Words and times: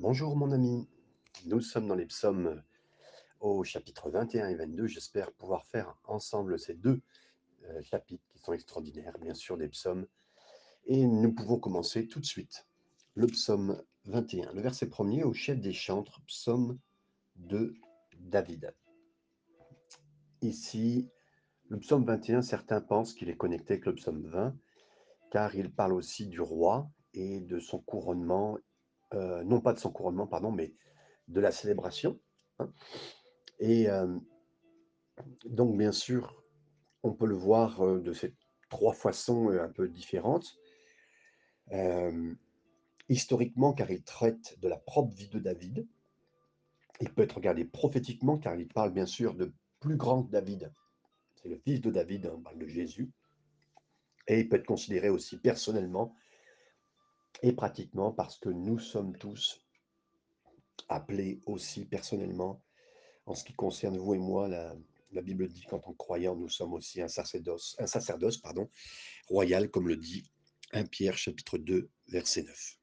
Bonjour 0.00 0.34
mon 0.34 0.50
ami, 0.50 0.88
nous 1.44 1.60
sommes 1.60 1.86
dans 1.86 1.94
les 1.94 2.06
psaumes 2.06 2.46
euh, 2.46 2.60
au 3.40 3.64
chapitre 3.64 4.08
21 4.08 4.48
et 4.48 4.54
22. 4.54 4.86
J'espère 4.86 5.30
pouvoir 5.32 5.66
faire 5.66 5.94
ensemble 6.04 6.58
ces 6.58 6.72
deux 6.72 7.02
euh, 7.64 7.82
chapitres 7.82 8.24
qui 8.30 8.38
sont 8.38 8.54
extraordinaires, 8.54 9.18
bien 9.20 9.34
sûr, 9.34 9.58
des 9.58 9.68
psaumes. 9.68 10.06
Et 10.86 11.06
nous 11.06 11.34
pouvons 11.34 11.58
commencer 11.58 12.08
tout 12.08 12.18
de 12.18 12.24
suite. 12.24 12.66
Le 13.14 13.26
psaume 13.26 13.78
21, 14.06 14.54
le 14.54 14.62
verset 14.62 14.88
premier 14.88 15.22
au 15.22 15.34
chef 15.34 15.60
des 15.60 15.74
chantres, 15.74 16.22
psaume 16.22 16.78
de 17.36 17.74
David. 18.18 18.74
Ici, 20.40 21.10
le 21.68 21.78
psaume 21.78 22.06
21, 22.06 22.40
certains 22.40 22.80
pensent 22.80 23.12
qu'il 23.12 23.28
est 23.28 23.36
connecté 23.36 23.74
avec 23.74 23.84
le 23.84 23.94
psaume 23.96 24.26
20, 24.28 24.56
car 25.30 25.54
il 25.54 25.70
parle 25.70 25.92
aussi 25.92 26.26
du 26.26 26.40
roi 26.40 26.90
et 27.12 27.40
de 27.40 27.58
son 27.58 27.80
couronnement 27.80 28.56
euh, 29.14 29.42
non 29.44 29.60
pas 29.60 29.72
de 29.72 29.78
son 29.78 29.90
couronnement, 29.90 30.26
pardon, 30.26 30.52
mais 30.52 30.72
de 31.28 31.40
la 31.40 31.50
célébration. 31.50 32.20
Hein. 32.58 32.72
Et 33.58 33.88
euh, 33.88 34.18
donc, 35.44 35.76
bien 35.76 35.92
sûr, 35.92 36.42
on 37.02 37.12
peut 37.12 37.26
le 37.26 37.34
voir 37.34 37.80
euh, 37.80 38.00
de 38.00 38.12
ces 38.12 38.34
trois 38.68 38.94
façons 38.94 39.50
un 39.50 39.68
peu 39.68 39.88
différentes. 39.88 40.56
historiquement, 43.08 43.72
car 43.72 43.90
il 43.90 44.02
traite 44.04 44.58
de 44.60 44.68
la 44.68 44.76
propre 44.76 45.12
vie 45.14 45.28
de 45.28 45.40
David. 45.40 45.88
Il 47.00 47.12
peut 47.12 47.22
être 47.22 47.36
regardé 47.36 47.64
prophétiquement, 47.64 48.38
car 48.38 48.54
il 48.54 48.68
parle 48.68 48.92
bien 48.92 49.06
sûr 49.06 49.34
de 49.34 49.52
plus 49.80 49.96
grand 49.96 50.22
que 50.22 50.30
David. 50.30 50.72
C'est 51.34 51.48
le 51.48 51.56
fils 51.56 51.80
de 51.80 51.90
David, 51.90 52.30
on 52.32 52.40
parle 52.40 52.58
de 52.58 52.66
Jésus. 52.66 53.10
Et 54.28 54.40
il 54.40 54.48
peut 54.48 54.56
être 54.56 54.66
considéré 54.66 55.08
aussi 55.08 55.36
personnellement 55.38 56.14
et 57.42 57.52
pratiquement 57.52 58.12
parce 58.12 58.38
que 58.38 58.48
nous 58.48 58.78
sommes 58.78 59.16
tous 59.16 59.60
appelés 60.88 61.40
aussi 61.46 61.84
personnellement, 61.84 62.62
en 63.26 63.34
ce 63.34 63.44
qui 63.44 63.54
concerne 63.54 63.96
vous 63.96 64.14
et 64.14 64.18
moi, 64.18 64.48
la, 64.48 65.22
Bible 65.22 65.48
dit 65.48 65.62
qu'en 65.62 65.78
tant 65.78 65.92
que 65.92 65.96
croyants, 65.96 66.36
nous 66.36 66.48
sommes 66.48 66.72
aussi 66.72 67.00
un 67.00 67.08
sacerdoce, 67.08 67.76
un 67.78 67.86
sacerdoce 67.86 68.38
pardon, 68.38 68.70
royal, 69.28 69.70
comme 69.70 69.88
le 69.88 69.96
dit 69.96 70.30
1 70.72 70.86
Pierre 70.86 71.18
chapitre 71.18 71.58
2, 71.58 71.90
verset 72.08 72.42
9. 72.42 72.78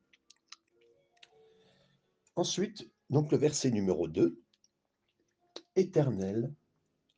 Ensuite, 2.35 2.89
donc 3.09 3.31
le 3.31 3.37
verset 3.37 3.71
numéro 3.71 4.07
2, 4.07 4.39
Éternel, 5.75 6.53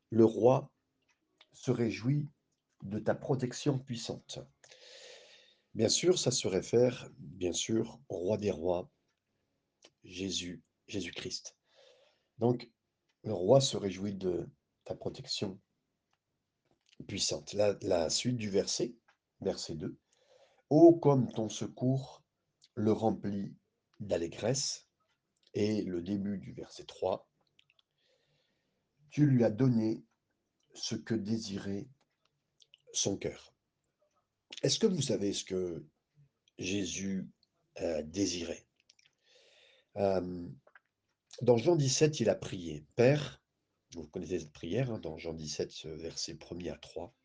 le 0.09 0.25
roi 0.25 0.71
se 1.53 1.71
réjouit 1.71 2.29
de 2.83 2.99
ta 2.99 3.15
protection 3.15 3.79
puissante. 3.79 4.39
Bien 5.79 5.87
sûr, 5.87 6.19
ça 6.19 6.29
se 6.29 6.45
réfère, 6.45 7.09
bien 7.19 7.53
sûr, 7.53 8.01
au 8.09 8.17
roi 8.17 8.35
des 8.35 8.51
rois, 8.51 8.91
Jésus, 10.03 10.61
Jésus-Christ. 10.87 11.55
Donc, 12.37 12.69
le 13.23 13.31
roi 13.31 13.61
se 13.61 13.77
réjouit 13.77 14.13
de 14.13 14.45
ta 14.83 14.93
protection 14.93 15.57
puissante. 17.07 17.53
La, 17.53 18.09
suite 18.09 18.35
du 18.35 18.49
verset, 18.49 18.93
verset 19.39 19.75
2. 19.75 19.97
Ô 20.69 20.99
comme 20.99 21.31
ton 21.31 21.47
secours 21.47 22.25
le 22.75 22.91
remplit 22.91 23.55
d'allégresse. 24.01 24.85
Et 25.53 25.83
le 25.83 26.01
début 26.01 26.39
du 26.39 26.51
verset 26.51 26.83
3. 26.83 27.25
Tu 29.11 29.25
lui 29.25 29.45
as 29.45 29.49
donné 29.49 30.03
ce 30.73 30.95
que 30.95 31.15
désirait 31.15 31.87
son 32.91 33.15
cœur. 33.15 33.55
Est-ce 34.63 34.79
que 34.79 34.87
vous 34.87 35.01
savez 35.01 35.33
ce 35.33 35.43
que 35.43 35.85
Jésus 36.57 37.29
désirait? 38.03 38.65
Dans 39.95 41.57
Jean 41.57 41.75
17, 41.75 42.19
il 42.19 42.29
a 42.29 42.35
prié. 42.35 42.85
Père, 42.95 43.41
vous 43.93 44.07
connaissez 44.07 44.39
cette 44.39 44.51
prière, 44.51 44.91
hein, 44.91 44.99
dans 44.99 45.17
Jean 45.17 45.33
17, 45.33 45.85
verset 45.85 46.33
1er 46.33 46.73
à 46.73 46.77
3. 46.77 47.15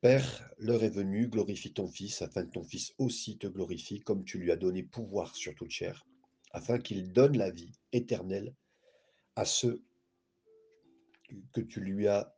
Père, 0.00 0.50
l'heure 0.58 0.82
est 0.82 0.90
venue, 0.90 1.28
glorifie 1.28 1.72
ton 1.72 1.88
Fils, 1.88 2.22
afin 2.22 2.44
que 2.44 2.50
ton 2.50 2.64
Fils 2.64 2.94
aussi 2.98 3.38
te 3.38 3.46
glorifie, 3.46 4.00
comme 4.00 4.24
tu 4.24 4.38
lui 4.38 4.50
as 4.50 4.56
donné 4.56 4.82
pouvoir 4.82 5.34
sur 5.36 5.54
toute 5.54 5.70
chair, 5.70 6.06
afin 6.52 6.78
qu'il 6.78 7.12
donne 7.12 7.36
la 7.36 7.50
vie 7.50 7.72
éternelle 7.92 8.54
à 9.36 9.44
ceux 9.44 9.84
que 11.52 11.60
tu 11.60 11.80
lui 11.80 12.08
as 12.08 12.34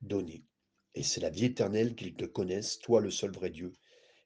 donnés. 0.00 0.44
Et 0.94 1.02
c'est 1.02 1.20
la 1.20 1.30
vie 1.30 1.46
éternelle 1.46 1.94
qu'ils 1.94 2.14
te 2.14 2.24
connaissent, 2.24 2.78
toi 2.78 3.00
le 3.00 3.10
seul 3.10 3.32
vrai 3.32 3.50
Dieu, 3.50 3.72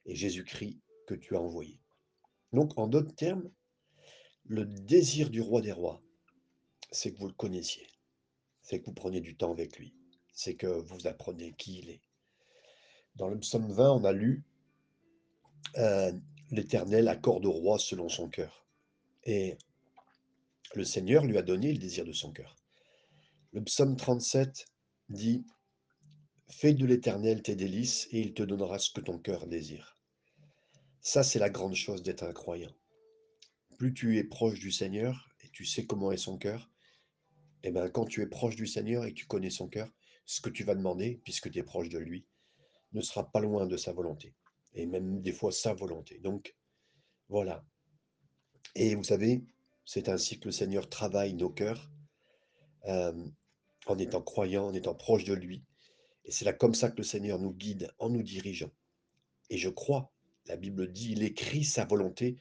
et 0.07 0.15
Jésus-Christ 0.15 0.81
que 1.07 1.15
tu 1.15 1.37
as 1.37 1.41
envoyé. 1.41 1.81
Donc, 2.53 2.79
en 2.79 2.87
d'autres 2.87 3.15
termes, 3.15 3.51
le 4.45 4.65
désir 4.65 5.31
du 5.31 5.41
roi 5.41 5.61
des 5.61 5.73
rois, 5.73 6.03
c'est 6.91 7.13
que 7.13 7.19
vous 7.19 7.29
le 7.29 7.35
connaissiez, 7.35 7.87
c'est 8.63 8.81
que 8.81 8.87
vous 8.87 8.95
preniez 8.95 9.21
du 9.21 9.37
temps 9.37 9.53
avec 9.53 9.79
lui, 9.79 9.95
c'est 10.33 10.55
que 10.55 10.67
vous 10.67 11.07
apprenez 11.07 11.53
qui 11.55 11.79
il 11.79 11.91
est. 11.91 12.03
Dans 13.17 13.29
le 13.29 13.39
psaume 13.39 13.71
20, 13.71 13.93
on 13.93 14.05
a 14.05 14.13
lu 14.13 14.45
euh, 15.77 16.13
L'Éternel 16.51 17.09
accorde 17.09 17.45
au 17.45 17.53
roi 17.53 17.79
selon 17.79 18.09
son 18.09 18.29
cœur. 18.29 18.67
Et 19.25 19.59
le 20.75 20.85
Seigneur 20.85 21.25
lui 21.25 21.37
a 21.37 21.43
donné 21.43 21.73
le 21.73 21.79
désir 21.79 22.05
de 22.07 22.13
son 22.13 22.33
cœur. 22.33 22.57
Le 23.53 23.63
psaume 23.63 23.97
37 23.97 24.65
dit 25.11 25.45
Fais 26.51 26.73
de 26.73 26.87
l'Éternel 26.87 27.43
tes 27.43 27.55
délices 27.55 28.09
et 28.11 28.21
il 28.21 28.35
te 28.35 28.43
donnera 28.43 28.79
ce 28.79 28.91
que 28.91 29.01
ton 29.01 29.19
cœur 29.19 29.47
désire. 29.47 29.97
Ça, 31.01 31.23
c'est 31.23 31.39
la 31.39 31.51
grande 31.51 31.75
chose 31.75 32.03
d'être 32.03 32.23
un 32.23 32.33
croyant. 32.33 32.75
Plus 33.77 33.93
tu 33.93 34.19
es 34.19 34.25
proche 34.25 34.59
du 34.59 34.73
Seigneur 34.73 35.29
et 35.45 35.51
tu 35.51 35.65
sais 35.65 35.87
comment 35.87 36.11
est 36.11 36.17
son 36.17 36.39
cœur, 36.39 36.71
et 37.63 37.69
eh 37.69 37.71
bien 37.71 37.89
quand 37.91 38.07
tu 38.07 38.23
es 38.23 38.27
proche 38.27 38.57
du 38.57 38.67
Seigneur 38.67 39.05
et 39.05 39.11
que 39.11 39.19
tu 39.19 39.27
connais 39.27 39.51
son 39.51 39.69
cœur, 39.69 39.89
ce 40.27 40.41
que 40.41 40.51
tu 40.51 40.65
vas 40.65 40.75
demander, 40.75 41.21
puisque 41.23 41.51
tu 41.51 41.59
es 41.59 41.63
proche 41.63 41.89
de 41.91 41.99
lui, 41.99 42.27
ne 42.93 43.03
sera 43.03 43.31
pas 43.31 43.41
loin 43.41 43.67
de 43.67 43.77
sa 43.77 43.93
volonté. 43.93 44.35
Et 44.75 44.87
même 44.87 45.21
des 45.21 45.33
fois 45.33 45.53
sa 45.53 45.75
volonté. 45.75 46.19
Donc, 46.19 46.57
voilà. 47.29 47.65
Et 48.75 48.95
vous 48.95 49.05
savez, 49.05 49.45
c'est 49.85 50.09
ainsi 50.09 50.41
que 50.41 50.47
le 50.47 50.53
Seigneur 50.53 50.89
travaille 50.89 51.35
nos 51.35 51.51
cœurs, 51.51 51.91
euh, 52.87 53.29
en 53.87 53.99
étant 53.99 54.23
croyant, 54.23 54.67
en 54.67 54.75
étant 54.75 54.95
proche 54.95 55.25
de 55.25 55.35
lui, 55.35 55.65
et 56.29 56.31
c'est 56.31 56.45
là 56.45 56.53
comme 56.53 56.75
ça 56.75 56.91
que 56.91 56.99
le 56.99 57.05
Seigneur 57.05 57.39
nous 57.39 57.55
guide 57.55 57.91
en 57.99 58.11
nous 58.11 58.23
dirigeant. 58.23 58.71
Et 59.49 59.57
je 59.57 59.71
crois, 59.71 60.13
la 60.45 60.57
Bible 60.57 60.93
dit, 60.93 61.13
il 61.13 61.23
écrit 61.23 61.65
sa 61.65 61.87
volonté 61.87 62.37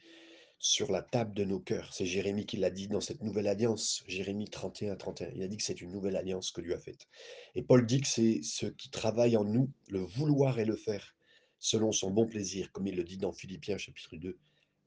sur 0.58 0.92
la 0.92 1.00
table 1.00 1.32
de 1.32 1.44
nos 1.44 1.58
cœurs. 1.58 1.94
C'est 1.94 2.04
Jérémie 2.04 2.44
qui 2.44 2.58
l'a 2.58 2.68
dit 2.68 2.88
dans 2.88 3.00
cette 3.00 3.22
nouvelle 3.22 3.48
alliance, 3.48 4.04
Jérémie 4.06 4.50
31, 4.50 4.94
31. 4.96 5.30
Il 5.34 5.42
a 5.42 5.48
dit 5.48 5.56
que 5.56 5.62
c'est 5.62 5.80
une 5.80 5.90
nouvelle 5.90 6.16
alliance 6.16 6.50
que 6.50 6.60
lui 6.60 6.74
a 6.74 6.78
faite. 6.78 7.06
Et 7.54 7.62
Paul 7.62 7.86
dit 7.86 8.02
que 8.02 8.08
c'est 8.08 8.42
ce 8.42 8.66
qui 8.66 8.90
travaille 8.90 9.38
en 9.38 9.44
nous, 9.44 9.70
le 9.86 10.00
vouloir 10.00 10.58
et 10.58 10.66
le 10.66 10.76
faire, 10.76 11.14
selon 11.58 11.90
son 11.90 12.10
bon 12.10 12.26
plaisir, 12.26 12.70
comme 12.72 12.88
il 12.88 12.94
le 12.96 13.04
dit 13.04 13.16
dans 13.16 13.32
Philippiens 13.32 13.78
chapitre 13.78 14.16
2, 14.16 14.38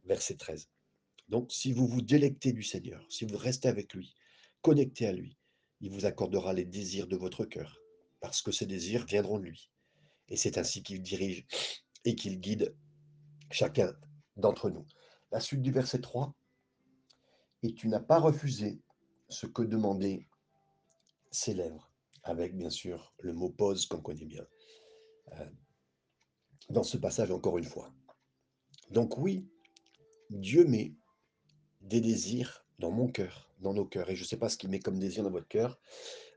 verset 0.05 0.35
13. 0.35 0.69
Donc 1.27 1.51
si 1.51 1.73
vous 1.73 1.87
vous 1.87 2.03
délectez 2.03 2.53
du 2.53 2.61
Seigneur, 2.61 3.03
si 3.09 3.25
vous 3.25 3.37
restez 3.37 3.67
avec 3.67 3.95
lui, 3.95 4.13
connecté 4.61 5.07
à 5.07 5.11
lui, 5.11 5.37
il 5.79 5.89
vous 5.89 6.05
accordera 6.05 6.53
les 6.53 6.65
désirs 6.65 7.07
de 7.07 7.15
votre 7.15 7.45
cœur 7.45 7.80
parce 8.21 8.41
que 8.41 8.51
ses 8.51 8.65
désirs 8.65 9.05
viendront 9.05 9.39
de 9.39 9.45
lui. 9.45 9.69
Et 10.29 10.37
c'est 10.37 10.57
ainsi 10.57 10.81
qu'il 10.81 11.01
dirige 11.01 11.45
et 12.05 12.15
qu'il 12.15 12.39
guide 12.39 12.75
chacun 13.51 13.93
d'entre 14.37 14.69
nous. 14.69 14.87
La 15.31 15.39
suite 15.39 15.61
du 15.61 15.71
verset 15.71 15.99
3. 15.99 16.33
Et 17.63 17.73
tu 17.73 17.87
n'as 17.89 17.99
pas 17.99 18.19
refusé 18.19 18.81
ce 19.29 19.45
que 19.45 19.61
demandaient 19.61 20.27
ses 21.31 21.53
lèvres, 21.53 21.91
avec 22.23 22.55
bien 22.55 22.69
sûr 22.69 23.13
le 23.19 23.33
mot 23.33 23.49
pose 23.49 23.85
qu'on 23.85 24.01
connaît 24.01 24.25
bien 24.25 24.45
euh, 25.33 25.49
dans 26.69 26.83
ce 26.83 26.97
passage 26.97 27.31
encore 27.31 27.57
une 27.57 27.65
fois. 27.65 27.93
Donc 28.89 29.17
oui, 29.17 29.47
Dieu 30.29 30.65
met 30.65 30.95
des 31.81 32.01
désirs 32.01 32.65
dans 32.79 32.91
mon 32.91 33.07
cœur, 33.09 33.49
dans 33.59 33.73
nos 33.73 33.85
cœurs. 33.85 34.09
Et 34.09 34.15
je 34.15 34.23
ne 34.23 34.27
sais 34.27 34.37
pas 34.37 34.49
ce 34.49 34.57
qu'il 34.57 34.69
met 34.69 34.79
comme 34.79 34.99
désir 34.99 35.23
dans 35.23 35.31
votre 35.31 35.47
cœur. 35.47 35.79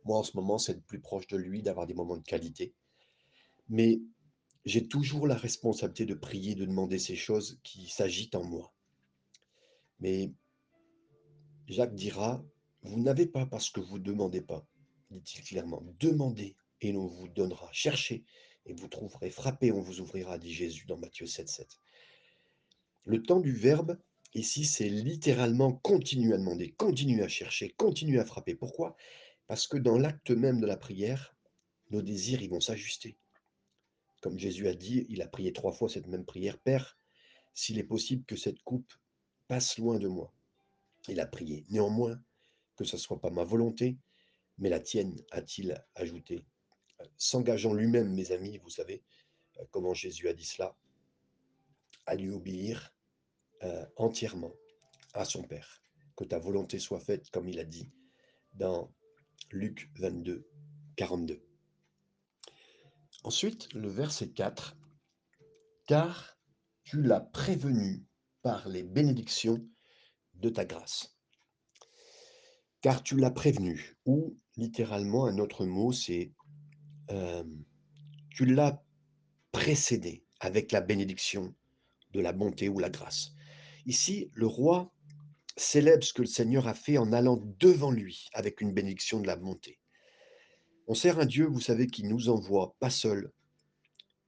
Moi, 0.04 0.18
en 0.18 0.22
ce 0.22 0.36
moment, 0.36 0.58
c'est 0.58 0.72
être 0.72 0.84
plus 0.84 1.00
proche 1.00 1.26
de 1.28 1.36
lui, 1.36 1.62
d'avoir 1.62 1.86
des 1.86 1.94
moments 1.94 2.16
de 2.16 2.22
qualité. 2.22 2.74
Mais 3.68 4.00
j'ai 4.64 4.86
toujours 4.86 5.26
la 5.26 5.36
responsabilité 5.36 6.06
de 6.06 6.14
prier, 6.14 6.54
de 6.54 6.64
demander 6.64 6.98
ces 6.98 7.16
choses 7.16 7.58
qui 7.62 7.88
s'agitent 7.88 8.34
en 8.34 8.44
moi. 8.44 8.72
Mais 10.00 10.32
Jacques 11.66 11.94
dira, 11.94 12.44
vous 12.82 13.00
n'avez 13.00 13.26
pas 13.26 13.46
parce 13.46 13.70
que 13.70 13.80
vous 13.80 13.98
ne 13.98 14.04
demandez 14.04 14.42
pas, 14.42 14.66
dit-il 15.10 15.42
clairement. 15.42 15.82
Demandez 15.98 16.56
et 16.80 16.92
l'on 16.92 17.06
vous 17.06 17.28
donnera. 17.28 17.68
Cherchez 17.72 18.24
et 18.66 18.74
vous 18.74 18.88
trouverez. 18.88 19.30
Frappez, 19.30 19.72
on 19.72 19.80
vous 19.80 20.00
ouvrira, 20.00 20.38
dit 20.38 20.52
Jésus 20.52 20.86
dans 20.86 20.98
Matthieu 20.98 21.26
7, 21.26 21.48
7. 21.48 21.78
Le 23.04 23.22
temps 23.22 23.40
du 23.40 23.52
verbe, 23.52 23.98
ici, 24.34 24.64
c'est 24.64 24.88
littéralement 24.88 25.72
continuer 25.72 26.34
à 26.34 26.38
demander, 26.38 26.72
continuer 26.72 27.22
à 27.22 27.28
chercher, 27.28 27.70
continuer 27.70 28.18
à 28.18 28.24
frapper. 28.24 28.54
Pourquoi? 28.54 28.96
Parce 29.46 29.66
que 29.66 29.76
dans 29.76 29.98
l'acte 29.98 30.30
même 30.30 30.60
de 30.60 30.66
la 30.66 30.76
prière, 30.76 31.36
nos 31.90 32.02
désirs, 32.02 32.42
ils 32.42 32.50
vont 32.50 32.60
s'ajuster. 32.60 33.18
Comme 34.20 34.38
Jésus 34.38 34.68
a 34.68 34.74
dit, 34.74 35.06
il 35.08 35.20
a 35.22 35.28
prié 35.28 35.52
trois 35.52 35.72
fois 35.72 35.88
cette 35.88 36.06
même 36.06 36.24
prière, 36.24 36.58
Père, 36.58 36.98
s'il 37.52 37.78
est 37.78 37.84
possible 37.84 38.24
que 38.24 38.36
cette 38.36 38.62
coupe 38.62 38.92
passe 39.48 39.78
loin 39.78 39.98
de 39.98 40.08
moi. 40.08 40.32
Il 41.08 41.20
a 41.20 41.26
prié. 41.26 41.66
Néanmoins, 41.68 42.18
que 42.76 42.84
ce 42.84 42.96
ne 42.96 43.00
soit 43.00 43.20
pas 43.20 43.30
ma 43.30 43.44
volonté, 43.44 43.98
mais 44.58 44.70
la 44.70 44.80
tienne, 44.80 45.14
a-t-il 45.30 45.78
ajouté, 45.94 46.46
s'engageant 47.18 47.74
lui-même, 47.74 48.14
mes 48.14 48.32
amis, 48.32 48.58
vous 48.58 48.70
savez 48.70 49.02
euh, 49.58 49.64
comment 49.70 49.94
Jésus 49.94 50.28
a 50.28 50.32
dit 50.32 50.44
cela, 50.44 50.76
à 52.06 52.14
lui 52.14 52.30
obéir 52.30 52.94
euh, 53.62 53.84
entièrement 53.96 54.52
à 55.12 55.24
son 55.24 55.42
Père. 55.42 55.82
Que 56.16 56.24
ta 56.24 56.38
volonté 56.38 56.78
soit 56.78 57.00
faite, 57.00 57.30
comme 57.30 57.48
il 57.48 57.58
a 57.58 57.64
dit 57.64 57.90
dans 58.54 58.92
Luc 59.50 59.90
22, 59.96 60.46
42. 60.96 61.42
Ensuite, 63.24 63.72
le 63.72 63.88
verset 63.88 64.30
4, 64.30 64.76
car 65.86 66.38
tu 66.82 67.02
l'as 67.02 67.20
prévenu 67.20 68.04
par 68.42 68.68
les 68.68 68.82
bénédictions 68.82 69.66
de 70.34 70.48
ta 70.50 70.64
grâce. 70.64 71.16
Car 72.80 73.02
tu 73.02 73.16
l'as 73.16 73.30
prévenu, 73.30 73.96
ou 74.04 74.38
littéralement 74.56 75.26
un 75.26 75.38
autre 75.38 75.64
mot, 75.64 75.92
c'est 75.92 76.34
euh, 77.10 77.44
tu 78.30 78.44
l'as 78.44 78.82
précédé 79.52 80.24
avec 80.40 80.72
la 80.72 80.80
bénédiction 80.80 81.54
de 82.12 82.20
la 82.20 82.32
bonté 82.32 82.68
ou 82.68 82.78
la 82.78 82.90
grâce. 82.90 83.32
Ici, 83.86 84.30
le 84.34 84.46
roi 84.46 84.93
célèbre 85.56 86.04
ce 86.04 86.12
que 86.12 86.22
le 86.22 86.26
Seigneur 86.26 86.66
a 86.66 86.74
fait 86.74 86.98
en 86.98 87.12
allant 87.12 87.40
devant 87.58 87.90
lui 87.90 88.28
avec 88.32 88.60
une 88.60 88.72
bénédiction 88.72 89.20
de 89.20 89.26
la 89.26 89.36
bonté. 89.36 89.78
On 90.86 90.94
sert 90.94 91.18
un 91.18 91.26
Dieu, 91.26 91.46
vous 91.46 91.60
savez, 91.60 91.86
qui 91.86 92.04
nous 92.04 92.28
envoie 92.28 92.74
pas 92.78 92.90
seul, 92.90 93.32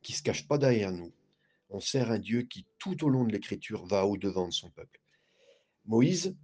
qui 0.03 0.13
se 0.13 0.23
cache 0.23 0.47
pas 0.47 0.59
derrière 0.59 0.93
nous. 0.93 1.13
On 1.69 1.81
sert 1.81 2.11
un 2.11 2.19
Dieu 2.19 2.43
qui, 2.43 2.67
tout 2.79 3.05
au 3.05 3.09
long 3.09 3.25
de 3.25 3.33
l'Écriture, 3.33 3.85
va 3.87 4.07
au-devant 4.07 4.49
de 4.49 4.53
son 4.53 4.71
peuple. 4.71 5.01
Moïse 5.85 6.35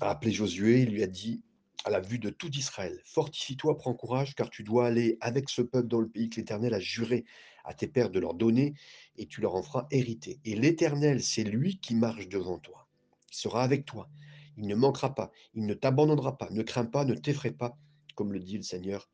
a 0.00 0.10
appelé 0.10 0.32
Josué, 0.32 0.82
il 0.82 0.90
lui 0.90 1.02
a 1.02 1.06
dit, 1.06 1.42
à 1.84 1.90
la 1.90 2.00
vue 2.00 2.18
de 2.18 2.30
tout 2.30 2.50
Israël, 2.56 3.00
fortifie-toi, 3.04 3.76
prends 3.76 3.94
courage, 3.94 4.34
car 4.34 4.50
tu 4.50 4.62
dois 4.62 4.86
aller 4.86 5.16
avec 5.20 5.48
ce 5.48 5.62
peuple 5.62 5.88
dans 5.88 6.00
le 6.00 6.08
pays 6.08 6.28
que 6.28 6.36
l'Éternel 6.36 6.74
a 6.74 6.80
juré 6.80 7.24
à 7.64 7.74
tes 7.74 7.86
pères 7.86 8.10
de 8.10 8.18
leur 8.18 8.34
donner, 8.34 8.74
et 9.16 9.26
tu 9.26 9.40
leur 9.40 9.54
en 9.54 9.62
feras 9.62 9.86
hériter. 9.90 10.40
Et 10.44 10.54
l'Éternel, 10.54 11.22
c'est 11.22 11.44
lui 11.44 11.78
qui 11.80 11.94
marche 11.94 12.28
devant 12.28 12.58
toi. 12.58 12.87
Il 13.30 13.36
sera 13.36 13.62
avec 13.62 13.84
toi. 13.84 14.08
Il 14.56 14.66
ne 14.66 14.74
manquera 14.74 15.14
pas. 15.14 15.30
Il 15.54 15.66
ne 15.66 15.74
t'abandonnera 15.74 16.36
pas. 16.36 16.48
Ne 16.50 16.62
crains 16.62 16.86
pas, 16.86 17.04
ne 17.04 17.14
t'effraie 17.14 17.52
pas, 17.52 17.78
comme 18.14 18.32
le 18.32 18.40
dit 18.40 18.56
le 18.56 18.62
Seigneur 18.62 19.08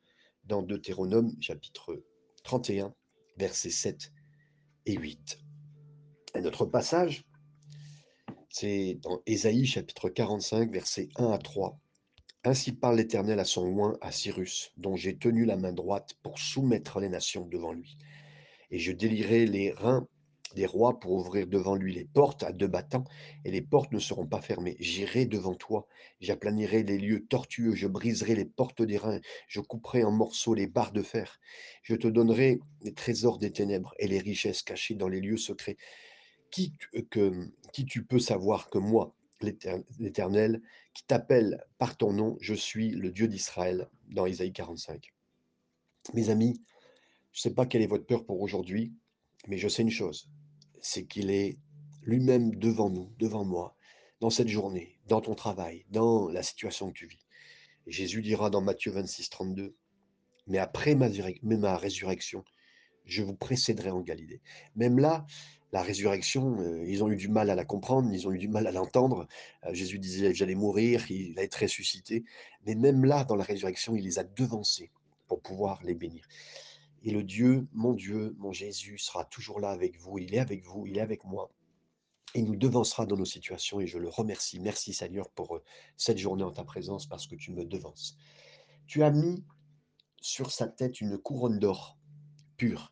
dans 0.44 0.62
Deutéronome 0.62 1.34
chapitre 1.40 2.04
31, 2.44 2.94
versets 3.36 3.70
7 3.70 4.12
et 4.86 4.94
8. 4.94 5.38
Et 6.36 6.40
notre 6.40 6.66
passage, 6.66 7.24
c'est 8.50 8.98
dans 9.02 9.20
Ésaïe 9.26 9.66
chapitre 9.66 10.08
45, 10.08 10.70
versets 10.70 11.08
1 11.16 11.30
à 11.30 11.38
3. 11.38 11.78
Ainsi 12.44 12.72
parle 12.72 12.96
l'Éternel 12.96 13.40
à 13.40 13.44
son 13.44 13.64
loin, 13.64 13.96
à 14.02 14.12
Cyrus, 14.12 14.72
dont 14.76 14.96
j'ai 14.96 15.16
tenu 15.16 15.46
la 15.46 15.56
main 15.56 15.72
droite 15.72 16.14
pour 16.22 16.38
soumettre 16.38 17.00
les 17.00 17.08
nations 17.08 17.46
devant 17.46 17.72
lui. 17.72 17.96
Et 18.70 18.78
je 18.78 18.92
délierai 18.92 19.46
les 19.46 19.72
reins 19.72 20.06
des 20.54 20.66
rois 20.66 20.98
pour 21.00 21.12
ouvrir 21.12 21.46
devant 21.46 21.74
lui 21.74 21.92
les 21.92 22.04
portes 22.04 22.42
à 22.42 22.52
deux 22.52 22.66
battants, 22.66 23.04
et 23.44 23.50
les 23.50 23.62
portes 23.62 23.92
ne 23.92 23.98
seront 23.98 24.26
pas 24.26 24.40
fermées. 24.40 24.76
J'irai 24.80 25.26
devant 25.26 25.54
toi, 25.54 25.86
j'aplanirai 26.20 26.82
les 26.82 26.98
lieux 26.98 27.26
tortueux, 27.26 27.74
je 27.74 27.86
briserai 27.86 28.34
les 28.34 28.44
portes 28.44 28.82
des 28.82 28.96
reins, 28.96 29.20
je 29.48 29.60
couperai 29.60 30.04
en 30.04 30.12
morceaux 30.12 30.54
les 30.54 30.66
barres 30.66 30.92
de 30.92 31.02
fer. 31.02 31.40
Je 31.82 31.94
te 31.94 32.08
donnerai 32.08 32.60
les 32.82 32.94
trésors 32.94 33.38
des 33.38 33.52
ténèbres 33.52 33.94
et 33.98 34.08
les 34.08 34.18
richesses 34.18 34.62
cachées 34.62 34.94
dans 34.94 35.08
les 35.08 35.20
lieux 35.20 35.36
secrets. 35.36 35.76
Qui, 36.50 36.72
que, 37.10 37.50
qui 37.72 37.84
tu 37.84 38.04
peux 38.04 38.20
savoir 38.20 38.70
que 38.70 38.78
moi, 38.78 39.12
l'Éternel, 39.98 40.62
qui 40.94 41.04
t'appelle 41.04 41.64
par 41.78 41.96
ton 41.96 42.12
nom, 42.12 42.36
je 42.40 42.54
suis 42.54 42.90
le 42.90 43.10
Dieu 43.10 43.26
d'Israël, 43.26 43.88
dans 44.08 44.26
Isaïe 44.26 44.52
45. 44.52 45.12
Mes 46.12 46.30
amis, 46.30 46.62
je 47.32 47.40
ne 47.40 47.42
sais 47.42 47.54
pas 47.54 47.66
quelle 47.66 47.82
est 47.82 47.88
votre 47.88 48.06
peur 48.06 48.24
pour 48.24 48.40
aujourd'hui, 48.40 48.92
mais 49.48 49.58
je 49.58 49.68
sais 49.68 49.82
une 49.82 49.90
chose, 49.90 50.30
c'est 50.84 51.06
qu'il 51.06 51.30
est 51.30 51.58
lui-même 52.02 52.54
devant 52.54 52.90
nous, 52.90 53.10
devant 53.18 53.44
moi, 53.44 53.74
dans 54.20 54.30
cette 54.30 54.48
journée, 54.48 55.00
dans 55.08 55.22
ton 55.22 55.34
travail, 55.34 55.86
dans 55.90 56.28
la 56.28 56.42
situation 56.42 56.90
que 56.90 56.98
tu 56.98 57.06
vis. 57.06 57.18
Jésus 57.86 58.22
dira 58.22 58.50
dans 58.50 58.60
Matthieu 58.60 58.92
26, 58.92 59.30
32, 59.30 59.74
mais 60.46 60.58
après 60.58 60.94
ma, 60.94 61.08
résurrection, 61.76 62.44
je 63.06 63.22
vous 63.22 63.34
précéderai 63.34 63.90
en 63.90 64.02
Galilée. 64.02 64.42
Même 64.76 64.98
là, 64.98 65.26
la 65.72 65.82
résurrection, 65.82 66.60
euh, 66.60 66.84
ils 66.86 67.02
ont 67.02 67.10
eu 67.10 67.16
du 67.16 67.28
mal 67.28 67.48
à 67.48 67.54
la 67.54 67.64
comprendre, 67.64 68.12
ils 68.12 68.28
ont 68.28 68.32
eu 68.32 68.38
du 68.38 68.48
mal 68.48 68.66
à 68.66 68.70
l'entendre. 68.70 69.26
Euh, 69.64 69.72
Jésus 69.72 69.98
disait, 69.98 70.34
j'allais 70.34 70.54
mourir, 70.54 71.10
il 71.10 71.34
va 71.34 71.42
être 71.42 71.54
ressuscité. 71.54 72.24
Mais 72.66 72.74
même 72.74 73.04
là, 73.04 73.24
dans 73.24 73.36
la 73.36 73.44
résurrection, 73.44 73.96
il 73.96 74.04
les 74.04 74.18
a 74.18 74.24
devancés 74.24 74.90
pour 75.28 75.40
pouvoir 75.40 75.82
les 75.82 75.94
bénir. 75.94 76.26
Et 77.04 77.10
le 77.10 77.22
Dieu, 77.22 77.68
mon 77.72 77.92
Dieu, 77.92 78.34
mon 78.38 78.52
Jésus 78.52 78.96
sera 78.98 79.26
toujours 79.26 79.60
là 79.60 79.70
avec 79.70 80.00
vous, 80.00 80.18
il 80.18 80.34
est 80.34 80.38
avec 80.38 80.64
vous, 80.64 80.86
il 80.86 80.96
est 80.96 81.02
avec 81.02 81.22
moi. 81.24 81.50
Il 82.34 82.46
nous 82.46 82.56
devancera 82.56 83.04
dans 83.04 83.16
nos 83.16 83.26
situations 83.26 83.78
et 83.78 83.86
je 83.86 83.98
le 83.98 84.08
remercie. 84.08 84.58
Merci 84.58 84.94
Seigneur 84.94 85.28
pour 85.28 85.56
euh, 85.56 85.62
cette 85.98 86.16
journée 86.18 86.42
en 86.42 86.50
ta 86.50 86.64
présence 86.64 87.06
parce 87.06 87.26
que 87.26 87.36
tu 87.36 87.52
me 87.52 87.64
devances. 87.66 88.16
Tu 88.86 89.02
as 89.02 89.10
mis 89.10 89.44
sur 90.22 90.50
sa 90.50 90.66
tête 90.66 91.02
une 91.02 91.18
couronne 91.18 91.58
d'or 91.58 91.98
pure 92.56 92.90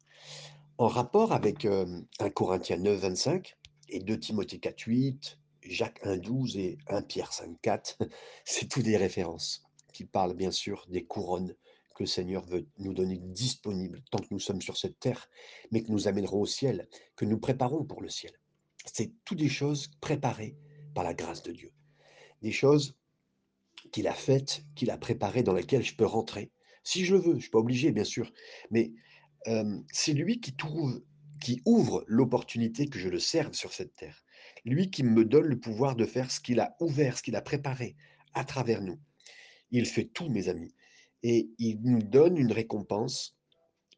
en 0.76 0.88
rapport 0.88 1.32
avec 1.32 1.64
1 1.64 2.04
Corinthiens 2.34 2.76
9, 2.76 3.00
25 3.00 3.56
et 3.88 4.00
2 4.00 4.18
Timothée 4.20 4.58
4, 4.58 4.80
8, 4.80 5.38
Jacques 5.62 6.00
1, 6.04 6.18
12 6.18 6.56
et 6.58 6.78
1 6.88 7.02
Pierre 7.02 7.32
5, 7.32 7.56
4, 7.62 7.98
c'est 8.44 8.68
tout 8.68 8.82
des 8.82 8.98
références 8.98 9.64
qui 9.92 10.04
parlent 10.04 10.34
bien 10.34 10.50
sûr 10.50 10.84
des 10.88 11.04
couronnes 11.04 11.54
le 12.02 12.06
Seigneur 12.06 12.44
veut 12.44 12.66
nous 12.78 12.94
donner 12.94 13.18
disponibles 13.18 14.02
tant 14.10 14.18
que 14.18 14.32
nous 14.32 14.40
sommes 14.40 14.60
sur 14.60 14.76
cette 14.76 14.98
terre, 14.98 15.30
mais 15.70 15.82
que 15.82 15.90
nous 15.92 16.08
amènerons 16.08 16.40
au 16.40 16.46
ciel, 16.46 16.88
que 17.16 17.24
nous 17.24 17.38
préparons 17.38 17.84
pour 17.84 18.02
le 18.02 18.08
ciel. 18.08 18.32
C'est 18.92 19.12
toutes 19.24 19.38
des 19.38 19.48
choses 19.48 19.88
préparées 20.00 20.56
par 20.94 21.04
la 21.04 21.14
grâce 21.14 21.42
de 21.42 21.52
Dieu. 21.52 21.72
Des 22.42 22.50
choses 22.50 22.96
qu'il 23.92 24.08
a 24.08 24.14
faites, 24.14 24.64
qu'il 24.74 24.90
a 24.90 24.98
préparées, 24.98 25.44
dans 25.44 25.54
lesquelles 25.54 25.84
je 25.84 25.94
peux 25.94 26.04
rentrer. 26.04 26.50
Si 26.82 27.04
je 27.04 27.14
le 27.14 27.20
veux, 27.20 27.30
je 27.30 27.36
ne 27.36 27.40
suis 27.40 27.50
pas 27.50 27.60
obligé, 27.60 27.92
bien 27.92 28.04
sûr, 28.04 28.32
mais 28.70 28.92
c'est 29.92 30.12
lui 30.12 30.40
qui 30.40 30.56
trouve, 30.56 31.02
qui 31.40 31.62
ouvre 31.64 32.04
l'opportunité 32.08 32.86
que 32.86 32.98
je 32.98 33.08
le 33.08 33.20
serve 33.20 33.54
sur 33.54 33.72
cette 33.72 33.94
terre. 33.94 34.24
Lui 34.64 34.90
qui 34.90 35.04
me 35.04 35.24
donne 35.24 35.46
le 35.46 35.58
pouvoir 35.58 35.94
de 35.94 36.04
faire 36.04 36.30
ce 36.32 36.40
qu'il 36.40 36.58
a 36.58 36.76
ouvert, 36.80 37.16
ce 37.18 37.22
qu'il 37.22 37.36
a 37.36 37.42
préparé 37.42 37.96
à 38.34 38.44
travers 38.44 38.82
nous. 38.82 38.98
Il 39.70 39.86
fait 39.86 40.04
tout, 40.04 40.28
mes 40.28 40.48
amis. 40.48 40.74
Et 41.22 41.50
il 41.58 41.80
nous 41.82 42.02
donne 42.02 42.36
une 42.36 42.52
récompense, 42.52 43.36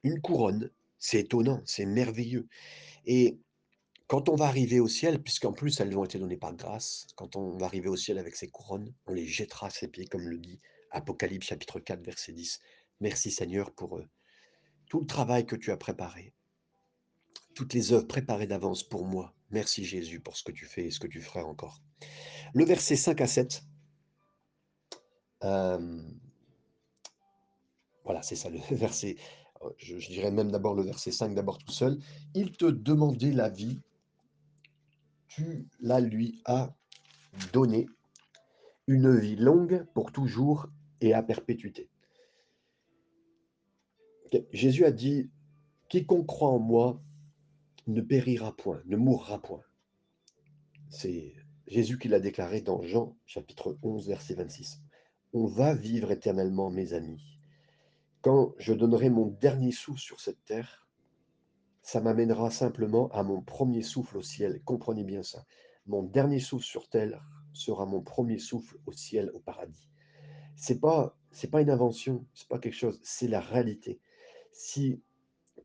une 0.03 0.21
couronne. 0.21 0.71
C'est 0.99 1.21
étonnant, 1.21 1.63
c'est 1.65 1.87
merveilleux. 1.87 2.49
Et 3.07 3.39
quand 4.07 4.29
on 4.29 4.37
va 4.37 4.47
arriver 4.47 4.81
au 4.81 4.89
ciel, 4.89 5.23
puisqu'en 5.23 5.53
plus 5.53 5.81
elles 5.81 5.97
ont 5.97 6.05
été 6.05 6.19
données 6.19 6.37
par 6.37 6.55
grâce, 6.55 7.07
quand 7.17 7.37
on 7.37 7.57
va 7.57 7.67
arriver 7.67 7.89
au 7.89 7.97
ciel 7.97 8.19
avec 8.19 8.37
ces 8.37 8.49
couronnes, 8.49 8.93
on 9.07 9.13
les 9.13 9.27
jettera 9.27 9.67
à 9.67 9.71
ses 9.71 9.89
pieds, 9.89 10.07
comme 10.07 10.29
le 10.29 10.39
dit 10.39 10.61
Apocalypse 10.91 11.47
chapitre 11.47 11.81
4, 11.81 12.03
verset 12.03 12.33
10. 12.33 12.61
Merci 13.01 13.31
Seigneur 13.31 13.73
pour 13.73 13.99
eux 13.99 14.09
tout 14.89 15.01
le 15.01 15.07
travail 15.07 15.47
que 15.47 15.57
tu 15.57 15.73
as 15.73 15.77
préparé, 15.77 16.33
toutes 17.55 17.75
les 17.75 17.93
œuvres 17.93 18.07
préparées 18.07 18.47
d'avance 18.47 18.83
pour 18.83 19.05
moi. 19.05 19.35
Merci 19.51 19.85
Jésus 19.85 20.21
pour 20.21 20.37
ce 20.37 20.45
que 20.45 20.53
tu 20.53 20.67
fais 20.67 20.87
et 20.87 20.91
ce 20.91 21.01
que 21.01 21.07
tu 21.07 21.21
feras 21.21 21.43
encore. 21.43 21.83
Le 22.55 22.65
verset 22.65 22.97
5 22.97 23.21
à 23.21 23.27
7. 23.27 23.63
Euh, 25.45 26.01
voilà, 28.05 28.23
c'est 28.23 28.37
ça, 28.37 28.51
le 28.51 28.59
verset. 28.77 29.17
Euh, 29.63 29.71
je, 29.79 29.99
je 29.99 30.09
dirais 30.09 30.31
même 30.31 30.51
d'abord 30.51 30.75
le 30.75 30.83
verset 30.83 31.11
5, 31.11 31.35
d'abord 31.35 31.59
tout 31.59 31.73
seul. 31.73 31.99
Il 32.35 32.53
te 32.53 32.67
demandait 32.67 33.33
la 33.33 33.49
vie, 33.49 33.81
tu 35.29 35.69
la 35.81 36.01
lui 36.01 36.41
as 36.45 36.75
donnée, 37.53 37.87
une 38.87 39.19
vie 39.19 39.37
longue 39.37 39.87
pour 39.95 40.13
toujours 40.13 40.67
et 41.01 41.15
à 41.15 41.23
perpétuité. 41.23 41.89
Jésus 44.53 44.85
a 44.85 44.91
dit, 44.91 45.31
quiconque 45.89 46.27
croit 46.27 46.49
en 46.49 46.59
moi 46.59 47.01
ne 47.87 48.01
périra 48.01 48.57
point, 48.57 48.81
ne 48.87 48.97
mourra 48.97 49.41
point. 49.41 49.63
C'est 50.91 51.35
Jésus 51.67 51.99
qui 51.99 52.09
l'a 52.09 52.21
déclaré 52.21 52.61
dans 52.61 52.83
Jean 52.83 53.17
chapitre 53.27 53.79
11, 53.83 54.09
verset 54.09 54.35
26. 54.35 54.81
On 55.33 55.47
va 55.47 55.75
vivre 55.75 56.11
éternellement, 56.11 56.71
mes 56.71 56.93
amis. 56.93 57.34
Quand 58.25 58.55
je 58.57 58.73
donnerai 58.73 59.11
mon 59.11 59.27
dernier 59.27 59.71
souffle 59.71 60.01
sur 60.01 60.19
cette 60.19 60.43
terre, 60.47 60.89
ça 61.83 62.01
m'amènera 62.01 62.51
simplement 62.51 63.09
à 63.09 63.23
mon 63.23 63.43
premier 63.43 63.83
souffle 63.83 64.17
au 64.17 64.23
ciel. 64.23 64.63
Comprenez 64.65 65.05
bien 65.05 65.23
ça. 65.23 65.45
Mon 65.85 66.03
dernier 66.03 66.41
souffle 66.41 66.65
sur 66.65 66.89
terre 66.89 67.23
sera 67.53 67.85
mon 67.85 68.01
premier 68.01 68.39
souffle 68.39 68.79
au 68.87 68.93
ciel, 68.93 69.31
au 69.35 69.41
paradis. 69.41 69.91
C'est 70.57 70.81
pas, 70.81 71.19
c'est 71.33 71.51
pas 71.51 71.61
une 71.61 71.69
invention, 71.69 72.25
c'est 72.33 72.49
pas 72.49 72.59
quelque 72.59 72.73
chose, 72.73 72.99
c'est 73.03 73.29
la 73.29 73.41
réalité 73.41 74.01
si 74.53 75.03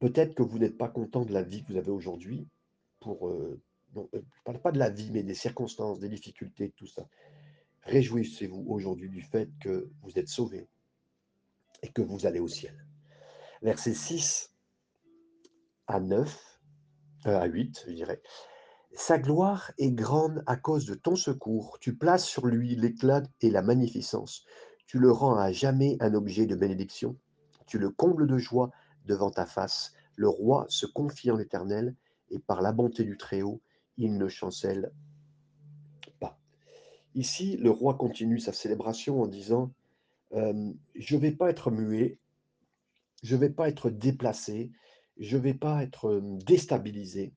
peut-être 0.01 0.35
que 0.35 0.43
vous 0.43 0.59
n'êtes 0.59 0.77
pas 0.77 0.89
content 0.89 1.23
de 1.23 1.31
la 1.31 1.43
vie 1.43 1.63
que 1.63 1.71
vous 1.71 1.77
avez 1.77 1.91
aujourd'hui, 1.91 2.45
pour, 2.99 3.29
euh, 3.29 3.61
euh, 3.95 4.03
je 4.11 4.17
ne 4.17 4.23
parle 4.43 4.61
pas 4.61 4.73
de 4.73 4.79
la 4.79 4.89
vie, 4.89 5.11
mais 5.11 5.23
des 5.23 5.33
circonstances, 5.33 5.99
des 5.99 6.09
difficultés, 6.09 6.73
tout 6.75 6.87
ça. 6.87 7.07
réjouissez-vous 7.83 8.65
aujourd'hui 8.67 9.07
du 9.07 9.21
fait 9.21 9.49
que 9.61 9.89
vous 10.01 10.19
êtes 10.19 10.27
sauvés 10.27 10.67
et 11.81 11.89
que 11.89 12.01
vous 12.01 12.25
allez 12.25 12.39
au 12.39 12.47
ciel. 12.47 12.85
Versets 13.61 13.93
6 13.93 14.53
à 15.87 15.99
9, 15.99 16.61
euh, 17.25 17.39
à 17.39 17.45
8, 17.45 17.85
je 17.87 17.93
dirais. 17.93 18.21
Sa 18.93 19.19
gloire 19.19 19.71
est 19.77 19.91
grande 19.91 20.43
à 20.47 20.55
cause 20.55 20.85
de 20.85 20.95
ton 20.95 21.15
secours. 21.15 21.77
Tu 21.79 21.95
places 21.95 22.25
sur 22.25 22.47
lui 22.47 22.75
l'éclat 22.75 23.23
et 23.41 23.51
la 23.51 23.61
magnificence. 23.61 24.45
Tu 24.87 24.97
le 24.97 25.11
rends 25.11 25.35
à 25.35 25.51
jamais 25.51 25.97
un 25.99 26.13
objet 26.13 26.47
de 26.47 26.55
bénédiction. 26.55 27.15
Tu 27.67 27.77
le 27.77 27.91
combles 27.91 28.27
de 28.27 28.37
joie 28.37 28.71
devant 29.05 29.29
ta 29.29 29.45
face. 29.45 29.93
Le 30.15 30.27
roi 30.27 30.65
se 30.69 30.85
confie 30.85 31.31
en 31.31 31.37
l'Éternel 31.37 31.95
et 32.31 32.39
par 32.39 32.61
la 32.61 32.71
bonté 32.71 33.03
du 33.03 33.17
Très-Haut, 33.17 33.61
il 33.97 34.17
ne 34.17 34.27
chancelle 34.27 34.91
pas. 36.19 36.39
Ici, 37.15 37.57
le 37.57 37.71
roi 37.71 37.95
continue 37.95 38.39
sa 38.39 38.53
célébration 38.53 39.21
en 39.21 39.27
disant 39.27 39.71
euh, 40.33 40.73
Je 40.95 41.15
ne 41.15 41.21
vais 41.21 41.31
pas 41.31 41.49
être 41.49 41.71
muet, 41.71 42.17
je 43.23 43.35
ne 43.35 43.41
vais 43.41 43.49
pas 43.49 43.69
être 43.69 43.89
déplacé, 43.89 44.71
je 45.17 45.37
ne 45.37 45.41
vais 45.41 45.53
pas 45.53 45.83
être 45.83 46.09
euh, 46.09 46.37
déstabilisé 46.45 47.33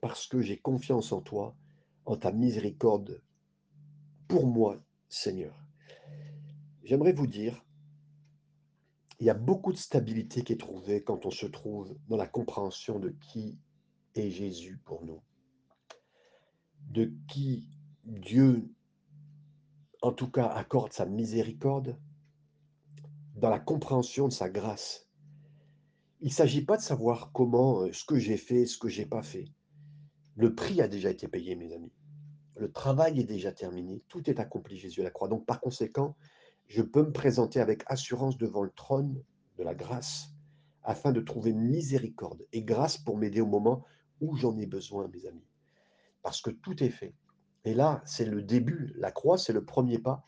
parce 0.00 0.26
que 0.26 0.40
j'ai 0.40 0.58
confiance 0.58 1.12
en 1.12 1.20
toi, 1.20 1.54
en 2.06 2.16
ta 2.16 2.32
miséricorde 2.32 3.22
pour 4.28 4.46
moi, 4.46 4.80
Seigneur. 5.08 5.54
J'aimerais 6.84 7.12
vous 7.12 7.26
dire, 7.26 7.64
il 9.18 9.26
y 9.26 9.30
a 9.30 9.34
beaucoup 9.34 9.72
de 9.72 9.78
stabilité 9.78 10.42
qui 10.42 10.54
est 10.54 10.60
trouvée 10.60 11.02
quand 11.02 11.26
on 11.26 11.30
se 11.30 11.46
trouve 11.46 11.94
dans 12.08 12.16
la 12.16 12.26
compréhension 12.26 12.98
de 12.98 13.10
qui 13.20 13.58
est 14.14 14.30
Jésus 14.30 14.80
pour 14.84 15.04
nous, 15.04 15.20
de 16.88 17.12
qui 17.28 17.68
Dieu, 18.04 18.68
en 20.00 20.12
tout 20.12 20.30
cas, 20.30 20.46
accorde 20.46 20.92
sa 20.92 21.04
miséricorde, 21.04 21.98
dans 23.40 23.50
la 23.50 23.58
compréhension 23.58 24.28
de 24.28 24.32
sa 24.32 24.50
grâce. 24.50 25.08
Il 26.20 26.28
ne 26.28 26.32
s'agit 26.32 26.64
pas 26.64 26.76
de 26.76 26.82
savoir 26.82 27.32
comment, 27.32 27.82
euh, 27.82 27.92
ce 27.92 28.04
que 28.04 28.18
j'ai 28.18 28.36
fait, 28.36 28.66
ce 28.66 28.76
que 28.76 28.88
j'ai 28.88 29.06
pas 29.06 29.22
fait. 29.22 29.46
Le 30.36 30.54
prix 30.54 30.80
a 30.82 30.88
déjà 30.88 31.10
été 31.10 31.26
payé, 31.26 31.56
mes 31.56 31.72
amis. 31.72 31.92
Le 32.56 32.70
travail 32.70 33.18
est 33.18 33.24
déjà 33.24 33.52
terminé. 33.52 34.02
Tout 34.08 34.28
est 34.28 34.38
accompli, 34.38 34.76
Jésus 34.76 35.00
à 35.00 35.04
la 35.04 35.10
croix. 35.10 35.28
Donc, 35.28 35.46
par 35.46 35.60
conséquent, 35.60 36.16
je 36.66 36.82
peux 36.82 37.02
me 37.02 37.12
présenter 37.12 37.60
avec 37.60 37.82
assurance 37.86 38.36
devant 38.36 38.62
le 38.62 38.70
trône 38.70 39.22
de 39.56 39.64
la 39.64 39.74
grâce 39.74 40.28
afin 40.82 41.10
de 41.12 41.20
trouver 41.20 41.54
miséricorde 41.54 42.46
et 42.52 42.62
grâce 42.62 42.98
pour 42.98 43.16
m'aider 43.16 43.40
au 43.40 43.46
moment 43.46 43.84
où 44.20 44.36
j'en 44.36 44.56
ai 44.58 44.66
besoin, 44.66 45.08
mes 45.08 45.26
amis. 45.26 45.46
Parce 46.22 46.42
que 46.42 46.50
tout 46.50 46.82
est 46.84 46.90
fait. 46.90 47.14
Et 47.64 47.72
là, 47.72 48.02
c'est 48.04 48.26
le 48.26 48.42
début. 48.42 48.92
La 48.96 49.10
croix, 49.10 49.38
c'est 49.38 49.54
le 49.54 49.64
premier 49.64 49.98
pas 49.98 50.26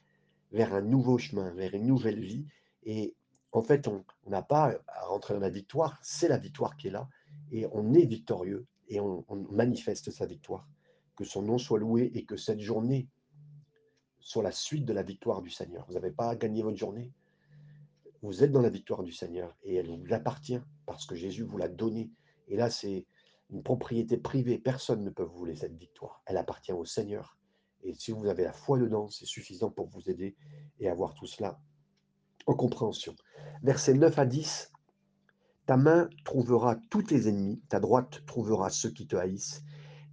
vers 0.50 0.75
un 0.75 0.83
nouveau 0.83 1.19
chemin, 1.19 1.52
vers 1.52 1.75
une 1.75 1.87
nouvelle 1.87 2.21
vie. 2.21 2.47
Et 2.84 3.14
en 3.52 3.62
fait, 3.62 3.86
on 3.88 4.04
n'a 4.26 4.42
pas 4.42 4.74
à 4.88 5.06
rentrer 5.06 5.34
dans 5.34 5.40
la 5.40 5.50
victoire, 5.50 5.98
c'est 6.02 6.28
la 6.28 6.38
victoire 6.38 6.76
qui 6.76 6.88
est 6.88 6.90
là. 6.90 7.08
Et 7.50 7.66
on 7.72 7.92
est 7.92 8.06
victorieux 8.06 8.66
et 8.88 9.00
on, 9.00 9.24
manifeste 9.50 10.10
sa 10.10 10.26
victoire. 10.26 10.68
Que 11.16 11.24
son 11.24 11.42
nom 11.42 11.58
soit 11.58 11.78
loué 11.78 12.10
et 12.14 12.24
que 12.24 12.36
cette 12.36 12.60
journée 12.60 13.08
soit 14.20 14.42
la 14.42 14.52
suite 14.52 14.84
de 14.84 14.92
la 14.92 15.02
victoire 15.02 15.42
du 15.42 15.50
Seigneur. 15.50 15.84
Vous 15.86 15.94
n'avez 15.94 16.10
pas 16.10 16.30
à 16.30 16.36
gagner 16.36 16.62
votre 16.62 16.78
journée. 16.78 17.12
Vous 18.22 18.42
êtes 18.42 18.52
dans 18.52 18.62
la 18.62 18.70
victoire 18.70 19.02
du 19.02 19.12
Seigneur 19.12 19.56
et 19.64 19.74
elle 19.74 19.88
vous 19.88 20.12
appartient 20.12 20.60
parce 20.86 21.06
que 21.06 21.16
Jésus 21.16 21.42
vous 21.42 21.58
l'a 21.58 21.68
donnée. 21.68 22.10
Et 22.48 22.56
là, 22.56 22.70
c'est 22.70 23.06
une 23.50 23.62
propriété 23.62 24.16
privée. 24.16 24.58
Personne 24.58 25.04
ne 25.04 25.10
peut 25.10 25.24
vous 25.24 25.40
voler 25.40 25.56
cette 25.56 25.76
victoire. 25.76 26.22
Elle 26.26 26.36
appartient 26.36 26.72
au 26.72 26.84
Seigneur. 26.84 27.36
Et 27.82 27.94
si 27.94 28.12
vous 28.12 28.26
avez 28.26 28.44
la 28.44 28.52
foi 28.52 28.78
dedans, 28.78 29.08
c'est 29.08 29.26
suffisant 29.26 29.70
pour 29.70 29.88
vous 29.88 30.08
aider 30.08 30.36
et 30.78 30.88
avoir 30.88 31.14
tout 31.14 31.26
cela 31.26 31.60
en 32.46 32.54
compréhension. 32.54 33.14
Versets 33.62 33.94
9 33.94 34.18
à 34.18 34.26
10, 34.26 34.72
ta 35.66 35.76
main 35.76 36.08
trouvera 36.25 36.76
tous 36.90 37.02
tes 37.02 37.28
ennemis, 37.28 37.61
ta 37.68 37.80
droite 37.80 38.22
trouvera 38.26 38.70
ceux 38.70 38.90
qui 38.90 39.06
te 39.06 39.16
haïssent. 39.16 39.62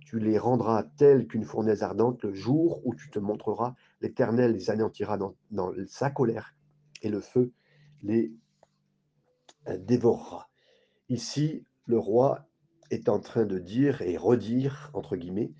Tu 0.05 0.19
les 0.19 0.39
rendras 0.39 0.83
tels 0.98 1.27
qu'une 1.27 1.43
fournaise 1.43 1.83
ardente 1.83 2.24
le 2.24 2.33
jour 2.33 2.81
où 2.83 2.95
tu 2.95 3.09
te 3.09 3.19
montreras. 3.19 3.75
L'Éternel 4.01 4.53
les 4.53 4.69
anéantira 4.71 5.17
dans, 5.17 5.36
sa 5.88 6.09
colère 6.09 6.55
et 7.01 7.09
le 7.09 7.19
feu 7.19 7.53
les 8.01 8.33
euh, 9.67 9.77
dévorera. 9.77 10.50
Ici, 11.09 11.63
le 11.86 12.00
roi 12.00 12.48
est 12.91 13.09
en 13.09 13.19
train 13.19 13.45
de 13.45 13.59
dire 13.59 14.01
et 14.01 14.17
redire, 14.17 14.89
entre 14.93 15.15
guillemets, 15.15 15.51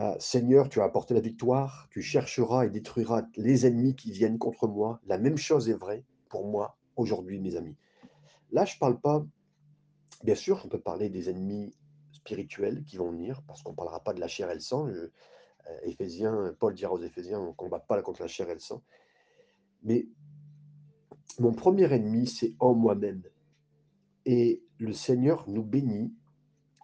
ah, 0.00 0.14
Seigneur, 0.20 0.68
tu 0.68 0.80
as 0.80 0.84
apporté 0.84 1.12
la 1.12 1.20
victoire, 1.20 1.88
tu 1.90 2.02
chercheras 2.02 2.66
et 2.66 2.70
détruiras 2.70 3.22
les 3.34 3.66
ennemis 3.66 3.96
qui 3.96 4.12
viennent 4.12 4.38
contre 4.38 4.68
moi. 4.68 5.00
La 5.08 5.18
même 5.18 5.36
chose 5.36 5.68
est 5.68 5.74
vraie 5.74 6.04
pour 6.28 6.46
moi 6.46 6.76
aujourd'hui, 6.94 7.40
mes 7.40 7.56
amis. 7.56 7.74
Là, 8.52 8.64
je 8.64 8.76
ne 8.76 8.78
parle 8.78 9.00
pas, 9.00 9.26
bien 10.22 10.36
sûr, 10.36 10.62
on 10.64 10.68
peut 10.68 10.78
parler 10.78 11.08
des 11.08 11.28
ennemis 11.30 11.74
spirituels 12.12 12.84
qui 12.84 12.96
vont 12.96 13.10
venir, 13.10 13.42
parce 13.48 13.64
qu'on 13.64 13.72
ne 13.72 13.76
parlera 13.76 13.98
pas 13.98 14.14
de 14.14 14.20
la 14.20 14.28
chair 14.28 14.48
et 14.52 14.54
le 14.54 14.60
sang. 14.60 14.86
Euh, 14.86 16.52
Paul 16.60 16.74
dira 16.74 16.92
aux 16.92 17.02
Éphésiens, 17.02 17.40
on 17.40 17.48
ne 17.48 17.52
combat 17.52 17.80
pas 17.80 18.00
contre 18.00 18.22
la 18.22 18.28
chair 18.28 18.48
et 18.50 18.54
le 18.54 18.60
sang. 18.60 18.84
Mais 19.82 20.06
mon 21.40 21.52
premier 21.52 21.92
ennemi, 21.92 22.28
c'est 22.28 22.54
en 22.60 22.72
moi-même. 22.72 23.24
Et 24.26 24.62
le 24.78 24.92
Seigneur 24.92 25.48
nous 25.48 25.64
bénit, 25.64 26.14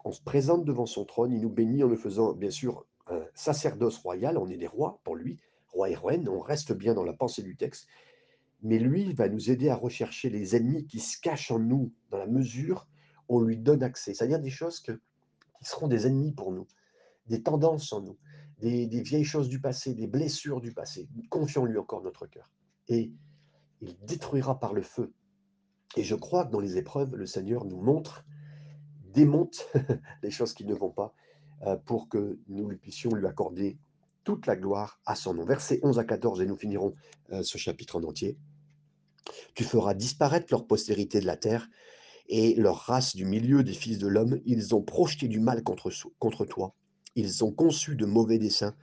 on 0.03 0.11
se 0.11 0.21
présente 0.21 0.65
devant 0.65 0.85
son 0.85 1.05
trône, 1.05 1.31
il 1.31 1.39
nous 1.39 1.49
bénit 1.49 1.81
en 1.81 1.87
le 1.87 1.95
faisant, 1.95 2.33
bien 2.33 2.51
sûr, 2.51 2.85
un 3.07 3.23
sacerdoce 3.33 3.97
royal, 3.97 4.37
on 4.37 4.47
est 4.47 4.57
des 4.57 4.67
rois 4.67 4.99
pour 5.03 5.15
lui, 5.15 5.39
roi 5.69 5.89
et 5.89 5.95
reine, 5.95 6.27
on 6.29 6.39
reste 6.39 6.73
bien 6.73 6.93
dans 6.93 7.03
la 7.03 7.13
pensée 7.13 7.43
du 7.43 7.55
texte, 7.55 7.87
mais 8.61 8.79
lui 8.79 9.13
va 9.13 9.29
nous 9.29 9.51
aider 9.51 9.69
à 9.69 9.75
rechercher 9.75 10.29
les 10.29 10.55
ennemis 10.55 10.87
qui 10.87 10.99
se 10.99 11.19
cachent 11.19 11.51
en 11.51 11.59
nous, 11.59 11.93
dans 12.09 12.17
la 12.17 12.27
mesure 12.27 12.87
où 13.29 13.37
on 13.37 13.41
lui 13.41 13.57
donne 13.57 13.83
accès. 13.83 14.13
C'est-à-dire 14.13 14.39
des 14.39 14.49
choses 14.49 14.79
qui 14.79 14.91
seront 15.61 15.87
des 15.87 16.07
ennemis 16.07 16.31
pour 16.31 16.51
nous, 16.51 16.67
des 17.27 17.43
tendances 17.43 17.91
en 17.93 18.01
nous, 18.01 18.17
des, 18.59 19.01
vieilles 19.01 19.23
choses 19.23 19.49
du 19.49 19.59
passé, 19.59 19.93
des 19.93 20.07
blessures 20.07 20.61
du 20.61 20.73
passé. 20.73 21.07
Confions-lui 21.29 21.77
encore 21.77 22.01
notre 22.01 22.25
cœur. 22.25 22.51
Et 22.87 23.11
il 23.81 23.97
détruira 24.05 24.59
par 24.59 24.73
le 24.73 24.81
feu. 24.81 25.13
Et 25.97 26.03
je 26.03 26.15
crois 26.15 26.45
que 26.45 26.51
dans 26.51 26.59
les 26.59 26.77
épreuves, 26.77 27.15
le 27.15 27.25
Seigneur 27.25 27.65
nous 27.65 27.81
montre, 27.81 28.25
démonte 29.13 29.69
les 30.23 30.31
choses 30.31 30.53
qui 30.53 30.65
ne 30.65 30.73
vont 30.73 30.89
pas, 30.89 31.13
euh, 31.13 31.24
pour 31.85 32.09
que 32.09 32.37
nous 32.47 32.67
puissions 32.77 33.11
lui 33.11 33.25
accorder 33.27 33.77
toute 34.25 34.47
la 34.47 34.57
gloire 34.57 34.99
à 35.05 35.15
son 35.15 35.35
nom. 35.35 35.45
Versets 35.45 35.79
11 35.83 35.99
à 35.99 36.03
14, 36.03 36.41
et 36.41 36.45
nous 36.45 36.57
finirons 36.57 36.93
euh, 37.31 37.43
ce 37.43 37.57
chapitre 37.57 37.95
en 37.95 38.03
entier. 38.03 38.37
Tu 39.53 39.63
feras 39.63 39.93
disparaître 39.93 40.47
leur 40.51 40.67
postérité 40.67 41.21
de 41.21 41.25
la 41.25 41.37
terre 41.37 41.69
et 42.27 42.55
leur 42.55 42.77
race 42.77 43.15
du 43.15 43.23
milieu 43.23 43.63
des 43.63 43.73
fils 43.73 43.99
de 43.99 44.07
l'homme. 44.07 44.41
Ils 44.45 44.75
ont 44.75 44.81
projeté 44.81 45.27
du 45.27 45.39
mal 45.39 45.63
contre, 45.63 45.91
contre 46.19 46.45
toi. 46.45 46.75
Ils 47.15 47.43
ont 47.43 47.51
conçu 47.51 47.95
de 47.95 48.05
mauvais 48.05 48.39
desseins, 48.39 48.75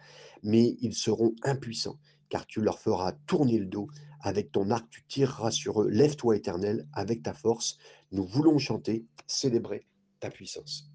mais 0.43 0.77
ils 0.81 0.95
seront 0.95 1.35
impuissants, 1.43 1.99
car 2.29 2.47
tu 2.47 2.61
leur 2.61 2.79
feras 2.79 3.13
tourner 3.27 3.59
le 3.59 3.67
dos. 3.67 3.89
Avec 4.21 4.53
ton 4.53 4.71
arc, 4.71 4.89
tu 4.89 5.05
tireras 5.05 5.51
sur 5.51 5.83
eux. 5.83 5.89
Lève-toi, 5.89 6.37
éternel, 6.37 6.87
avec 6.93 7.25
ta 7.25 7.35
force. 7.35 7.79
Nous 8.13 8.25
voulons 8.25 8.59
chanter, 8.59 9.05
célébrer 9.27 9.87
ta 10.21 10.31
puissance. 10.31 10.89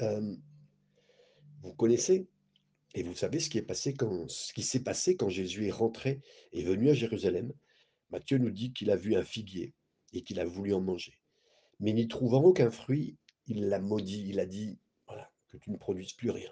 Euh, 0.00 0.36
vous 1.62 1.72
connaissez 1.74 2.26
et 2.94 3.02
vous 3.02 3.14
savez 3.14 3.38
ce 3.40 3.50
qui 3.50 4.62
s'est 4.62 4.82
passé 4.82 5.16
quand 5.16 5.28
Jésus 5.28 5.66
est 5.66 5.72
rentré 5.72 6.20
et 6.52 6.62
venu 6.62 6.88
à 6.90 6.94
Jérusalem. 6.94 7.52
Matthieu 8.10 8.38
nous 8.38 8.50
dit 8.50 8.72
qu'il 8.72 8.90
a 8.90 8.96
vu 8.96 9.14
un 9.14 9.24
figuier 9.24 9.74
et 10.12 10.22
qu'il 10.22 10.40
a 10.40 10.44
voulu 10.44 10.72
en 10.72 10.80
manger. 10.80 11.18
Mais 11.80 11.92
n'y 11.92 12.08
trouvant 12.08 12.42
aucun 12.42 12.70
fruit, 12.70 13.16
il 13.46 13.68
l'a 13.68 13.78
maudit, 13.78 14.26
il 14.28 14.40
a 14.40 14.46
dit 14.46 14.78
voilà, 15.06 15.30
que 15.48 15.58
tu 15.58 15.70
ne 15.70 15.76
produises 15.76 16.14
plus 16.14 16.30
rien. 16.30 16.50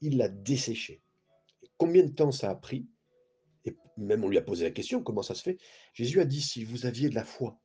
Il 0.00 0.16
l'a 0.16 0.28
desséché. 0.28 1.00
combien 1.76 2.04
de 2.04 2.12
temps 2.12 2.32
ça 2.32 2.50
a 2.50 2.54
pris? 2.54 2.86
Et 3.64 3.76
même 3.96 4.24
on 4.24 4.28
lui 4.28 4.38
a 4.38 4.42
posé 4.42 4.64
la 4.64 4.70
question 4.70 5.02
comment 5.02 5.22
ça 5.22 5.34
se 5.34 5.42
fait? 5.42 5.58
Jésus 5.92 6.20
a 6.20 6.24
dit 6.24 6.40
si 6.40 6.64
vous 6.64 6.86
aviez 6.86 7.08
de 7.08 7.14
la 7.14 7.24
foi 7.24 7.58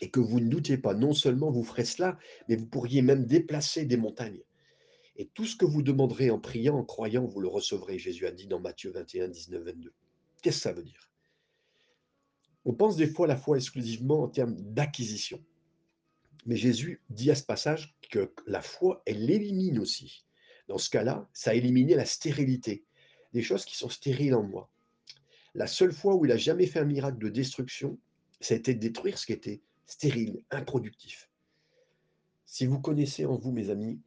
et 0.00 0.10
que 0.10 0.20
vous 0.20 0.40
ne 0.40 0.48
doutiez 0.48 0.78
pas, 0.78 0.94
non 0.94 1.12
seulement 1.12 1.50
vous 1.50 1.62
ferez 1.62 1.84
cela, 1.84 2.18
mais 2.48 2.56
vous 2.56 2.66
pourriez 2.66 3.02
même 3.02 3.26
déplacer 3.26 3.84
des 3.84 3.96
montagnes. 3.96 4.42
Et 5.16 5.26
tout 5.26 5.46
ce 5.46 5.56
que 5.56 5.64
vous 5.64 5.82
demanderez 5.82 6.30
en 6.30 6.40
priant, 6.40 6.76
en 6.76 6.84
croyant, 6.84 7.24
vous 7.24 7.40
le 7.40 7.48
recevrez. 7.48 7.98
Jésus 7.98 8.26
a 8.26 8.32
dit 8.32 8.46
dans 8.46 8.60
Matthieu 8.60 8.90
21, 8.90 9.28
19, 9.28 9.62
22. 9.62 9.92
Qu'est-ce 10.42 10.56
que 10.56 10.62
ça 10.62 10.72
veut 10.72 10.82
dire? 10.82 11.10
On 12.64 12.74
pense 12.74 12.96
des 12.96 13.06
fois 13.06 13.26
la 13.26 13.36
foi 13.36 13.56
exclusivement 13.56 14.22
en 14.22 14.28
termes 14.28 14.56
d'acquisition. 14.56 15.42
Mais 16.46 16.56
Jésus 16.56 17.00
dit 17.10 17.30
à 17.30 17.34
ce 17.34 17.44
passage 17.44 17.94
que 18.10 18.32
la 18.46 18.60
foi, 18.60 19.02
elle 19.06 19.30
élimine 19.30 19.78
aussi. 19.78 20.24
Dans 20.68 20.78
ce 20.78 20.90
cas-là, 20.90 21.28
ça 21.32 21.50
a 21.50 21.54
éliminé 21.54 21.94
la 21.94 22.04
stérilité, 22.04 22.84
des 23.32 23.42
choses 23.42 23.64
qui 23.64 23.76
sont 23.76 23.90
stériles 23.90 24.34
en 24.34 24.42
moi. 24.42 24.70
La 25.54 25.66
seule 25.66 25.92
fois 25.92 26.14
où 26.14 26.24
il 26.24 26.32
a 26.32 26.36
jamais 26.36 26.66
fait 26.66 26.80
un 26.80 26.84
miracle 26.84 27.18
de 27.18 27.28
destruction, 27.28 27.98
été 28.40 28.74
de 28.74 28.80
détruire 28.80 29.18
ce 29.18 29.26
qui 29.26 29.32
était 29.32 29.62
stérile, 29.86 30.42
improductif. 30.50 31.30
Si 32.44 32.66
vous 32.66 32.80
connaissez 32.80 33.24
en 33.24 33.36
vous, 33.36 33.52
mes 33.52 33.70
amis, 33.70 34.00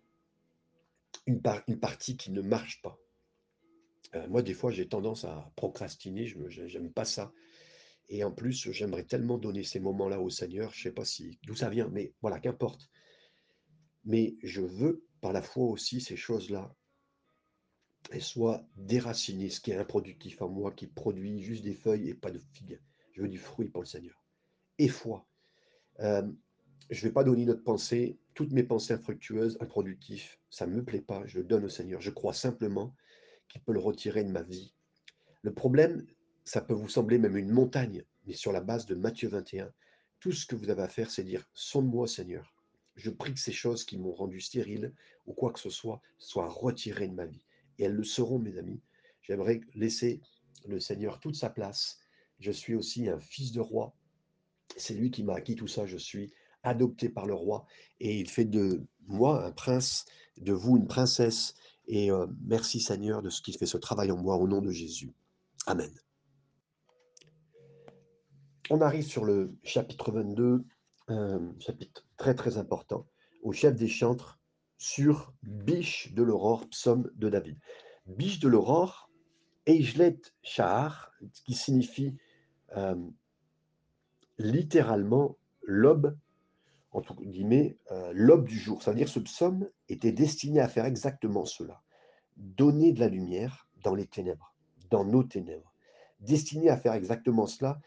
une, 1.27 1.41
partie 1.41 2.17
qui 2.17 2.31
ne 2.31 2.41
marche 2.41 2.81
pas, 2.81 2.97
Euh, 4.15 4.25
moi, 4.29 4.41
des 4.41 4.53
fois, 4.53 4.71
j'ai 4.71 4.87
tendance 4.87 5.25
à 5.25 5.51
procrastiner, 5.57 6.25
je 6.27 6.77
n'aime 6.77 6.93
pas 6.93 7.03
ça. 7.03 7.33
Et 8.09 8.23
en 8.23 8.31
plus, 8.31 8.71
j'aimerais 8.71 9.03
tellement 9.03 9.37
donner 9.37 9.63
ces 9.63 9.81
moments-là 9.81 10.21
au 10.21 10.29
Seigneur, 10.29 10.71
je 10.73 10.79
ne 10.79 10.83
sais 10.83 10.91
pas 10.93 11.03
si 11.03 11.39
d'où 11.43 11.55
ça 11.55 11.69
vient, 11.69 11.89
mais 11.89 12.13
voilà, 12.21 12.39
qu'importe. 12.39 12.89
Mais 14.05 14.37
je 14.43 14.61
veux, 14.61 15.05
par 15.19 15.33
la 15.33 15.41
foi 15.41 15.65
aussi, 15.65 15.99
ces 15.99 16.15
choses-là, 16.15 16.73
elles 18.11 18.23
soient 18.23 18.65
déracinées, 18.77 19.49
ce 19.49 19.59
qui 19.59 19.71
est 19.71 19.77
improductif 19.77 20.41
en 20.41 20.47
moi, 20.47 20.71
qui 20.71 20.87
produit 20.87 21.41
juste 21.41 21.63
des 21.63 21.73
feuilles 21.73 22.09
et 22.09 22.13
pas 22.13 22.31
de 22.31 22.39
figues. 22.53 22.79
Je 23.11 23.23
veux 23.23 23.27
du 23.27 23.39
fruit 23.39 23.67
pour 23.67 23.81
le 23.81 23.87
Seigneur. 23.87 24.23
Et 24.77 24.87
foi. 24.87 25.27
Euh, 25.99 26.31
je 26.89 26.99
ne 26.99 27.09
vais 27.09 27.13
pas 27.13 27.23
donner 27.23 27.45
notre 27.45 27.63
pensée, 27.63 28.17
toutes 28.33 28.53
mes 28.53 28.63
pensées 28.63 28.93
infructueuses, 28.93 29.57
improductives, 29.59 30.37
ça 30.49 30.65
ne 30.65 30.73
me 30.73 30.83
plaît 30.83 31.01
pas, 31.01 31.25
je 31.25 31.39
le 31.39 31.43
donne 31.43 31.65
au 31.65 31.69
Seigneur. 31.69 32.01
Je 32.01 32.11
crois 32.11 32.33
simplement 32.33 32.95
qu'il 33.49 33.61
peut 33.61 33.73
le 33.73 33.79
retirer 33.79 34.23
de 34.23 34.31
ma 34.31 34.43
vie. 34.43 34.73
Le 35.41 35.53
problème, 35.53 36.05
ça 36.43 36.61
peut 36.61 36.73
vous 36.73 36.89
sembler 36.89 37.17
même 37.17 37.37
une 37.37 37.51
montagne, 37.51 38.03
mais 38.25 38.33
sur 38.33 38.51
la 38.51 38.61
base 38.61 38.85
de 38.85 38.95
Matthieu 38.95 39.29
21, 39.29 39.71
tout 40.19 40.31
ce 40.31 40.45
que 40.45 40.55
vous 40.55 40.69
avez 40.69 40.83
à 40.83 40.87
faire, 40.87 41.11
c'est 41.11 41.23
dire 41.23 41.49
Sonde-moi, 41.53 42.07
Seigneur. 42.07 42.55
Je 42.95 43.11
prie 43.11 43.33
que 43.33 43.39
ces 43.39 43.51
choses 43.51 43.83
qui 43.83 43.97
m'ont 43.97 44.13
rendu 44.13 44.41
stérile 44.41 44.93
ou 45.25 45.33
quoi 45.33 45.51
que 45.51 45.59
ce 45.59 45.69
soit 45.69 46.01
soient 46.17 46.47
retirées 46.47 47.07
de 47.07 47.13
ma 47.13 47.25
vie. 47.25 47.43
Et 47.77 47.83
elles 47.83 47.93
le 47.93 48.03
seront, 48.03 48.39
mes 48.39 48.57
amis. 48.57 48.81
J'aimerais 49.21 49.61
laisser 49.75 50.21
le 50.65 50.79
Seigneur 50.79 51.19
toute 51.19 51.35
sa 51.35 51.49
place. 51.49 51.99
Je 52.39 52.51
suis 52.51 52.73
aussi 52.73 53.07
un 53.07 53.19
fils 53.19 53.51
de 53.51 53.59
roi. 53.59 53.93
C'est 54.75 54.95
lui 54.95 55.11
qui 55.11 55.23
m'a 55.23 55.35
acquis 55.35 55.55
tout 55.55 55.67
ça. 55.67 55.85
Je 55.85 55.97
suis 55.97 56.33
adopté 56.63 57.09
par 57.09 57.25
le 57.25 57.33
roi 57.33 57.65
et 57.99 58.19
il 58.19 58.29
fait 58.29 58.45
de 58.45 58.83
moi 59.07 59.45
un 59.45 59.51
prince, 59.51 60.05
de 60.37 60.53
vous 60.53 60.77
une 60.77 60.87
princesse. 60.87 61.53
Et 61.87 62.11
euh, 62.11 62.27
merci 62.41 62.79
Seigneur 62.79 63.21
de 63.21 63.29
ce 63.29 63.41
qu'il 63.41 63.57
fait 63.57 63.65
ce 63.65 63.77
travail 63.77 64.11
en 64.11 64.17
moi 64.17 64.35
au 64.35 64.47
nom 64.47 64.61
de 64.61 64.71
Jésus. 64.71 65.13
Amen. 65.65 65.91
On 68.69 68.81
arrive 68.81 69.05
sur 69.05 69.23
le 69.23 69.55
chapitre 69.63 70.11
22, 70.11 70.65
un 71.07 71.53
chapitre 71.59 72.05
très 72.17 72.35
très 72.35 72.57
important, 72.57 73.07
au 73.41 73.53
chef 73.53 73.75
des 73.75 73.87
chantres 73.87 74.39
sur 74.77 75.33
Biche 75.41 76.13
de 76.13 76.21
l'aurore, 76.21 76.67
psaume 76.69 77.09
de 77.15 77.29
David. 77.29 77.57
Biche 78.05 78.39
de 78.39 78.49
l'aurore, 78.49 79.09
Eijlet 79.65 80.19
Shahar, 80.43 81.11
qui 81.45 81.53
signifie 81.53 82.17
euh, 82.75 82.95
littéralement 84.37 85.37
l'aube, 85.61 86.17
entre 86.91 87.15
guillemets, 87.15 87.77
euh, 87.91 88.11
l'aube 88.13 88.47
du 88.47 88.57
jour. 88.57 88.81
C'est-à-dire 88.81 89.09
ce 89.09 89.19
psaume 89.19 89.69
était 89.89 90.11
destiné 90.11 90.59
à 90.59 90.67
faire 90.67 90.85
exactement 90.85 91.45
cela, 91.45 91.81
donner 92.37 92.91
de 92.93 92.99
la 92.99 93.09
lumière 93.09 93.67
dans 93.83 93.95
les 93.95 94.07
ténèbres, 94.07 94.55
dans 94.89 95.05
nos 95.05 95.23
ténèbres, 95.23 95.73
destiné 96.19 96.69
à 96.69 96.77
faire 96.77 96.93
exactement 96.93 97.45
cela 97.45 97.79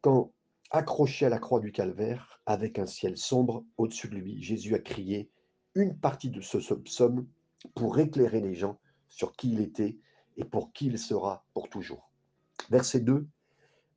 quand, 0.00 0.32
accroché 0.70 1.26
à 1.26 1.28
la 1.28 1.38
croix 1.38 1.60
du 1.60 1.72
calvaire, 1.72 2.40
avec 2.46 2.78
un 2.78 2.86
ciel 2.86 3.16
sombre 3.16 3.64
au-dessus 3.76 4.08
de 4.08 4.16
lui, 4.16 4.42
Jésus 4.42 4.74
a 4.74 4.78
crié 4.78 5.30
une 5.74 5.96
partie 5.98 6.30
de 6.30 6.40
ce 6.40 6.74
psaume 6.74 7.26
pour 7.74 7.98
éclairer 7.98 8.40
les 8.40 8.54
gens 8.54 8.78
sur 9.08 9.32
qui 9.32 9.52
il 9.52 9.60
était 9.60 9.98
et 10.36 10.44
pour 10.44 10.72
qui 10.72 10.86
il 10.86 10.98
sera 10.98 11.44
pour 11.54 11.68
toujours. 11.68 12.10
Verset 12.70 13.00
2. 13.00 13.26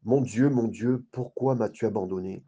Mon 0.03 0.21
Dieu, 0.21 0.49
mon 0.49 0.67
Dieu, 0.67 1.05
pourquoi 1.11 1.55
m'as-tu 1.55 1.85
abandonné 1.85 2.43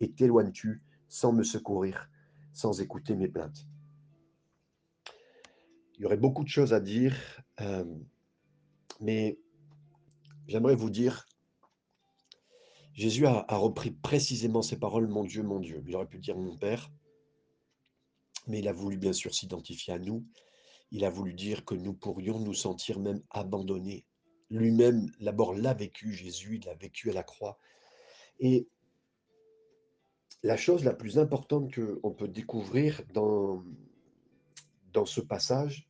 et 0.00 0.12
t'éloignes-tu 0.12 0.82
sans 1.08 1.32
me 1.32 1.42
secourir, 1.42 2.08
sans 2.52 2.80
écouter 2.80 3.14
mes 3.16 3.28
plaintes 3.28 3.66
Il 5.96 6.02
y 6.02 6.04
aurait 6.04 6.16
beaucoup 6.16 6.44
de 6.44 6.48
choses 6.48 6.72
à 6.72 6.80
dire, 6.80 7.16
euh, 7.60 7.84
mais 9.00 9.38
j'aimerais 10.46 10.76
vous 10.76 10.90
dire 10.90 11.26
Jésus 12.98 13.26
a, 13.26 13.44
repris 13.50 13.92
précisément 13.92 14.60
ces 14.60 14.76
paroles, 14.76 15.06
mon 15.06 15.22
Dieu, 15.22 15.44
mon 15.44 15.60
Dieu. 15.60 15.84
Il 15.86 15.94
aurait 15.94 16.08
pu 16.08 16.18
dire 16.18 16.36
mon 16.36 16.56
Père, 16.56 16.90
mais 18.48 18.58
il 18.58 18.66
a 18.66 18.72
voulu 18.72 18.96
bien 18.96 19.12
sûr 19.12 19.32
s'identifier 19.32 19.94
à 19.94 20.00
nous. 20.00 20.26
Il 20.90 21.04
a 21.04 21.10
voulu 21.10 21.32
dire 21.32 21.64
que 21.64 21.76
nous 21.76 21.92
pourrions 21.92 22.40
nous 22.40 22.54
sentir 22.54 22.98
même 22.98 23.22
abandonnés. 23.30 24.04
Lui-même, 24.50 25.12
d'abord, 25.20 25.54
l'a 25.54 25.74
vécu, 25.74 26.12
Jésus, 26.12 26.56
il 26.56 26.66
l'a 26.66 26.74
vécu 26.74 27.08
à 27.10 27.12
la 27.12 27.22
croix. 27.22 27.60
Et 28.40 28.66
la 30.42 30.56
chose 30.56 30.84
la 30.84 30.94
plus 30.94 31.18
importante 31.18 31.74
qu'on 31.74 32.12
peut 32.12 32.28
découvrir 32.28 33.02
dans, 33.12 33.64
dans 34.92 35.06
ce 35.06 35.20
passage, 35.20 35.88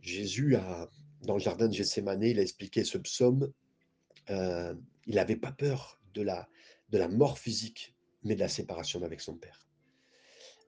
Jésus 0.00 0.54
a, 0.56 0.88
dans 1.22 1.34
le 1.34 1.40
jardin 1.40 1.68
de 1.68 1.72
Gethsemane, 1.72 2.22
il 2.22 2.38
a 2.38 2.42
expliqué 2.42 2.84
ce 2.84 2.98
psaume. 2.98 3.52
Euh, 4.30 4.74
il 5.06 5.16
n'avait 5.16 5.36
pas 5.36 5.52
peur 5.52 6.00
de 6.14 6.22
la, 6.22 6.48
mort 7.08 7.38
physique, 7.38 7.94
mais 8.22 8.34
de 8.34 8.40
la 8.40 8.48
séparation 8.48 9.02
avec 9.02 9.20
son 9.20 9.36
Père. 9.36 9.68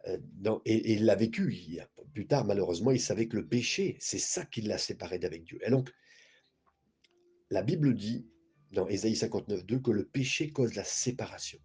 Euh, 0.07 0.19
et, 0.65 0.93
il 0.95 1.05
l'a 1.05 1.15
vécu. 1.15 1.81
Plus 2.13 2.27
tard, 2.27 2.45
malheureusement, 2.45 2.91
il 2.91 3.01
savait 3.01 3.29
que 3.29 3.37
le 3.37 3.47
péché, 3.47 3.97
c'est 4.01 4.19
ça 4.19 4.45
qui 4.45 4.63
l'a 4.63 4.79
séparé 4.79 5.19
d'avec 5.19 5.45
Dieu. 5.45 5.59
Et 5.65 5.71
donc, 5.71 5.91
la 7.51 7.63
Bible 7.63 7.95
dit, 7.95 8.27
dans 8.73 8.87
Ésaïe 8.89 9.17
59, 9.17 9.65
2, 9.65 9.79
que 9.79 9.91
le 9.91 10.05
péché 10.05 10.51
cause 10.51 10.75
la 10.75 10.85
séparation. 10.85 11.59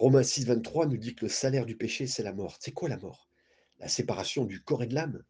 Romains 0.00 0.22
6, 0.22 0.46
23 0.46 0.86
nous 0.86 0.96
dit 0.96 1.14
que 1.14 1.26
le 1.26 1.28
salaire 1.28 1.66
du 1.66 1.76
péché, 1.76 2.06
c'est 2.06 2.22
la 2.22 2.32
mort. 2.32 2.56
C'est 2.58 2.72
quoi 2.72 2.88
la 2.88 2.96
mort? 2.96 3.28
La 3.78 3.86
séparation 3.86 4.46
du 4.46 4.62
corps 4.62 4.82
et 4.82 4.86
de 4.86 4.94
l'âme. 4.94 5.22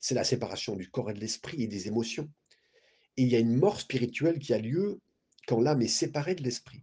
C'est 0.00 0.16
la 0.16 0.24
séparation 0.24 0.74
du 0.74 0.90
corps 0.90 1.10
et 1.10 1.14
de 1.14 1.20
l'esprit 1.20 1.62
et 1.62 1.68
des 1.68 1.86
émotions. 1.86 2.28
Et 3.16 3.22
il 3.22 3.28
y 3.28 3.36
a 3.36 3.38
une 3.38 3.56
mort 3.56 3.80
spirituelle 3.80 4.40
qui 4.40 4.52
a 4.52 4.58
lieu 4.58 5.00
quand 5.46 5.60
l'âme 5.60 5.80
est 5.80 5.88
séparée 5.88 6.34
de 6.34 6.42
l'esprit 6.42 6.82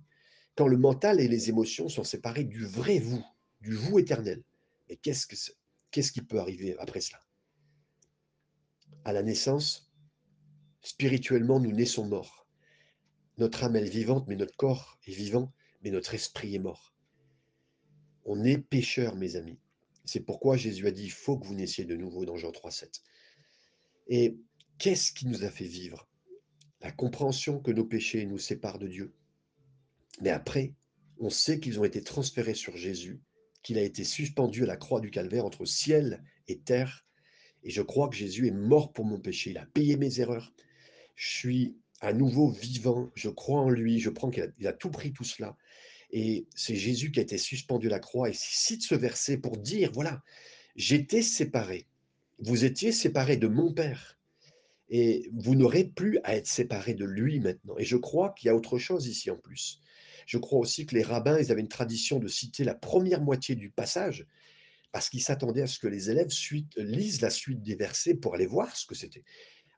quand 0.56 0.68
le 0.68 0.78
mental 0.78 1.20
et 1.20 1.28
les 1.28 1.50
émotions 1.50 1.90
sont 1.90 2.04
séparés 2.04 2.44
du 2.44 2.66
vrai 2.66 3.00
vous, 3.00 3.24
du 3.62 3.74
vous 3.74 4.00
éternel. 4.00 4.42
Et 4.88 4.98
qu'est-ce, 4.98 5.26
que 5.26 5.36
qu'est-ce 5.92 6.12
qui 6.12 6.22
peut 6.22 6.40
arriver 6.40 6.78
après 6.80 7.02
cela? 7.02 7.20
À 9.04 9.14
la 9.14 9.24
naissance, 9.24 9.92
spirituellement, 10.82 11.60
nous 11.60 11.72
naissons 11.72 12.08
morts. 12.08 12.48
Notre 13.38 13.64
âme 13.64 13.76
est 13.76 13.84
vivante, 13.84 14.28
mais 14.28 14.36
notre 14.36 14.56
corps 14.56 15.00
est 15.08 15.14
vivant, 15.14 15.52
mais 15.82 15.90
notre 15.90 16.14
esprit 16.14 16.56
est 16.56 16.60
mort. 16.60 16.93
On 18.26 18.44
est 18.44 18.58
pécheurs, 18.58 19.16
mes 19.16 19.36
amis. 19.36 19.60
C'est 20.06 20.20
pourquoi 20.20 20.58
Jésus 20.58 20.88
a 20.88 20.92
dit, 20.92 21.06
il 21.06 21.12
faut 21.12 21.38
que 21.38 21.46
vous 21.46 21.56
naissiez 21.56 21.86
de 21.86 21.96
nouveau 21.96 22.26
dans 22.26 22.38
Jean 22.38 22.52
3,7. 22.52 23.02
Et 24.08 24.38
qu'est-ce 24.78 25.14
qui 25.14 25.28
nous 25.28 25.44
a 25.44 25.50
fait 25.50 25.68
vivre? 25.68 26.08
La 26.82 26.92
compréhension 26.92 27.60
que 27.60 27.72
nos 27.72 27.86
péchés 27.86 28.26
nous 28.26 28.38
séparent 28.38 28.80
de 28.80 28.88
Dieu, 28.88 29.14
mais 30.22 30.30
après, 30.30 30.74
on 31.20 31.30
sait 31.30 31.60
qu'ils 31.60 31.80
ont 31.80 31.84
été 31.84 32.02
transférés 32.02 32.54
sur 32.54 32.78
Jésus, 32.78 33.22
qu'il 33.62 33.78
a 33.78 33.82
été 33.82 34.04
suspendu 34.04 34.64
à 34.64 34.68
la 34.68 34.78
croix 34.78 35.00
du 35.00 35.12
calvaire 35.12 35.46
entre 35.46 35.66
ciel 35.66 36.24
et 36.48 36.60
terre. 36.60 37.06
Et 37.64 37.70
je 37.70 37.82
crois 37.82 38.10
que 38.10 38.16
Jésus 38.16 38.48
est 38.48 38.52
mort 38.52 38.92
pour 38.94 39.06
mon 39.06 39.20
péché. 39.20 39.52
Il 39.52 39.58
a 39.58 39.66
payé 39.66 39.96
mes 39.96 40.20
erreurs. 40.20 40.54
Je 41.16 41.30
suis 41.30 41.78
à 42.02 42.14
nouveau 42.14 42.50
vivant. 42.50 43.10
Je 43.16 43.30
crois 43.30 43.62
en 43.62 43.70
lui. 43.70 44.00
Je 44.00 44.10
prends 44.10 44.30
qu'il 44.30 44.68
a, 44.68 44.74
tout 44.74 44.92
pris 44.92 45.14
tout 45.14 45.24
cela. 45.24 45.56
Et 46.16 46.46
c'est 46.56 46.76
Jésus 46.76 47.12
qui 47.12 47.20
a 47.20 47.24
été 47.24 47.40
suspendu 47.40 47.88
à 47.88 47.90
la 47.90 48.00
croix. 48.00 48.30
Et 48.30 48.34
cite 48.34 48.84
ce 48.84 48.94
verset 48.94 49.38
pour 49.38 49.58
dire, 49.58 49.92
voilà, 49.92 50.22
j'étais 50.76 51.24
séparé. 51.24 51.88
Vous 52.38 52.66
étiez 52.66 52.92
séparé 52.92 53.36
de 53.36 53.48
mon 53.48 53.74
Père. 53.74 54.20
Et 54.90 55.28
vous 55.34 55.56
n'aurez 55.56 55.86
plus 55.86 56.20
à 56.24 56.36
être 56.36 56.46
séparé 56.46 56.94
de 56.94 57.04
lui 57.04 57.40
maintenant. 57.40 57.76
Et 57.80 57.84
je 57.84 57.98
crois 57.98 58.30
qu'il 58.38 58.48
y 58.48 58.52
a 58.52 58.56
autre 58.56 58.78
chose 58.78 59.08
ici 59.08 59.32
en 59.32 59.38
plus. 59.38 59.82
Je 60.28 60.38
crois 60.38 60.60
aussi 60.60 60.86
que 60.86 60.94
les 60.94 61.02
rabbins, 61.02 61.40
ils 61.40 61.52
avaient 61.52 61.62
une 61.62 61.68
tradition 61.68 62.20
de 62.20 62.28
citer 62.28 62.64
la 62.64 62.76
première 62.76 63.22
moitié 63.22 63.56
du 63.56 63.72
passage 63.72 64.28
parce 64.92 65.10
qu'ils 65.10 65.24
s'attendaient 65.24 65.64
à 65.64 65.68
ce 65.68 65.80
que 65.80 65.88
les 65.88 66.12
élèves 66.12 66.30
lisent 66.78 67.22
la 67.22 67.32
suite 67.32 67.64
des 67.64 67.76
versets 67.76 68.14
pour 68.14 68.36
aller 68.36 68.46
voir 68.46 68.78
ce 68.78 68.86
que 68.86 68.94
c'était. 68.94 69.24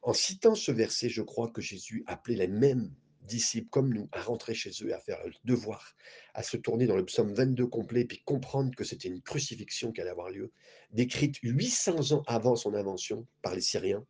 En 0.02 0.12
citant 0.12 0.54
ce 0.54 0.74
verset, 0.74 1.08
je 1.08 1.22
crois 1.22 1.50
que 1.50 1.62
Jésus 1.62 2.04
appelait 2.06 2.36
les 2.36 2.50
mêmes 2.50 2.92
disciples 3.26 3.70
comme 3.70 3.94
nous 3.94 4.08
à 4.12 4.22
rentrer 4.22 4.54
chez 4.54 4.72
eux, 4.84 4.94
à 4.94 5.00
faire 5.00 5.20
le 5.26 5.34
devoir, 5.44 5.96
à 6.34 6.44
se 6.44 6.58
tourner 6.58 6.88
dans 6.88 6.96
le 6.96 7.06
psaume 7.06 7.34
22 7.34 7.68
complet, 7.68 8.06
puis 8.06 8.22
comprendre 8.26 8.76
que 8.76 8.84
c'était 8.84 9.08
une 9.08 9.22
crucifixion 9.22 9.92
qui 9.92 10.02
allait 10.02 10.10
avoir 10.10 10.30
lieu, 10.30 10.52
décrite 10.92 11.38
800 11.42 12.12
ans 12.12 12.24
avant 12.28 12.56
son 12.56 12.74
invention 12.74 13.26
par 13.42 13.56
les 13.56 13.62
Syriens. 13.62 14.06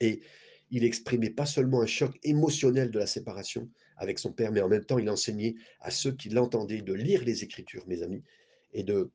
Et 0.00 0.22
il 0.70 0.84
exprimait 0.84 1.30
pas 1.30 1.46
seulement 1.46 1.82
un 1.82 1.86
choc 1.86 2.18
émotionnel 2.22 2.90
de 2.90 2.98
la 2.98 3.06
séparation, 3.06 3.68
avec 3.96 4.18
son 4.18 4.32
père, 4.32 4.52
mais 4.52 4.62
en 4.62 4.68
même 4.68 4.84
temps, 4.84 4.98
il 4.98 5.10
enseignait 5.10 5.54
à 5.80 5.90
ceux 5.90 6.12
qui 6.12 6.28
l'entendaient 6.28 6.82
de 6.82 6.92
lire 6.92 7.24
les 7.24 7.42
Écritures, 7.44 7.86
mes 7.86 8.02
amis, 8.02 8.22
et 8.72 8.82
de 8.82 9.10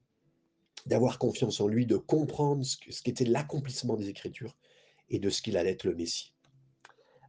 d'avoir 0.85 1.17
confiance 1.17 1.59
en 1.61 1.67
lui, 1.67 1.87
de 1.87 1.97
comprendre 1.97 2.63
ce 2.63 3.01
qu'était 3.01 3.25
l'accomplissement 3.25 3.95
des 3.95 4.09
Écritures 4.09 4.55
et 5.09 5.17
de 5.17 5.29
ce 5.31 5.41
qu'il 5.41 5.57
allait 5.57 5.71
être 5.71 5.83
le 5.83 5.95
Messie. 5.95 6.33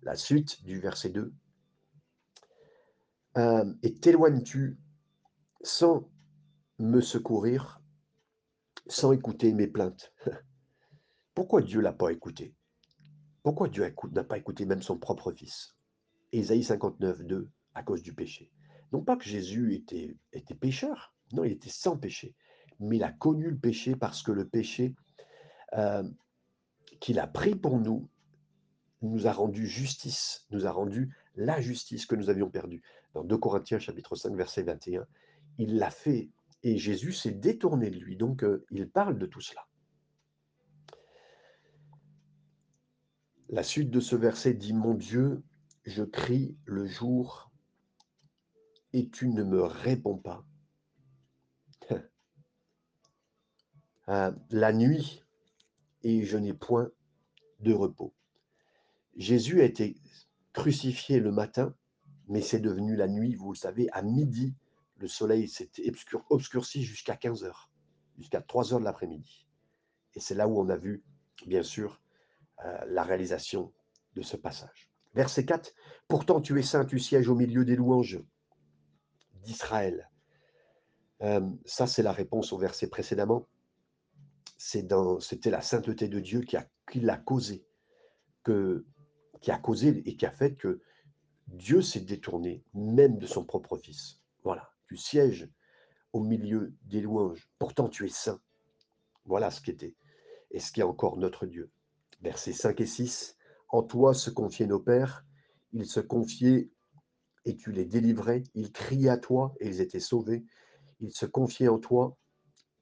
La 0.03 0.15
suite 0.15 0.63
du 0.65 0.79
verset 0.79 1.11
2. 1.11 1.33
Euh, 3.37 3.73
et 3.83 3.95
t'éloignes-tu 3.95 4.79
sans 5.63 6.09
me 6.79 7.01
secourir, 7.01 7.83
sans 8.87 9.13
écouter 9.13 9.53
mes 9.53 9.67
plaintes? 9.67 10.13
Pourquoi 11.35 11.61
Dieu 11.61 11.81
l'a 11.81 11.93
pas 11.93 12.13
écouté? 12.13 12.55
Pourquoi 13.43 13.69
Dieu 13.69 13.95
n'a 14.13 14.25
pas 14.25 14.39
écouté 14.39 14.65
même 14.65 14.83
son 14.83 14.99
propre 14.99 15.33
fils? 15.33 15.77
Ésaïe 16.33 16.65
59, 16.65 17.25
2, 17.25 17.49
à 17.75 17.83
cause 17.83 18.03
du 18.03 18.15
péché. 18.15 18.51
Non 18.93 19.03
pas 19.03 19.17
que 19.17 19.25
Jésus 19.25 19.75
était, 19.75 20.17
pécheur, 20.61 21.15
non, 21.33 21.45
il 21.45 21.53
était 21.53 21.71
sans 21.71 21.97
péché, 21.97 22.35
mais 22.81 22.97
il 22.97 23.05
a 23.05 23.13
connu 23.13 23.51
le 23.51 23.59
péché 23.59 23.97
parce 23.97 24.23
que 24.23 24.33
le 24.33 24.49
péché 24.49 24.95
euh, 25.75 26.09
qu'il 27.01 27.19
a 27.19 27.27
pris 27.27 27.55
pour 27.55 27.79
nous 27.79 28.09
nous 29.03 29.27
a 29.27 29.33
rendu 29.33 29.67
justice, 29.67 30.47
nous 30.51 30.67
a 30.67 30.71
rendu 30.71 31.15
la 31.35 31.61
justice 31.61 32.07
que 32.07 32.17
nous 32.17 32.31
avions 32.31 32.51
perdue. 32.51 32.83
Dans 33.17 33.25
2 33.25 33.39
Corinthiens 33.39 33.79
chapitre 33.79 34.15
5 34.15 34.37
verset 34.37 34.63
21, 34.63 35.07
il 35.57 35.79
l'a 35.79 35.91
fait 35.91 36.29
et 36.63 36.77
Jésus 36.77 37.15
s'est 37.15 37.33
détourné 37.33 37.89
de 37.91 37.97
lui. 37.97 38.15
Donc 38.15 38.45
euh, 38.45 38.67
il 38.71 38.91
parle 38.91 39.17
de 39.17 39.25
tout 39.25 39.41
cela. 39.41 39.67
La 43.49 43.63
suite 43.63 43.91
de 43.91 44.01
ce 44.01 44.17
verset 44.17 44.53
dit 44.53 44.75
Mon 44.75 44.93
Dieu, 44.93 45.43
je 45.87 46.05
crie 46.05 46.59
le 46.67 46.87
jour 46.87 47.51
et 48.93 49.09
tu 49.09 49.31
ne 49.31 49.45
me 49.45 49.63
réponds 49.63 50.19
pas. 50.19 50.45
Euh, 54.11 54.31
la 54.51 54.75
nuit 54.75 55.25
et 56.03 56.23
je 56.27 56.37
n'ai 56.37 56.53
point 56.53 56.91
de 57.61 57.73
repos. 57.73 58.13
Jésus 59.17 59.63
a 59.63 59.65
été 59.65 59.97
crucifié 60.53 61.19
le 61.19 61.33
matin, 61.33 61.75
mais 62.29 62.41
c'est 62.41 62.61
devenu 62.61 62.97
la 62.97 63.09
nuit, 63.09 63.35
vous 63.35 63.53
le 63.53 63.59
savez, 63.59 63.89
à 63.93 64.03
midi, 64.03 64.55
le 64.99 65.09
soleil 65.09 65.49
s'est 65.49 65.71
obscurci 66.31 66.83
jusqu'à 66.83 67.17
15 67.17 67.45
heures, 67.45 67.71
jusqu'à 68.17 68.41
3 68.41 68.73
heures 68.73 68.81
de 68.81 68.85
l'après-midi. 68.85 69.47
Et 70.15 70.21
c'est 70.21 70.35
là 70.35 70.49
où 70.49 70.59
on 70.59 70.69
a 70.69 70.77
vu, 70.77 71.05
bien 71.47 71.63
sûr, 71.63 72.01
euh, 72.65 72.79
la 72.87 73.05
réalisation 73.05 73.73
de 74.15 74.23
ce 74.23 74.37
passage. 74.37 74.91
Verset 75.15 75.45
4, 75.45 75.75
Pourtant 76.09 76.41
tu 76.41 76.59
es 76.59 76.63
saint, 76.63 76.85
tu 76.85 76.99
sièges 76.99 77.29
au 77.29 77.35
milieu 77.35 77.65
des 77.65 77.77
louanges 77.77 78.23
d'Israël. 79.45 80.11
Euh, 81.23 81.49
ça, 81.65 81.87
c'est 81.87 82.03
la 82.03 82.13
réponse 82.13 82.53
au 82.53 82.59
verset 82.59 82.89
précédemment. 82.89 83.47
C'était 84.59 85.51
la 85.51 85.61
sainteté 85.61 86.09
de 86.09 86.19
Dieu 86.19 86.41
qui, 86.41 86.57
a, 86.57 86.67
qui 86.91 87.01
l'a 87.01 87.17
causé, 87.17 87.67
qui 88.45 89.51
a 89.51 89.59
causé 89.59 90.03
et 90.09 90.17
qui 90.17 90.27
a 90.27 90.31
fait 90.31 90.55
que 90.55 90.81
Dieu 91.47 91.83
s'est 91.83 92.01
détourné 92.01 92.65
même 92.75 93.19
de 93.19 93.27
son 93.27 93.45
propre 93.45 93.77
Fils. 93.79 94.21
Voilà, 94.43 94.71
tu 94.89 94.97
sièges 94.97 95.49
au 96.13 96.21
milieu 96.21 96.75
des 96.83 97.01
louanges, 97.01 97.49
pourtant 97.59 97.89
tu 97.89 98.05
es 98.07 98.11
saint. 98.11 98.41
Voilà 99.25 99.51
ce 99.51 99.61
qui 99.61 99.71
était 99.71 99.95
et 100.51 100.61
ce 100.61 100.73
qui 100.73 100.81
est 100.81 100.85
encore 100.85 101.17
notre 101.19 101.47
Dieu. 101.47 101.71
Versets 102.21 102.53
5 102.53 102.81
et 102.81 102.87
6, 102.87 103.37
En 103.69 103.83
toi 103.83 104.15
se 104.15 104.31
confiaient 104.31 104.67
nos 104.67 104.81
pères, 104.81 105.25
ils 105.73 105.87
se 105.87 106.01
confiaient 106.01 106.71
et 107.45 107.57
tu 107.57 107.71
les 107.73 107.85
délivrais, 107.85 108.43
ils 108.55 108.73
criaient 108.73 109.09
à 109.09 109.19
toi 109.19 109.55
et 109.61 109.69
ils 109.69 109.81
étaient 109.81 110.01
sauvés, 110.01 110.45
ils 111.01 111.13
se 111.13 111.27
confiaient 111.27 111.69
en 111.69 111.79
toi 111.79 112.17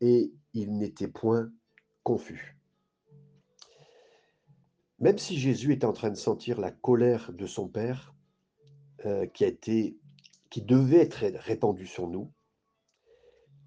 et 0.01 0.33
ils 0.53 0.77
n'étaient 0.77 1.09
point 1.09 1.51
confus. 2.03 2.57
Même 5.01 5.19
si 5.19 5.39
Jésus 5.39 5.73
était 5.73 5.87
en 5.87 5.93
train 5.93 6.11
de 6.11 6.17
sentir 6.17 6.61
la 6.61 6.71
colère 6.71 7.33
de 7.33 7.47
son 7.47 7.69
Père, 7.69 8.14
euh, 9.05 9.27
qui, 9.27 9.45
a 9.45 9.49
été, 9.49 9.97
qui 10.51 10.63
devait 10.63 11.01
être 11.01 11.25
répandue 11.41 11.87
sur 11.87 12.09
nous, 12.09 12.33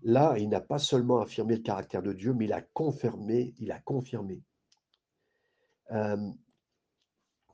là, 0.04 0.36
il 0.38 0.50
n'a 0.50 0.62
pas 0.62 0.80
seulement 0.80 1.20
affirmé 1.20 1.56
le 1.56 1.62
caractère 1.62 2.02
de 2.02 2.14
Dieu, 2.14 2.34
mais 2.34 2.46
il 2.46 2.54
a 2.54 2.62
confirmé, 2.62 3.54
il 3.60 3.72
a 3.72 3.80
confirmé. 3.80 4.42
Euh, 5.92 6.32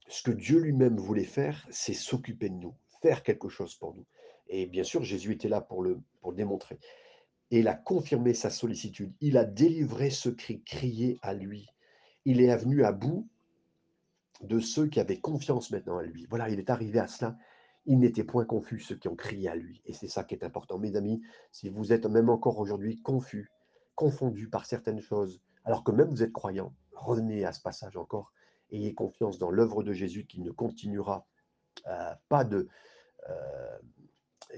ce 0.07 0.23
que 0.23 0.31
Dieu 0.31 0.59
lui-même 0.59 0.97
voulait 0.97 1.23
faire, 1.23 1.65
c'est 1.69 1.93
s'occuper 1.93 2.49
de 2.49 2.55
nous, 2.55 2.75
faire 3.01 3.23
quelque 3.23 3.49
chose 3.49 3.75
pour 3.75 3.95
nous. 3.95 4.05
Et 4.47 4.67
bien 4.67 4.83
sûr, 4.83 5.03
Jésus 5.03 5.31
était 5.31 5.49
là 5.49 5.61
pour 5.61 5.81
le, 5.81 6.01
pour 6.21 6.31
le 6.31 6.37
démontrer 6.37 6.79
et 7.53 7.59
il 7.59 7.67
a 7.67 7.75
confirmé 7.75 8.33
sa 8.33 8.49
sollicitude. 8.49 9.13
Il 9.21 9.37
a 9.37 9.45
délivré 9.45 10.09
ce 10.09 10.29
cri, 10.29 10.63
crié 10.63 11.19
à 11.21 11.35
lui. 11.35 11.67
Il 12.25 12.41
est 12.41 12.57
venu 12.57 12.83
à 12.83 12.91
bout 12.91 13.29
de 14.41 14.59
ceux 14.59 14.87
qui 14.87 14.99
avaient 14.99 15.19
confiance 15.19 15.69
maintenant 15.69 15.99
à 15.99 16.03
lui. 16.03 16.25
Voilà, 16.31 16.49
il 16.49 16.57
est 16.57 16.71
arrivé 16.71 16.97
à 16.97 17.05
cela. 17.05 17.37
Il 17.85 17.99
n'était 17.99 18.23
point 18.23 18.45
confus, 18.45 18.79
ceux 18.79 18.95
qui 18.95 19.07
ont 19.07 19.15
crié 19.15 19.49
à 19.49 19.55
lui. 19.55 19.81
Et 19.85 19.93
c'est 19.93 20.07
ça 20.07 20.23
qui 20.23 20.35
est 20.35 20.43
important. 20.43 20.77
Mes 20.79 20.95
amis, 20.95 21.21
si 21.51 21.69
vous 21.69 21.91
êtes 21.91 22.05
même 22.05 22.29
encore 22.29 22.59
aujourd'hui 22.59 23.01
confus, 23.01 23.51
confondus 23.95 24.49
par 24.49 24.65
certaines 24.65 25.01
choses, 25.01 25.41
alors 25.65 25.83
que 25.83 25.91
même 25.91 26.09
vous 26.09 26.23
êtes 26.23 26.31
croyant, 26.31 26.73
revenez 26.93 27.45
à 27.45 27.51
ce 27.51 27.61
passage 27.61 27.97
encore. 27.97 28.31
Ayez 28.71 28.93
confiance 28.93 29.37
dans 29.37 29.51
l'œuvre 29.51 29.83
de 29.83 29.93
Jésus 29.93 30.25
qui 30.25 30.41
ne 30.41 30.51
continuera 30.51 31.27
euh, 31.87 32.13
pas 32.29 32.43
de, 32.43 32.67
euh, 33.29 33.77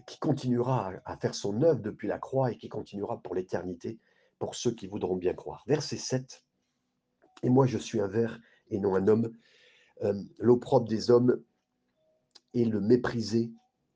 qui 0.06 0.20
continuera 0.20 0.94
à 1.06 1.18
faire 1.18 1.36
son 1.36 1.62
œuvre 1.62 1.82
depuis 1.82 2.08
la 2.08 2.20
croix 2.20 2.52
et 2.52 2.58
qui 2.58 2.70
continuera 2.70 3.22
pour 3.22 3.36
l'éternité, 3.36 4.00
pour 4.40 4.56
ceux 4.56 4.72
qui 4.72 4.88
voudront 4.88 5.16
bien 5.16 5.34
croire. 5.34 5.64
Verset 5.68 5.98
7. 5.98 6.44
Et 7.44 7.50
moi 7.50 7.66
je 7.66 7.78
suis 7.78 8.00
un 8.00 8.08
ver 8.08 8.40
et 8.70 8.80
non 8.80 8.96
un 8.96 9.08
homme, 9.08 9.32
euh, 10.04 10.22
l'opprobre 10.38 10.88
des 10.88 11.12
hommes 11.12 11.42
et 12.56 12.66
le 12.66 12.82
méprisé 12.82 13.52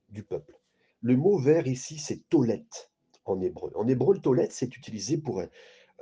du 0.10 0.24
peuple. 0.24 0.60
Le 1.02 1.16
mot 1.16 1.40
ver 1.40 1.66
ici, 1.68 1.98
c'est 1.98 2.30
tolette 2.30 2.92
en 3.26 3.42
hébreu. 3.42 3.72
En 3.76 3.88
hébreu, 3.88 4.14
le 4.14 4.22
tolette, 4.22 4.52
c'est 4.52 4.76
utilisé 4.76 5.18
pour 5.18 5.42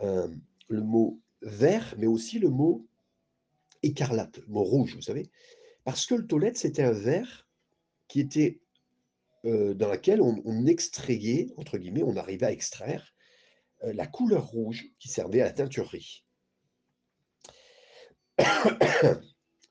euh, 0.03 0.27
le 0.67 0.81
mot 0.81 1.21
vert, 1.41 1.95
mais 1.97 2.07
aussi 2.07 2.39
le 2.39 2.49
mot 2.49 2.85
écarlate, 3.83 4.39
le 4.39 4.47
mot 4.47 4.63
rouge, 4.63 4.95
vous 4.95 5.01
savez. 5.01 5.29
Parce 5.83 6.05
que 6.05 6.15
le 6.15 6.27
tolette, 6.27 6.57
c'était 6.57 6.83
un 6.83 6.91
ver 6.91 7.47
qui 8.07 8.19
était 8.19 8.59
euh, 9.45 9.73
dans 9.73 9.87
laquelle 9.87 10.21
on, 10.21 10.65
extrayait, 10.65 11.53
entre 11.57 11.77
guillemets, 11.77 12.03
on 12.03 12.17
arrivait 12.17 12.47
à 12.47 12.51
extraire 12.51 13.13
euh, 13.83 13.93
la 13.93 14.07
couleur 14.07 14.47
rouge 14.47 14.87
qui 14.99 15.09
servait 15.09 15.41
à 15.41 15.45
la 15.45 15.53
teinturerie. 15.53 16.25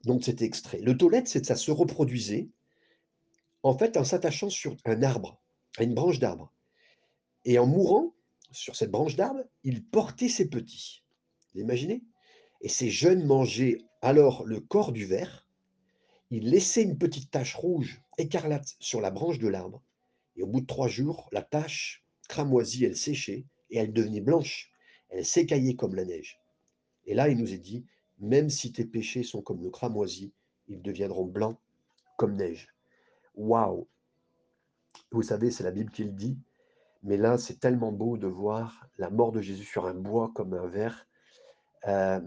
Donc 0.04 0.24
c'était 0.24 0.44
extrait. 0.44 0.78
Le 0.80 0.96
tolette, 0.96 1.26
c'est 1.26 1.44
ça 1.44 1.56
se 1.56 1.70
reproduisait, 1.72 2.48
en 3.66 3.76
fait, 3.76 3.96
en 3.96 4.04
s'attachant 4.04 4.50
sur 4.50 4.76
un 4.84 5.02
arbre, 5.02 5.40
à 5.78 5.82
une 5.82 5.94
branche 5.94 6.18
d'arbre. 6.18 6.52
Et 7.44 7.58
en 7.58 7.66
mourant 7.66 8.14
sur 8.52 8.76
cette 8.76 8.90
branche 8.90 9.16
d'arbre, 9.16 9.42
il 9.64 9.84
portait 9.84 10.28
ses 10.28 10.48
petits. 10.48 11.02
Vous 11.52 11.60
imaginez? 11.60 12.02
Et 12.60 12.68
ces 12.68 12.90
jeunes 12.90 13.24
mangeaient 13.24 13.78
alors 14.02 14.44
le 14.44 14.60
corps 14.60 14.92
du 14.92 15.04
ver 15.04 15.46
il 16.30 16.50
laissait 16.50 16.82
une 16.82 16.98
petite 16.98 17.30
tache 17.30 17.54
rouge 17.54 18.02
écarlate 18.18 18.76
sur 18.80 19.00
la 19.00 19.10
branche 19.12 19.38
de 19.38 19.46
l'arbre, 19.46 19.82
et 20.34 20.42
au 20.42 20.46
bout 20.46 20.60
de 20.60 20.66
trois 20.66 20.88
jours, 20.88 21.28
la 21.30 21.42
tache 21.42 22.04
cramoisie, 22.28 22.84
elle 22.84 22.96
séchait, 22.96 23.46
et 23.70 23.78
elle 23.78 23.92
devenait 23.92 24.20
blanche, 24.20 24.72
elle 25.08 25.24
s'écaillait 25.24 25.76
comme 25.76 25.94
la 25.94 26.04
neige. 26.04 26.40
Et 27.04 27.14
là, 27.14 27.28
il 27.28 27.38
nous 27.38 27.52
est 27.52 27.58
dit, 27.58 27.86
même 28.18 28.50
si 28.50 28.72
tes 28.72 28.84
péchés 28.84 29.22
sont 29.22 29.40
comme 29.40 29.62
le 29.62 29.70
cramoisi, 29.70 30.32
ils 30.66 30.82
deviendront 30.82 31.26
blancs 31.26 31.58
comme 32.16 32.34
neige. 32.34 32.68
Waouh 33.36 33.86
Vous 35.12 35.22
savez, 35.22 35.50
c'est 35.50 35.64
la 35.64 35.70
Bible 35.70 35.90
qui 35.90 36.04
le 36.04 36.12
dit, 36.12 36.38
mais 37.02 37.16
là, 37.16 37.38
c'est 37.38 37.60
tellement 37.60 37.92
beau 37.92 38.16
de 38.16 38.26
voir 38.26 38.88
la 38.98 39.10
mort 39.10 39.30
de 39.30 39.40
Jésus 39.40 39.64
sur 39.64 39.86
un 39.86 39.94
bois 39.94 40.32
comme 40.34 40.54
un 40.54 40.66
verre. 40.66 41.06
Euh, 41.86 42.20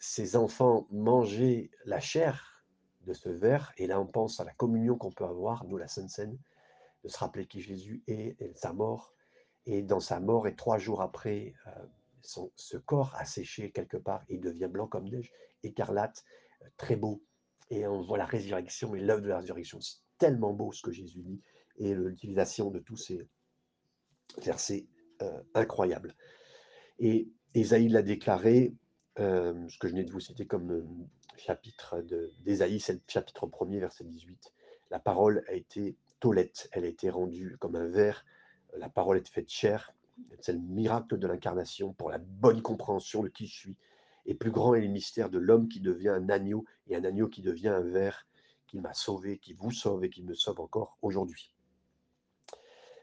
ces 0.00 0.36
enfants 0.36 0.86
mangeaient 0.90 1.70
la 1.84 2.00
chair 2.00 2.64
de 3.06 3.12
ce 3.12 3.28
verre. 3.28 3.72
Et 3.78 3.86
là, 3.86 4.00
on 4.00 4.06
pense 4.06 4.40
à 4.40 4.44
la 4.44 4.52
communion 4.52 4.96
qu'on 4.96 5.12
peut 5.12 5.24
avoir, 5.24 5.64
nous, 5.64 5.78
la 5.78 5.88
Sainte 5.88 6.10
Seine, 6.10 6.36
de 7.04 7.08
se 7.08 7.18
rappeler 7.18 7.46
qui 7.46 7.60
Jésus 7.60 8.02
est 8.06 8.36
et 8.40 8.52
sa 8.54 8.72
mort. 8.72 9.14
Et 9.66 9.82
dans 9.82 10.00
sa 10.00 10.18
mort, 10.20 10.48
et 10.48 10.56
trois 10.56 10.78
jours 10.78 11.00
après, 11.00 11.54
euh, 11.66 11.70
ce 12.22 12.76
corps 12.76 13.14
a 13.14 13.24
séché 13.24 13.70
quelque 13.70 13.96
part, 13.96 14.24
il 14.28 14.40
devient 14.40 14.68
blanc 14.68 14.88
comme 14.88 15.08
neige, 15.08 15.32
écarlate, 15.62 16.24
euh, 16.62 16.66
très 16.76 16.96
beau. 16.96 17.22
Et 17.70 17.86
on 17.86 18.02
voit 18.02 18.18
la 18.18 18.26
résurrection 18.26 18.94
et 18.94 19.00
l'œuvre 19.00 19.22
de 19.22 19.28
la 19.28 19.38
résurrection. 19.38 19.80
C'est 19.80 19.98
tellement 20.18 20.52
beau 20.52 20.72
ce 20.72 20.82
que 20.82 20.92
Jésus 20.92 21.22
dit, 21.22 21.40
et 21.78 21.94
l'utilisation 21.94 22.70
de 22.70 22.78
tous 22.78 22.96
ces 22.96 23.26
versets 24.42 24.86
euh, 25.22 25.42
incroyables. 25.54 26.14
Et 26.98 27.28
Isaïe 27.54 27.88
l'a 27.88 28.02
déclaré, 28.02 28.74
ce 29.16 29.78
que 29.78 29.88
je 29.88 29.92
venais 29.92 30.04
de 30.04 30.12
vous 30.12 30.20
citer 30.20 30.46
comme 30.46 31.08
chapitre 31.36 32.04
d'Ésaïe, 32.44 32.78
c'est 32.78 32.94
le 32.94 33.00
chapitre 33.08 33.46
1er, 33.46 33.80
verset 33.80 34.04
18. 34.04 34.52
La 34.90 34.98
parole 34.98 35.44
a 35.48 35.54
été 35.54 35.96
tolette, 36.20 36.68
elle 36.72 36.84
a 36.84 36.88
été 36.88 37.10
rendue 37.10 37.56
comme 37.58 37.76
un 37.76 37.88
verre, 37.88 38.24
la 38.76 38.88
parole 38.88 39.18
est 39.18 39.28
faite 39.28 39.48
chair. 39.48 39.92
C'est 40.40 40.52
le 40.52 40.58
miracle 40.58 41.18
de 41.18 41.26
l'incarnation 41.26 41.92
pour 41.92 42.10
la 42.10 42.18
bonne 42.18 42.60
compréhension 42.60 43.22
de 43.22 43.28
qui 43.28 43.46
je 43.46 43.54
suis. 43.54 43.76
Et 44.26 44.34
plus 44.34 44.50
grand 44.50 44.74
est 44.74 44.80
le 44.80 44.88
mystère 44.88 45.30
de 45.30 45.38
l'homme 45.38 45.68
qui 45.68 45.80
devient 45.80 46.10
un 46.10 46.28
agneau 46.28 46.64
et 46.88 46.96
un 46.96 47.04
agneau 47.04 47.28
qui 47.28 47.40
devient 47.40 47.68
un 47.68 47.82
verre, 47.82 48.26
qui 48.68 48.80
m'a 48.80 48.94
sauvé, 48.94 49.38
qui 49.38 49.54
vous 49.54 49.72
sauve 49.72 50.04
et 50.04 50.10
qui 50.10 50.22
me 50.22 50.34
sauve 50.34 50.60
encore 50.60 50.98
aujourd'hui. 51.02 51.50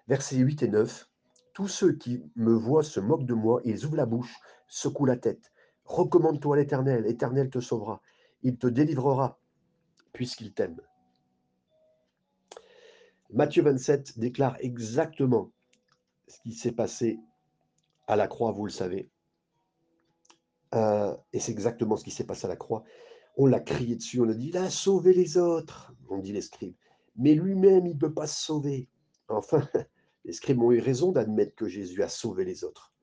Versets 0.08 0.38
8 0.38 0.64
et 0.64 0.68
9. 0.70 1.10
Tous 1.54 1.68
ceux 1.68 1.94
qui 1.94 2.24
me 2.36 2.54
voient 2.54 2.84
se 2.84 3.00
moquent 3.00 3.26
de 3.26 3.34
moi, 3.34 3.62
ils 3.66 3.86
ouvrent 3.86 3.98
la 3.98 4.06
bouche, 4.06 4.36
secouent 4.68 5.06
la 5.08 5.18
tête. 5.18 5.52
Recommande-toi 5.86 6.56
à 6.56 6.60
l'Éternel, 6.60 7.04
l'Éternel 7.04 7.50
te 7.50 7.60
sauvera. 7.60 8.02
il 8.44 8.58
te 8.58 8.68
délivrera, 8.68 9.40
puisqu'il 10.14 10.54
t'aime. 10.54 10.80
Matthieu 13.32 13.64
27 13.64 14.20
déclare 14.20 14.58
exactement 14.60 15.52
ce 16.28 16.40
qui 16.42 16.54
s'est 16.54 16.72
passé 16.72 17.20
à 18.08 18.16
la 18.16 18.28
croix, 18.28 18.52
vous 18.52 18.66
le 18.66 18.72
savez. 18.72 19.10
Euh, 20.76 21.16
et 21.34 21.40
c'est 21.40 21.52
exactement 21.52 21.96
ce 21.96 22.04
qui 22.04 22.12
s'est 22.12 22.26
passé 22.26 22.46
à 22.46 22.50
la 22.50 22.56
croix. 22.56 22.84
On 23.38 23.46
l'a 23.46 23.60
crié 23.60 23.96
dessus, 23.96 24.22
on 24.22 24.30
a 24.30 24.34
dit, 24.34 24.50
il 24.50 24.58
a 24.58 24.70
sauvé 24.70 25.14
les 25.14 25.38
autres, 25.38 25.94
on 26.10 26.20
dit 26.20 26.34
les 26.34 26.42
scribes. 26.42 26.76
Mais 27.18 27.34
lui-même, 27.34 27.86
il 27.86 27.94
ne 27.94 28.00
peut 28.00 28.14
pas 28.14 28.28
se 28.28 28.42
sauver. 28.44 28.88
Enfin, 29.28 29.68
les 30.26 30.34
scribes 30.34 30.62
ont 30.62 30.72
eu 30.72 30.80
raison 30.80 31.12
d'admettre 31.12 31.56
que 31.56 31.68
Jésus 31.68 32.02
a 32.04 32.10
sauvé 32.10 32.46
les 32.46 32.64
autres. 32.64 32.94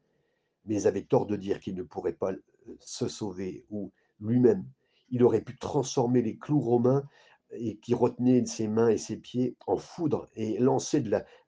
Mais 0.65 0.77
ils 0.77 0.87
avaient 0.87 1.05
tort 1.05 1.27
de 1.27 1.37
dire 1.37 1.61
qu'il 1.61 1.75
ne 1.75 1.83
pourrait 1.83 2.13
pas 2.13 2.33
euh, 2.33 2.77
se 2.81 3.09
sauver 3.09 3.65
ou 3.71 3.93
lui-même. 4.21 4.65
Il 5.11 5.25
aurait 5.25 5.43
pu 5.43 5.57
transformer 5.59 6.23
les 6.23 6.39
clous 6.39 6.61
romains 6.61 7.05
et 7.53 7.77
qui 7.77 7.95
retenait 7.95 8.45
ses 8.47 8.67
mains 8.69 8.89
et 8.89 8.99
ses 8.99 9.17
pieds 9.17 9.57
en 9.67 9.77
foudre 9.77 10.29
et 10.37 10.59
lancer 10.59 11.03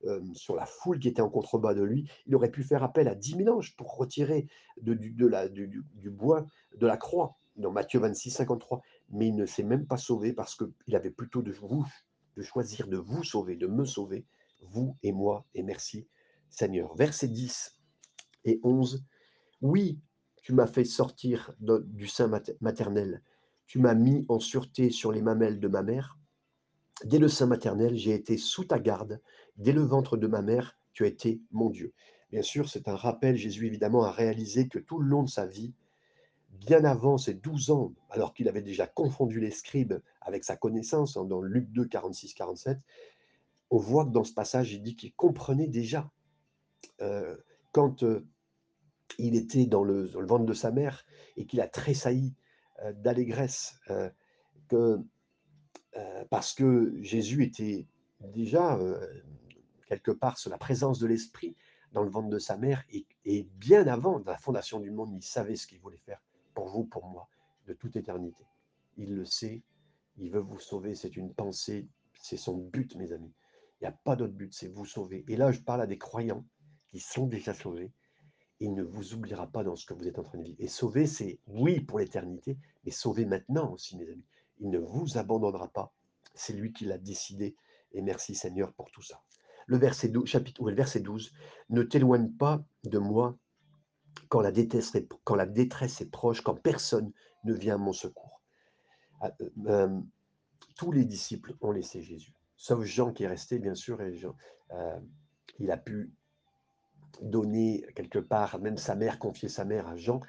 euh, 0.05 0.21
sur 0.35 0.55
la 0.55 0.67
foule 0.67 0.99
qui 0.99 1.09
était 1.09 1.23
en 1.23 1.31
contrebas 1.31 1.75
de 1.75 1.83
lui, 1.83 2.11
il 2.27 2.35
aurait 2.35 2.51
pu 2.51 2.63
faire 2.63 2.83
appel 2.83 3.09
à 3.09 3.15
dix 3.15 3.37
mille 3.37 3.51
anges 3.51 3.75
pour 3.77 3.97
retirer 3.97 4.47
du, 4.77 5.15
bois 6.11 6.47
de 6.77 6.87
la 6.87 6.97
croix, 6.97 7.37
dans 7.57 7.71
Matthieu 7.71 8.01
26, 8.01 8.31
53. 8.31 8.83
Mais 9.11 9.29
il 9.29 9.37
ne 9.37 9.47
s'est 9.47 9.63
même 9.63 9.87
pas 9.87 9.97
sauvé 9.97 10.33
parce 10.33 10.57
qu'il 10.57 10.97
avait 10.97 11.11
plutôt 11.11 11.43
de 11.43 11.53
vous, 11.53 11.87
de 12.37 12.43
choisir 12.43 12.89
de 12.89 12.97
vous 12.97 13.25
sauver, 13.25 13.57
de 13.57 13.67
me 13.67 13.85
sauver, 13.85 14.25
vous 14.61 14.97
et 15.03 15.13
moi, 15.13 15.45
et 15.55 15.63
merci 15.63 16.07
Seigneur. 16.51 16.95
Verset 16.97 17.29
10 17.29 17.77
et 18.45 18.61
11. 18.63 19.05
Oui, 19.61 19.99
tu 20.43 20.53
m'as 20.53 20.67
fait 20.67 20.85
sortir 20.85 21.55
du 21.61 22.07
sein 22.07 22.31
maternel 22.61 23.23
tu 23.67 23.79
m'as 23.79 23.95
mis 23.95 24.25
en 24.29 24.39
sûreté 24.39 24.91
sur 24.91 25.13
les 25.13 25.23
mamelles 25.23 25.61
de 25.61 25.69
ma 25.69 25.83
mère. 25.83 26.19
Dès 27.05 27.19
le 27.19 27.29
sein 27.29 27.47
maternel, 27.47 27.97
j'ai 27.97 28.13
été 28.13 28.37
sous 28.37 28.65
ta 28.65 28.79
garde. 28.79 29.21
Dès 29.57 29.73
le 29.73 29.83
ventre 29.83 30.17
de 30.17 30.27
ma 30.27 30.43
mère, 30.43 30.79
tu 30.93 31.05
as 31.05 31.09
été 31.09 31.41
mon 31.51 31.71
Dieu. 31.71 31.93
Bien 32.31 32.43
sûr, 32.43 32.69
c'est 32.69 32.89
un 32.89 32.97
rappel. 32.97 33.37
Jésus, 33.37 33.67
évidemment, 33.67 34.05
a 34.05 34.13
réalisé 34.13 34.69
que 34.69 34.79
tout 34.79 34.99
le 34.99 35.09
long 35.09 35.23
de 35.23 35.29
sa 35.29 35.47
vie, 35.47 35.73
bien 36.61 36.85
avant 36.85 37.19
ses 37.19 37.35
12 37.35 37.71
ans, 37.71 37.95
alors 38.11 38.35
qu'il 38.35 38.49
avait 38.49 38.63
déjà 38.63 38.87
confondu 38.87 39.41
les 39.41 39.51
scribes 39.51 39.95
avec 40.21 40.45
sa 40.45 40.57
connaissance, 40.57 41.17
hein, 41.17 41.25
dans 41.25 41.41
Luc 41.41 41.71
2, 41.73 41.87
46, 41.87 42.35
47, 42.35 42.79
on 43.71 43.79
voit 43.79 44.05
que 44.05 44.11
dans 44.11 44.25
ce 44.25 44.33
passage, 44.33 44.73
il 44.73 44.83
dit 44.83 44.97
qu'il 44.97 45.13
comprenait 45.15 45.67
déjà. 45.67 46.11
Euh, 47.01 47.37
quand 47.73 48.03
euh, 48.03 48.27
il 49.19 49.35
était 49.35 49.67
dans 49.67 49.83
le, 49.83 50.07
ventre 50.07 50.45
de 50.45 50.55
sa 50.55 50.71
mère 50.71 51.05
et 51.37 51.47
qu'il 51.47 51.61
a 51.61 51.69
tressailli 51.69 52.35
euh, 52.83 52.93
d'allégresse, 52.93 53.75
parce 56.31 56.55
que 56.55 56.95
Jésus 57.03 57.45
était 57.45 57.87
déjà 58.21 58.79
quelque 59.87 60.11
part 60.11 60.39
sur 60.39 60.51
la 60.51 60.59
présence 60.59 60.99
de 60.99 61.07
l'Esprit 61.07 61.57
dans 61.93 62.03
le 62.03 62.11
ventre 62.11 62.29
de 62.29 62.39
sa 62.39 62.57
mère, 62.57 62.85
et, 62.91 63.49
bien 63.55 63.87
avant 63.87 64.21
la 64.27 64.37
fondation 64.37 64.81
du 64.81 64.91
monde, 64.91 65.13
il 65.13 65.23
savait 65.23 65.57
ce 65.57 65.67
qu'il 65.67 65.81
voulait 65.81 65.99
faire 65.99 66.21
pour 66.55 66.69
vous, 66.69 66.85
pour 66.85 67.07
moi, 67.07 67.29
de 67.67 67.75
toute 67.75 67.97
éternité. 67.97 68.45
Il 68.97 69.15
le 69.15 69.25
sait, 69.25 69.63
il 70.17 70.31
veut 70.31 70.41
vous 70.41 70.59
sauver, 70.59 70.95
c'est 70.95 71.17
une 71.17 71.33
pensée, 71.33 71.89
c'est 72.21 72.37
son 72.37 72.57
but, 72.57 72.95
mes 72.97 73.13
amis. 73.13 73.33
Il 73.81 73.85
n'y 73.85 73.89
a 73.89 73.93
pas 73.93 74.17
d'autre 74.17 74.33
but, 74.33 74.53
c'est 74.55 74.69
vous 74.69 74.87
sauver. 74.87 75.25
Et 75.29 75.37
là, 75.37 75.51
je 75.53 75.61
parle 75.61 75.83
à 75.83 75.87
des 75.87 75.99
croyants 75.99 76.45
qui 76.89 77.01
sont 77.01 77.27
déjà 77.27 77.53
sauvés, 77.53 77.93
il 78.61 78.75
ne 78.75 78.83
vous 78.83 79.15
oubliera 79.15 79.47
pas 79.47 79.65
dans 79.65 79.77
ce 79.77 79.85
que 79.85 79.95
vous 79.95 80.07
êtes 80.07 80.19
en 80.19 80.23
train 80.23 80.39
de 80.39 80.45
vivre. 80.45 80.57
Et 80.61 80.69
sauver, 80.69 81.07
c'est 81.07 81.41
oui 81.47 81.81
pour 81.81 81.99
l'éternité, 81.99 82.57
mais 82.85 82.93
sauver 82.93 83.27
maintenant 83.27 83.73
aussi, 83.73 83.97
mes 83.97 84.09
amis. 84.09 84.25
Il 84.59 84.71
ne 84.71 84.79
vous 84.79 85.19
abandonnera 85.19 85.69
pas. 85.69 85.93
C'est 86.35 86.53
lui 86.53 86.73
qui 86.73 86.85
l'a 86.85 86.99
décidé. 86.99 87.57
Et 87.93 88.01
merci 88.01 88.35
Seigneur 88.35 88.73
pour 88.73 88.91
tout 88.91 89.03
ça. 89.03 89.21
Le 89.67 89.77
verset 89.77 90.09
12, 90.09 90.29
chapitre, 90.29 90.69
le 90.69 90.75
verset 90.75 91.01
12 91.01 91.33
Ne 91.71 91.83
t'éloigne 91.83 92.31
pas 92.31 92.63
de 92.85 92.99
moi 92.99 93.37
quand 94.29 94.41
la, 94.41 94.51
détresse 94.51 94.95
est, 94.95 96.11
proche, 96.11 96.41
quand 96.41 96.55
personne 96.55 97.13
ne 97.45 97.55
vient 97.55 97.75
à 97.75 97.79
mon 97.79 97.93
secours. 97.93 98.41
Ah, 99.21 99.31
euh, 99.67 100.01
tous 100.77 100.93
les 100.93 101.05
disciples 101.05 101.55
ont 101.61 101.71
laissé 101.71 102.03
Jésus, 102.03 102.35
sauf 102.57 102.85
Jean 102.85 103.13
qui 103.13 103.25
est 103.25 103.29
resté, 103.29 103.59
bien 103.59 103.75
sûr, 103.75 104.01
euh, 104.01 104.99
il 105.59 105.71
a 105.71 105.77
pu 105.77 106.13
donner 107.23 107.87
quelque 107.95 108.19
part, 108.19 108.59
même 108.59 108.77
sa 108.77 108.95
mère, 108.95 109.19
confier 109.19 109.49
sa 109.49 109.65
mère 109.65 109.87
à 109.87 109.97
Jean 109.97 110.21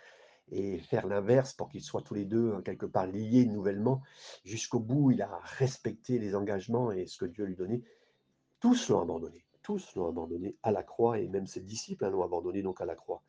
et 0.52 0.78
faire 0.78 1.08
l'inverse 1.08 1.54
pour 1.54 1.69
qu'ils 1.69 1.82
soient 1.82 2.02
tous 2.02 2.13
les 2.13 2.26
deux 2.26 2.54
hein, 2.54 2.62
quelque 2.63 2.86
part 2.86 3.08
liés 3.08 3.45
nouvellement. 3.45 4.02
Jusqu'au 4.43 4.80
bout, 4.80 5.12
il 5.12 5.21
a 5.21 5.39
respecté 5.43 6.19
les 6.19 6.36
engagements 6.36 6.91
et 6.91 7.08
ce 7.08 7.17
que 7.17 7.26
Dieu 7.26 7.45
lui 7.45 7.56
donnait. 7.56 7.82
Tous 8.60 8.89
l'ont 8.89 9.02
abandonné, 9.02 9.43
tous 9.63 9.95
l'ont 9.95 10.08
abandonné 10.08 10.56
à 10.62 10.71
la 10.71 10.84
croix 10.84 11.19
et 11.19 11.28
même 11.28 11.48
ses 11.48 11.62
disciples 11.62 12.06
hein, 12.06 12.12
l'ont 12.12 12.24
abandonné 12.24 12.62
donc 12.62 12.82
à 12.82 12.86
la 12.86 12.95
croix. 12.95 13.24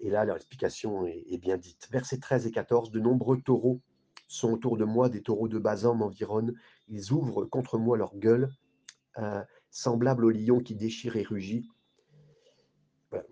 Et 0.00 0.10
là, 0.10 0.24
leur 0.24 0.36
explication 0.36 1.06
est, 1.06 1.38
bien 1.38 1.56
dite. 1.56 1.88
Versets 1.90 2.18
13 2.18 2.46
et 2.46 2.50
14, 2.50 2.90
de 2.90 3.00
nombreux 3.00 3.40
taureaux 3.40 3.80
sont 4.28 4.52
autour 4.52 4.76
de 4.76 4.84
moi, 4.84 5.08
des 5.08 5.22
taureaux 5.22 5.48
de 5.48 5.58
Bazan 5.58 5.94
m'environnent, 5.94 6.54
ils 6.88 7.12
ouvrent 7.12 7.44
contre 7.44 7.78
moi 7.78 7.96
leur 7.96 8.14
gueule, 8.16 8.50
euh, 9.18 9.42
semblables 9.70 10.24
au 10.24 10.30
lion 10.30 10.60
qui 10.60 10.74
déchire 10.74 11.16
et 11.16 11.22
rugit 11.22 11.68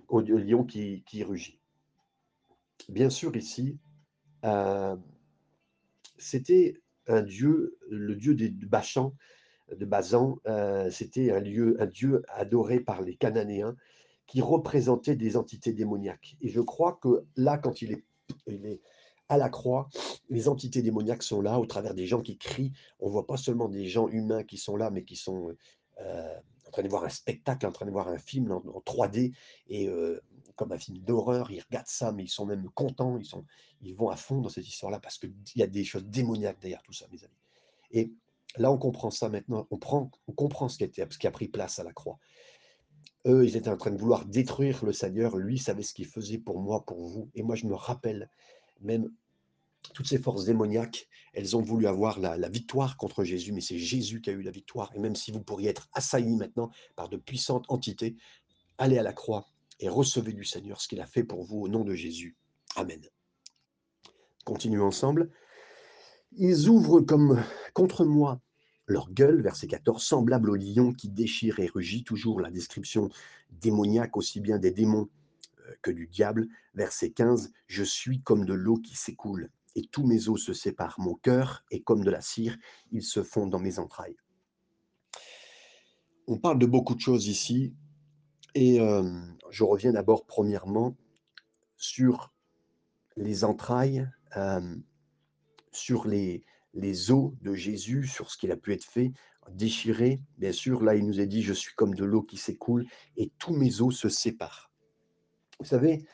au 0.08 0.20
lion 0.20 0.64
qui, 0.64 1.22
rugit. 1.22 1.60
Bien 2.88 3.10
sûr, 3.10 3.36
ici, 3.36 3.78
euh, 4.44 4.96
c'était 6.18 6.80
un 7.06 7.22
dieu, 7.22 7.76
le 7.90 8.14
dieu 8.14 8.34
des 8.34 8.48
Bachan, 8.48 9.14
de 9.74 9.84
Bazan, 9.84 10.38
euh, 10.46 10.90
c'était 10.90 11.32
un, 11.32 11.42
un 11.80 11.86
dieu 11.86 12.22
adoré 12.28 12.80
par 12.80 13.02
les 13.02 13.16
Cananéens 13.16 13.76
qui 14.26 14.40
représentait 14.40 15.16
des 15.16 15.36
entités 15.36 15.72
démoniaques. 15.72 16.36
Et 16.40 16.48
je 16.48 16.60
crois 16.60 16.98
que 17.00 17.24
là, 17.36 17.58
quand 17.58 17.82
il 17.82 17.92
est, 17.92 18.80
à 19.28 19.36
la 19.36 19.48
croix, 19.48 19.88
les 20.28 20.48
entités 20.48 20.82
démoniaques 20.82 21.22
sont 21.22 21.40
là 21.40 21.58
au 21.58 21.66
travers 21.66 21.94
des 21.94 22.06
gens 22.06 22.20
qui 22.20 22.38
crient. 22.38 22.72
On 23.00 23.08
voit 23.08 23.26
pas 23.26 23.36
seulement 23.36 23.68
des 23.68 23.86
gens 23.86 24.08
humains 24.08 24.44
qui 24.44 24.56
sont 24.58 24.76
là, 24.76 24.90
mais 24.90 25.04
qui 25.04 25.16
sont 25.16 25.54
euh, 26.00 26.34
en 26.66 26.70
train 26.70 26.82
de 26.82 26.88
voir 26.88 27.04
un 27.04 27.08
spectacle, 27.08 27.66
en 27.66 27.72
train 27.72 27.86
de 27.86 27.90
voir 27.90 28.08
un 28.08 28.18
film 28.18 28.52
en, 28.52 28.60
3D, 28.60 29.32
et 29.68 29.88
euh, 29.88 30.20
comme 30.56 30.72
un 30.72 30.78
film 30.78 30.98
d'horreur, 30.98 31.50
ils 31.50 31.60
regardent 31.60 31.86
ça, 31.86 32.12
mais 32.12 32.24
ils 32.24 32.28
sont 32.28 32.46
même 32.46 32.68
contents, 32.74 33.18
ils, 33.18 33.24
sont, 33.24 33.44
ils 33.82 33.94
vont 33.94 34.08
à 34.08 34.16
fond 34.16 34.40
dans 34.40 34.48
cette 34.48 34.66
histoire-là, 34.66 34.98
parce 35.00 35.18
qu'il 35.18 35.32
y 35.54 35.62
a 35.62 35.66
des 35.66 35.84
choses 35.84 36.04
démoniaques 36.04 36.58
derrière 36.60 36.82
tout 36.82 36.92
ça, 36.92 37.06
mes 37.10 37.22
amis. 37.24 37.34
Et 37.92 38.12
là, 38.56 38.72
on 38.72 38.78
comprend 38.78 39.10
ça 39.10 39.28
maintenant, 39.28 39.66
on, 39.70 39.78
prend, 39.78 40.10
on 40.26 40.32
comprend 40.32 40.68
ce 40.68 40.78
qui, 40.78 41.00
a 41.00 41.06
ce 41.08 41.18
qui 41.18 41.26
a 41.26 41.30
pris 41.30 41.48
place 41.48 41.78
à 41.78 41.84
la 41.84 41.92
croix. 41.92 42.18
Eux, 43.26 43.44
ils 43.44 43.56
étaient 43.56 43.70
en 43.70 43.76
train 43.76 43.90
de 43.90 43.98
vouloir 43.98 44.24
détruire 44.24 44.84
le 44.84 44.92
Seigneur, 44.92 45.36
lui 45.36 45.58
savait 45.58 45.82
ce 45.82 45.94
qu'il 45.94 46.06
faisait 46.06 46.38
pour 46.38 46.60
moi, 46.60 46.84
pour 46.84 47.06
vous, 47.06 47.30
et 47.34 47.42
moi, 47.42 47.56
je 47.56 47.66
me 47.66 47.74
rappelle 47.74 48.30
même 48.80 49.10
toutes 49.94 50.06
ces 50.06 50.18
forces 50.18 50.44
démoniaques, 50.44 51.08
elles 51.32 51.56
ont 51.56 51.62
voulu 51.62 51.86
avoir 51.86 52.18
la, 52.18 52.48
victoire 52.48 52.96
contre 52.96 53.24
Jésus, 53.24 53.52
mais 53.52 53.60
c'est 53.60 53.78
Jésus 53.78 54.20
qui 54.20 54.30
a 54.30 54.32
eu 54.32 54.42
la 54.42 54.50
victoire. 54.50 54.90
Et 54.94 54.98
même 54.98 55.16
si 55.16 55.30
vous 55.30 55.40
pourriez 55.40 55.68
être 55.68 55.88
assailli 55.92 56.36
maintenant 56.36 56.70
par 56.96 57.08
de 57.08 57.16
puissantes 57.16 57.66
entités, 57.68 58.16
allez 58.78 58.98
à 58.98 59.02
la 59.02 59.12
croix 59.12 59.48
et 59.80 59.88
recevez 59.88 60.32
du 60.32 60.44
Seigneur 60.44 60.80
ce 60.80 60.88
qu'il 60.88 61.00
a 61.00 61.06
fait 61.06 61.24
pour 61.24 61.44
vous 61.44 61.60
au 61.60 61.68
nom 61.68 61.84
de 61.84 61.94
Jésus. 61.94 62.36
Amen. 62.76 63.00
Continuons 64.44 64.86
ensemble. 64.86 65.30
Ils 66.32 66.68
ouvrent 66.68 67.00
comme 67.00 67.42
contre 67.74 68.04
moi 68.04 68.40
leur 68.86 69.10
gueule, 69.10 69.42
verset 69.42 69.66
14, 69.66 70.02
semblable 70.02 70.50
au 70.50 70.54
lion 70.54 70.92
qui 70.92 71.08
déchire 71.08 71.58
et 71.60 71.66
rugit, 71.66 72.04
toujours 72.04 72.40
la 72.40 72.50
description 72.50 73.08
démoniaque 73.50 74.16
aussi 74.16 74.40
bien 74.40 74.58
des 74.58 74.70
démons 74.70 75.08
euh, 75.60 75.72
que 75.82 75.90
du 75.90 76.06
diable. 76.06 76.48
Verset 76.74 77.10
15, 77.10 77.52
je 77.66 77.82
suis 77.82 78.20
comme 78.20 78.44
de 78.44 78.54
l'eau 78.54 78.76
qui 78.76 78.96
s'écoule 78.96 79.50
et 79.76 79.82
tous 79.82 80.06
mes 80.06 80.28
os 80.28 80.42
se 80.42 80.54
séparent. 80.54 80.98
Mon 80.98 81.14
cœur 81.14 81.64
est 81.70 81.80
comme 81.80 82.02
de 82.02 82.10
la 82.10 82.22
cire, 82.22 82.56
ils 82.92 83.02
se 83.02 83.22
font 83.22 83.46
dans 83.46 83.58
mes 83.58 83.78
entrailles. 83.78 84.16
On 86.26 86.38
parle 86.38 86.58
de 86.58 86.66
beaucoup 86.66 86.94
de 86.94 87.00
choses 87.00 87.26
ici, 87.26 87.74
et 88.54 88.80
euh, 88.80 89.20
je 89.50 89.64
reviens 89.64 89.92
d'abord 89.92 90.24
premièrement 90.24 90.96
sur 91.76 92.32
les 93.16 93.44
entrailles, 93.44 94.08
euh, 94.36 94.76
sur 95.72 96.08
les, 96.08 96.42
les 96.76 97.10
os 97.10 97.32
de 97.42 97.54
Jésus, 97.54 98.06
sur 98.06 98.30
ce 98.30 98.38
qu'il 98.38 98.52
a 98.52 98.56
pu 98.56 98.72
être 98.72 98.84
fait, 98.84 99.12
déchiré. 99.50 100.20
Bien 100.38 100.52
sûr, 100.52 100.82
là, 100.82 100.94
il 100.94 101.06
nous 101.06 101.20
a 101.20 101.26
dit, 101.26 101.42
je 101.42 101.52
suis 101.52 101.74
comme 101.74 101.94
de 101.94 102.04
l'eau 102.04 102.22
qui 102.22 102.36
s'écoule, 102.36 102.86
et 103.16 103.30
tous 103.38 103.54
mes 103.54 103.80
os 103.80 103.96
se 103.96 104.08
séparent. 104.08 104.70
Vous 105.58 105.66
savez, 105.66 106.06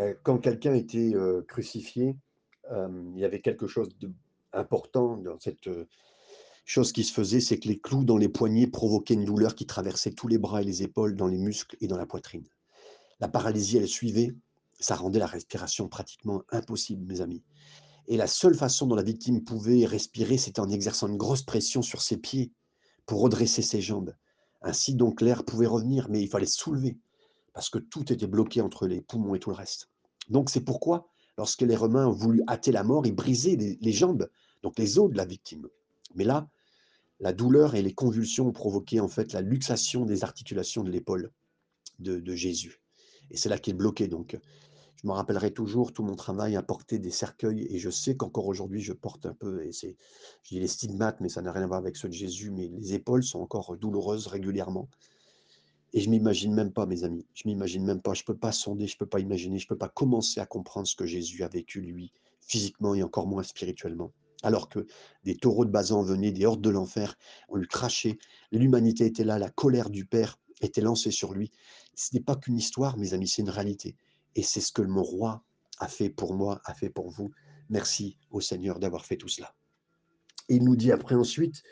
euh, 0.00 0.14
quand 0.22 0.38
quelqu'un 0.38 0.74
était 0.74 1.12
crucifié, 1.46 2.16
il 2.70 3.18
y 3.18 3.24
avait 3.24 3.40
quelque 3.40 3.66
chose 3.66 3.88
d'important 4.52 5.16
dans 5.16 5.38
cette 5.40 5.70
chose 6.68 6.92
qui 6.92 7.02
se 7.02 7.14
faisait, 7.14 7.40
c'est 7.40 7.58
que 7.58 7.66
les 7.66 7.78
clous 7.78 8.04
dans 8.04 8.18
les 8.18 8.28
poignets 8.28 8.66
provoquaient 8.66 9.14
une 9.14 9.24
douleur 9.24 9.54
qui 9.54 9.64
traversait 9.64 10.10
tous 10.10 10.28
les 10.28 10.36
bras 10.36 10.60
et 10.60 10.66
les 10.66 10.82
épaules, 10.82 11.16
dans 11.16 11.26
les 11.26 11.38
muscles 11.38 11.76
et 11.80 11.86
dans 11.86 11.96
la 11.96 12.04
poitrine. 12.04 12.46
La 13.20 13.28
paralysie, 13.28 13.78
elle 13.78 13.88
suivait, 13.88 14.34
ça 14.78 14.94
rendait 14.94 15.18
la 15.18 15.26
respiration 15.26 15.88
pratiquement 15.88 16.42
impossible, 16.50 17.06
mes 17.06 17.22
amis. 17.22 17.42
Et 18.08 18.16
la 18.16 18.26
seule 18.26 18.54
façon 18.54 18.86
dont 18.86 18.94
la 18.94 19.02
victime 19.02 19.44
pouvait 19.44 19.84
respirer, 19.84 20.38
c'était 20.38 20.60
en 20.60 20.70
exerçant 20.70 21.08
une 21.08 21.18
grosse 21.18 21.42
pression 21.42 21.82
sur 21.82 22.00
ses 22.00 22.16
pieds 22.16 22.52
pour 23.04 23.20
redresser 23.20 23.60
ses 23.60 23.82
jambes. 23.82 24.14
Ainsi 24.62 24.94
donc 24.94 25.20
l'air 25.20 25.44
pouvait 25.44 25.66
revenir, 25.66 26.08
mais 26.08 26.22
il 26.22 26.28
fallait 26.28 26.46
soulever, 26.46 26.98
parce 27.52 27.68
que 27.68 27.78
tout 27.78 28.10
était 28.10 28.26
bloqué 28.26 28.62
entre 28.62 28.86
les 28.86 29.02
poumons 29.02 29.34
et 29.34 29.38
tout 29.38 29.50
le 29.50 29.56
reste. 29.56 29.90
Donc 30.30 30.48
c'est 30.48 30.62
pourquoi, 30.62 31.06
lorsque 31.36 31.60
les 31.60 31.76
Romains 31.76 32.06
ont 32.06 32.12
voulu 32.12 32.42
hâter 32.48 32.72
la 32.72 32.82
mort, 32.82 33.06
ils 33.06 33.14
brisaient 33.14 33.56
les, 33.56 33.92
jambes, 33.92 34.28
donc 34.62 34.78
les 34.78 34.98
os 34.98 35.10
de 35.10 35.16
la 35.16 35.26
victime. 35.26 35.68
Mais 36.14 36.24
là, 36.24 36.48
la 37.20 37.34
douleur 37.34 37.74
et 37.74 37.82
les 37.82 37.92
convulsions 37.92 38.48
ont 38.48 38.52
provoqué 38.52 39.00
en 39.00 39.08
fait 39.08 39.34
la 39.34 39.42
luxation 39.42 40.06
des 40.06 40.24
articulations 40.24 40.82
de 40.82 40.90
l'épaule 40.90 41.30
de, 41.98 42.20
de, 42.20 42.34
Jésus. 42.34 42.80
Et 43.30 43.36
c'est 43.36 43.50
là 43.50 43.58
qu'il 43.58 43.74
est 43.74 43.76
bloqué. 43.76 44.08
Donc, 44.08 44.38
je 45.02 45.06
me 45.06 45.12
rappellerai 45.12 45.52
toujours 45.52 45.92
tout 45.92 46.02
mon 46.02 46.16
travail 46.16 46.56
à 46.56 46.62
porter 46.62 46.98
des 46.98 47.10
cercueils. 47.10 47.66
Et 47.70 47.78
je 47.78 47.90
sais 47.90 48.16
qu'encore 48.16 48.46
aujourd'hui, 48.46 48.80
je 48.80 48.92
porte 48.92 49.26
un 49.26 49.34
peu, 49.34 49.64
et 49.64 49.72
c'est, 49.72 49.96
je 50.42 50.48
dis 50.50 50.60
les 50.60 50.66
stigmates, 50.66 51.20
mais 51.20 51.28
ça 51.28 51.40
n'a 51.40 51.52
rien 51.52 51.64
à 51.64 51.66
voir 51.66 51.78
avec 51.78 51.96
ceux 51.96 52.08
de 52.08 52.14
Jésus, 52.14 52.50
mais 52.50 52.68
les 52.68 52.94
épaules 52.94 53.22
sont 53.22 53.40
encore 53.40 53.76
douloureuses 53.76 54.26
régulièrement. 54.26 54.88
Et 55.92 56.00
je 56.00 56.10
m'imagine 56.10 56.52
même 56.52 56.72
pas, 56.72 56.84
mes 56.84 57.04
amis, 57.04 57.26
je 57.32 57.44
m'imagine 57.46 57.84
même 57.84 58.02
pas, 58.02 58.12
je 58.12 58.24
peux 58.24 58.36
pas 58.36 58.52
sonder, 58.52 58.86
je 58.86 58.98
peux 58.98 59.06
pas 59.06 59.20
imaginer, 59.20 59.58
je 59.58 59.68
peux 59.68 59.78
pas 59.78 59.88
commencer 59.88 60.40
à 60.40 60.46
comprendre 60.46 60.86
ce 60.86 60.96
que 60.96 61.06
Jésus 61.06 61.42
a 61.44 61.48
vécu, 61.48 61.80
lui, 61.80 62.12
physiquement 62.40 62.94
et 62.94 63.02
encore 63.02 63.26
moins 63.26 63.42
spirituellement. 63.42 64.12
Alors 64.42 64.68
que 64.68 64.86
des 65.24 65.36
taureaux 65.36 65.64
de 65.64 65.70
Bazan 65.70 66.02
venaient, 66.02 66.32
des 66.32 66.44
hordes 66.44 66.60
de 66.60 66.70
l'enfer, 66.70 67.16
on 67.48 67.56
lui 67.56 67.66
crachait, 67.66 68.18
l'humanité 68.52 69.06
était 69.06 69.24
là, 69.24 69.38
la 69.38 69.48
colère 69.48 69.90
du 69.90 70.04
Père 70.04 70.38
était 70.60 70.80
lancée 70.80 71.10
sur 71.10 71.32
lui. 71.32 71.50
Ce 71.94 72.14
n'est 72.14 72.22
pas 72.22 72.36
qu'une 72.36 72.56
histoire, 72.56 72.98
mes 72.98 73.14
amis, 73.14 73.28
c'est 73.28 73.42
une 73.42 73.50
réalité. 73.50 73.96
Et 74.34 74.42
c'est 74.42 74.60
ce 74.60 74.72
que 74.72 74.82
mon 74.82 75.02
roi 75.02 75.44
a 75.78 75.88
fait 75.88 76.10
pour 76.10 76.34
moi, 76.34 76.60
a 76.64 76.74
fait 76.74 76.90
pour 76.90 77.10
vous. 77.10 77.30
Merci 77.68 78.18
au 78.30 78.40
Seigneur 78.40 78.78
d'avoir 78.78 79.06
fait 79.06 79.16
tout 79.16 79.28
cela. 79.28 79.54
Il 80.48 80.64
nous 80.64 80.76
dit 80.76 80.92
après 80.92 81.14
ensuite, 81.14 81.62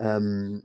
euh, 0.00 0.60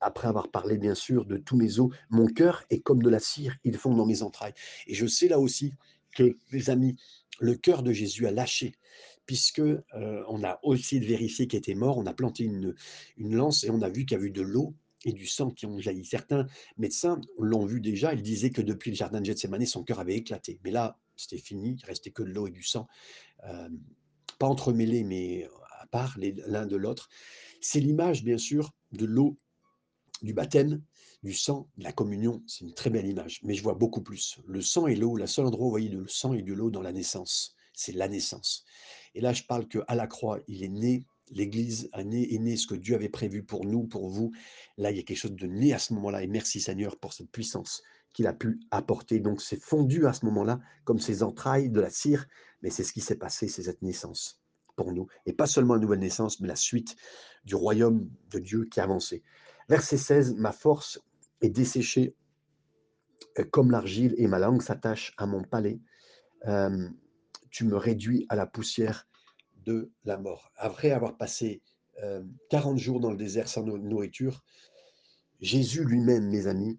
après 0.00 0.28
avoir 0.28 0.50
parlé 0.50 0.78
bien 0.78 0.94
sûr 0.94 1.24
de 1.24 1.36
tous 1.36 1.56
mes 1.56 1.78
os, 1.78 1.90
mon 2.10 2.26
cœur 2.26 2.64
est 2.70 2.80
comme 2.80 3.02
de 3.02 3.10
la 3.10 3.18
cire, 3.18 3.56
ils 3.64 3.78
fond 3.78 3.94
dans 3.94 4.06
mes 4.06 4.22
entrailles. 4.22 4.54
Et 4.86 4.94
je 4.94 5.06
sais 5.06 5.28
là 5.28 5.38
aussi 5.38 5.74
que, 6.14 6.36
mes 6.52 6.70
amis, 6.70 6.96
le 7.40 7.54
cœur 7.54 7.82
de 7.82 7.92
Jésus 7.92 8.26
a 8.26 8.30
lâché, 8.30 8.74
puisque 9.26 9.60
euh, 9.60 9.82
on 10.28 10.42
a 10.44 10.58
aussi 10.62 11.00
vérifié 11.00 11.46
qu'il 11.46 11.58
était 11.58 11.74
mort, 11.74 11.98
on 11.98 12.06
a 12.06 12.14
planté 12.14 12.44
une, 12.44 12.74
lance 13.18 13.64
et 13.64 13.70
on 13.70 13.82
a 13.82 13.88
vu 13.88 14.04
qu'il 14.04 14.16
y 14.16 14.18
avait 14.18 14.28
eu 14.28 14.32
de 14.32 14.42
l'eau 14.42 14.74
et 15.06 15.12
du 15.12 15.26
sang 15.26 15.50
qui 15.50 15.64
ont 15.64 15.78
jailli. 15.78 16.04
Certains 16.04 16.46
médecins 16.76 17.20
l'ont 17.38 17.64
vu 17.64 17.80
déjà, 17.80 18.12
ils 18.12 18.22
disaient 18.22 18.50
que 18.50 18.60
depuis 18.60 18.90
le 18.90 18.96
jardin 18.96 19.20
de 19.20 19.24
Gethsemane, 19.24 19.64
son 19.64 19.84
cœur 19.84 20.00
avait 20.00 20.16
éclaté. 20.16 20.60
Mais 20.64 20.72
là, 20.72 20.98
c'était 21.14 21.38
fini, 21.38 21.78
il 21.80 21.86
restait 21.86 22.10
que 22.10 22.22
de 22.22 22.28
l'eau 22.28 22.48
et 22.48 22.50
du 22.50 22.64
sang, 22.64 22.88
euh, 23.44 23.70
pas 24.38 24.48
entremêlés, 24.48 25.04
mais 25.04 25.48
à 25.80 25.86
part 25.86 26.18
l'un 26.18 26.66
de 26.66 26.76
l'autre. 26.76 27.08
C'est 27.60 27.80
l'image, 27.80 28.24
bien 28.24 28.36
sûr, 28.36 28.72
de 28.92 29.06
l'eau 29.06 29.38
du 30.22 30.34
baptême, 30.34 30.82
du 31.22 31.32
sang, 31.32 31.68
de 31.78 31.84
la 31.84 31.92
communion, 31.92 32.42
c'est 32.46 32.64
une 32.64 32.74
très 32.74 32.90
belle 32.90 33.06
image, 33.06 33.40
mais 33.44 33.54
je 33.54 33.62
vois 33.62 33.74
beaucoup 33.74 34.02
plus. 34.02 34.38
Le 34.46 34.60
sang 34.60 34.86
et 34.86 34.96
l'eau, 34.96 35.16
le 35.16 35.26
seul 35.26 35.46
endroit 35.46 35.66
où 35.66 35.68
vous 35.68 35.70
voyez 35.70 35.88
le 35.88 36.08
sang 36.08 36.34
et 36.34 36.42
de 36.42 36.52
l'eau 36.52 36.70
dans 36.70 36.82
la 36.82 36.92
naissance, 36.92 37.54
c'est 37.72 37.92
la 37.92 38.08
naissance. 38.08 38.64
Et 39.14 39.20
là, 39.20 39.32
je 39.32 39.44
parle 39.44 39.68
qu'à 39.68 39.94
la 39.94 40.06
croix, 40.06 40.40
il 40.48 40.62
est 40.64 40.68
né, 40.68 41.06
l'Église 41.30 41.88
a 41.92 42.04
né, 42.04 42.32
est 42.34 42.38
né 42.38 42.56
ce 42.56 42.66
que 42.66 42.74
Dieu 42.74 42.94
avait 42.94 43.08
prévu 43.08 43.42
pour 43.42 43.64
nous, 43.64 43.84
pour 43.84 44.08
vous. 44.08 44.32
Là, 44.76 44.90
il 44.90 44.96
y 44.96 45.00
a 45.00 45.02
quelque 45.02 45.18
chose 45.18 45.34
de 45.34 45.46
né 45.46 45.72
à 45.72 45.78
ce 45.78 45.94
moment-là, 45.94 46.22
et 46.22 46.26
merci 46.26 46.60
Seigneur 46.60 46.98
pour 46.98 47.12
cette 47.12 47.30
puissance 47.30 47.82
qu'il 48.12 48.26
a 48.26 48.32
pu 48.32 48.60
apporter. 48.70 49.20
Donc, 49.20 49.42
c'est 49.42 49.60
fondu 49.60 50.06
à 50.06 50.12
ce 50.12 50.24
moment-là, 50.26 50.60
comme 50.84 50.98
ces 50.98 51.22
entrailles 51.22 51.70
de 51.70 51.80
la 51.80 51.90
cire, 51.90 52.26
mais 52.62 52.70
c'est 52.70 52.84
ce 52.84 52.92
qui 52.92 53.00
s'est 53.00 53.16
passé, 53.16 53.48
c'est 53.48 53.64
cette 53.64 53.82
naissance 53.82 54.40
pour 54.76 54.92
nous. 54.92 55.06
Et 55.24 55.32
pas 55.32 55.46
seulement 55.46 55.74
la 55.74 55.80
nouvelle 55.80 55.98
naissance, 55.98 56.40
mais 56.40 56.48
la 56.48 56.56
suite 56.56 56.96
du 57.44 57.54
royaume 57.54 58.08
de 58.30 58.38
Dieu 58.38 58.64
qui 58.70 58.80
a 58.80 58.84
avancé. 58.84 59.22
Verset 59.68 59.96
16, 59.96 60.34
ma 60.36 60.52
force 60.52 61.00
est 61.40 61.50
desséchée 61.50 62.14
euh, 63.38 63.44
comme 63.44 63.70
l'argile 63.70 64.14
et 64.18 64.28
ma 64.28 64.38
langue 64.38 64.62
s'attache 64.62 65.12
à 65.16 65.26
mon 65.26 65.42
palais. 65.42 65.80
Euh, 66.46 66.88
tu 67.50 67.64
me 67.64 67.76
réduis 67.76 68.26
à 68.28 68.36
la 68.36 68.46
poussière 68.46 69.08
de 69.66 69.90
la 70.04 70.16
mort. 70.16 70.50
Après 70.56 70.90
avoir 70.90 71.16
passé 71.16 71.62
40 72.50 72.74
euh, 72.74 72.78
jours 72.78 73.00
dans 73.00 73.10
le 73.10 73.16
désert 73.16 73.48
sans 73.48 73.64
nourriture, 73.64 74.44
Jésus 75.40 75.84
lui-même, 75.84 76.28
mes 76.28 76.46
amis, 76.46 76.78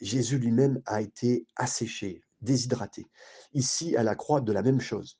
Jésus 0.00 0.38
lui-même 0.38 0.82
a 0.86 1.00
été 1.00 1.46
asséché, 1.56 2.22
déshydraté. 2.42 3.06
Ici, 3.54 3.96
à 3.96 4.02
la 4.02 4.14
croix, 4.14 4.40
de 4.40 4.52
la 4.52 4.62
même 4.62 4.80
chose. 4.80 5.18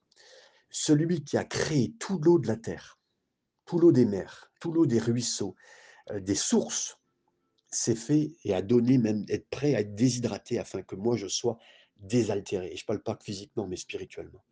Celui 0.71 1.25
qui 1.25 1.37
a 1.37 1.45
créé 1.45 1.95
tout 1.99 2.19
l'eau 2.19 2.39
de 2.39 2.47
la 2.47 2.57
terre, 2.57 2.99
tout 3.65 3.79
l'eau 3.79 3.93
des 3.93 4.05
mers, 4.05 4.51
tout 4.61 4.73
l'eau 4.73 4.87
des 4.87 4.99
ruisseaux, 4.99 5.55
euh, 6.11 6.21
des 6.21 6.35
sources, 6.35 6.99
s'est 7.71 7.97
fait 7.97 8.33
et 8.45 8.55
a 8.55 8.63
donné 8.63 8.97
même 8.97 9.25
être 9.29 9.49
prêt 9.51 9.75
à 9.75 9.81
être 9.81 9.95
déshydraté 9.95 10.59
afin 10.59 10.83
que 10.83 10.95
moi 10.95 11.17
je 11.17 11.27
sois 11.27 11.59
désaltéré. 11.97 12.73
Et 12.73 12.77
je 12.77 12.85
ne 12.85 12.87
parle 12.87 13.03
pas 13.03 13.17
que 13.17 13.25
physiquement, 13.25 13.67
mais 13.67 13.77
spirituellement. 13.77 14.45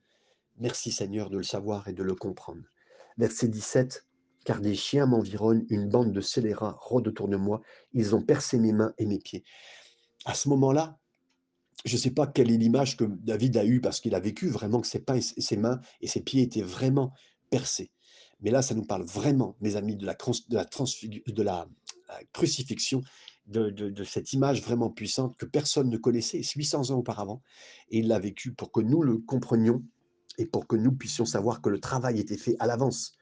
Merci 0.59 0.93
Seigneur 0.93 1.31
de 1.31 1.39
le 1.39 1.43
savoir 1.43 1.89
et 1.89 1.93
de 1.93 2.03
le 2.03 2.15
comprendre. 2.15 2.63
Verset 3.19 3.49
17, 3.49 4.07
car 4.45 4.61
des 4.61 4.75
chiens 4.75 5.07
m'environnent, 5.07 5.67
une 5.69 5.89
bande 5.89 6.13
de 6.13 6.21
scélérats 6.21 6.77
rôde 6.79 7.09
autour 7.09 7.29
de 7.29 7.37
moi, 7.37 7.61
ils 7.93 8.15
ont 8.15 8.23
percé 8.23 8.59
mes 8.59 8.73
mains 8.73 8.93
et 8.99 9.07
mes 9.07 9.19
pieds. 9.19 9.45
À 10.25 10.35
ce 10.35 10.49
moment-là, 10.49 10.99
je 11.85 11.97
ne 11.97 12.01
sais 12.01 12.11
pas 12.11 12.27
quelle 12.27 12.51
est 12.51 12.57
l'image 12.57 12.97
que 12.97 13.05
David 13.05 13.57
a 13.57 13.65
eue 13.65 13.81
parce 13.81 14.01
qu'il 14.01 14.15
a 14.15 14.21
vécu 14.21 14.49
vraiment 14.49 14.81
que 14.81 14.87
ses, 14.87 15.03
ses 15.21 15.57
mains 15.57 15.81
et 16.01 16.07
ses 16.07 16.21
pieds 16.21 16.43
étaient 16.43 16.63
vraiment 16.63 17.13
percés. 17.51 17.91
Mais 18.41 18.51
là, 18.51 18.63
ça 18.63 18.75
nous 18.75 18.85
parle 18.85 19.05
vraiment, 19.05 19.57
mes 19.61 19.77
amis, 19.77 19.97
de 19.97 20.07
la, 20.07 20.15
de 20.15 20.57
la, 20.57 20.65
de 21.27 21.43
la 21.43 21.69
crucifixion, 22.33 23.03
de, 23.47 24.05
cette 24.05 24.33
image 24.33 24.63
vraiment 24.63 24.91
puissante 24.91 25.37
que 25.37 25.47
personne 25.47 25.91
ne 25.91 25.97
connaissait 25.97 26.43
800 26.43 26.91
ans 26.91 26.99
auparavant. 26.99 27.43
Et 27.91 27.99
il 27.99 28.09
l'a 28.09 28.19
vécu 28.19 28.53
pour 28.53 28.73
que 28.73 28.81
nous 28.81 29.03
le 29.03 29.19
comprenions 29.19 29.83
et 30.39 30.47
pour 30.47 30.67
que 30.67 30.77
nous 30.77 30.93
puissions 30.93 31.25
savoir 31.25 31.61
que 31.61 31.69
le 31.69 31.81
travail 31.81 32.21
était 32.21 32.37
fait 32.37 32.57
à 32.59 32.67
l'avance. 32.67 33.17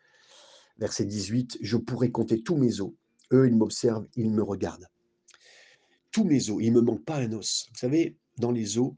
Verset 0.78 1.04
18, 1.04 1.58
je 1.60 1.76
pourrais 1.76 2.10
compter 2.10 2.42
tous 2.42 2.56
mes 2.56 2.80
os. 2.80 2.92
Eux, 3.32 3.46
ils 3.46 3.56
m'observent, 3.56 4.06
ils 4.16 4.30
me 4.30 4.42
regardent. 4.42 4.88
Tous 6.10 6.24
mes 6.24 6.50
os, 6.50 6.58
il 6.60 6.72
ne 6.72 6.80
me 6.80 6.84
manque 6.84 7.04
pas 7.04 7.16
un 7.16 7.32
os. 7.32 7.68
Vous 7.70 7.78
savez, 7.78 8.16
dans 8.38 8.50
les 8.50 8.78
os, 8.78 8.92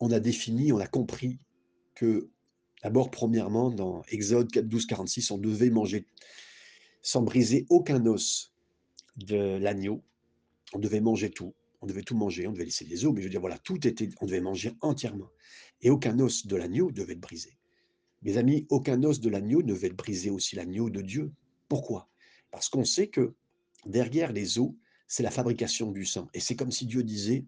on 0.00 0.10
a 0.10 0.20
défini, 0.20 0.72
on 0.72 0.78
a 0.78 0.86
compris 0.86 1.38
que 1.94 2.30
D'abord, 2.82 3.10
premièrement, 3.10 3.70
dans 3.70 4.02
Exode 4.08 4.50
4, 4.50 4.66
12, 4.66 4.86
46, 4.86 5.30
on 5.30 5.38
devait 5.38 5.70
manger 5.70 6.04
sans 7.00 7.22
briser 7.22 7.64
aucun 7.68 8.04
os 8.06 8.52
de 9.16 9.56
l'agneau. 9.58 10.02
On 10.72 10.78
devait 10.78 11.00
manger 11.00 11.30
tout. 11.30 11.54
On 11.80 11.86
devait 11.86 12.02
tout 12.02 12.16
manger. 12.16 12.48
On 12.48 12.52
devait 12.52 12.64
laisser 12.64 12.84
les 12.84 13.04
os, 13.04 13.12
mais 13.14 13.20
je 13.20 13.26
veux 13.26 13.30
dire, 13.30 13.40
voilà, 13.40 13.58
tout 13.58 13.86
était, 13.86 14.08
on 14.20 14.26
devait 14.26 14.40
manger 14.40 14.72
entièrement. 14.80 15.28
Et 15.82 15.90
aucun 15.90 16.18
os 16.20 16.46
de 16.46 16.56
l'agneau 16.56 16.90
devait 16.90 17.14
être 17.14 17.20
brisé. 17.20 17.58
Mes 18.22 18.36
amis, 18.36 18.66
aucun 18.70 19.02
os 19.02 19.20
de 19.20 19.28
l'agneau 19.28 19.62
ne 19.62 19.68
devait 19.68 19.88
être 19.88 19.96
brisé 19.96 20.30
aussi 20.30 20.56
l'agneau 20.56 20.90
de 20.90 21.02
Dieu. 21.02 21.32
Pourquoi? 21.68 22.08
Parce 22.50 22.68
qu'on 22.68 22.84
sait 22.84 23.08
que 23.08 23.34
derrière 23.84 24.32
les 24.32 24.58
os, 24.58 24.70
c'est 25.08 25.22
la 25.22 25.30
fabrication 25.30 25.90
du 25.90 26.04
sang. 26.04 26.28
Et 26.34 26.40
c'est 26.40 26.56
comme 26.56 26.70
si 26.70 26.86
Dieu 26.86 27.02
disait, 27.02 27.44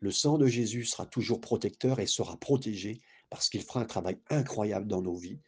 le 0.00 0.10
sang 0.10 0.36
de 0.36 0.46
Jésus 0.46 0.84
sera 0.84 1.06
toujours 1.06 1.40
protecteur 1.40 2.00
et 2.00 2.06
sera 2.06 2.36
protégé 2.38 3.00
parce 3.30 3.48
qu'il 3.48 3.62
fera 3.62 3.80
un 3.80 3.86
travail 3.86 4.18
incroyable 4.28 4.86
dans 4.86 5.00
nos 5.00 5.16
vies. 5.16 5.38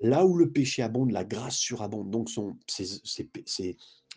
Là 0.00 0.24
où 0.24 0.36
le 0.36 0.52
péché 0.52 0.82
abonde, 0.82 1.10
la 1.10 1.24
grâce 1.24 1.56
surabonde. 1.56 2.10
Donc 2.10 2.30
son, 2.30 2.56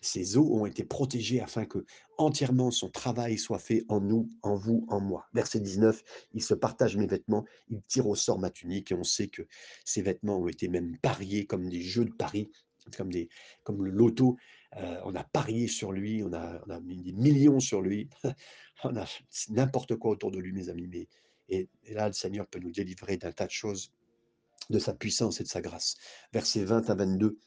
ces, 0.01 0.37
eaux 0.37 0.55
ont 0.55 0.65
été 0.65 0.83
protégées 0.83 1.41
afin 1.41 1.65
que 1.65 1.85
entièrement 2.17 2.71
son 2.71 2.89
travail 2.89 3.37
soit 3.37 3.59
fait 3.59 3.85
en 3.87 4.01
nous, 4.01 4.29
en 4.41 4.55
vous, 4.55 4.85
en 4.89 4.99
moi. 4.99 5.27
Verset 5.33 5.59
19, 5.59 6.03
il 6.33 6.43
se 6.43 6.53
partage 6.53 6.97
mes 6.97 7.07
vêtements, 7.07 7.45
il 7.69 7.81
tire 7.83 8.07
au 8.07 8.15
sort 8.15 8.39
ma 8.39 8.49
tunique 8.49 8.91
et 8.91 8.95
on 8.95 9.03
sait 9.03 9.27
que 9.27 9.43
ces 9.85 10.01
vêtements 10.01 10.39
ont 10.39 10.47
été 10.47 10.67
même 10.67 10.97
pariés 10.99 11.45
comme 11.45 11.69
des 11.69 11.81
jeux 11.81 12.05
de 12.05 12.13
paris, 12.13 12.51
comme, 12.97 13.11
des, 13.11 13.29
comme 13.63 13.83
le 13.83 13.91
loto. 13.91 14.37
Euh, 14.77 14.99
on 15.05 15.15
a 15.15 15.23
parié 15.23 15.67
sur 15.67 15.91
lui, 15.91 16.23
on 16.23 16.33
a, 16.33 16.79
mis 16.81 17.01
des 17.01 17.11
millions 17.11 17.59
sur 17.59 17.81
lui, 17.81 18.09
on 18.83 18.95
a 18.95 19.05
n'importe 19.49 19.95
quoi 19.95 20.11
autour 20.11 20.31
de 20.31 20.39
lui, 20.39 20.51
mes 20.51 20.69
amis. 20.69 20.87
Mais 20.87 21.07
et, 21.49 21.69
là, 21.89 22.07
le 22.07 22.13
Seigneur 22.13 22.47
peut 22.47 22.59
nous 22.59 22.71
délivrer 22.71 23.17
d'un 23.17 23.31
tas 23.31 23.45
de 23.45 23.51
choses, 23.51 23.91
de 24.69 24.79
sa 24.79 24.93
puissance 24.93 25.41
et 25.41 25.43
de 25.43 25.49
sa 25.49 25.61
grâce. 25.61 25.97
Versets 26.33 26.63
20 26.63 26.89
à 26.89 26.95
22. 26.95 27.37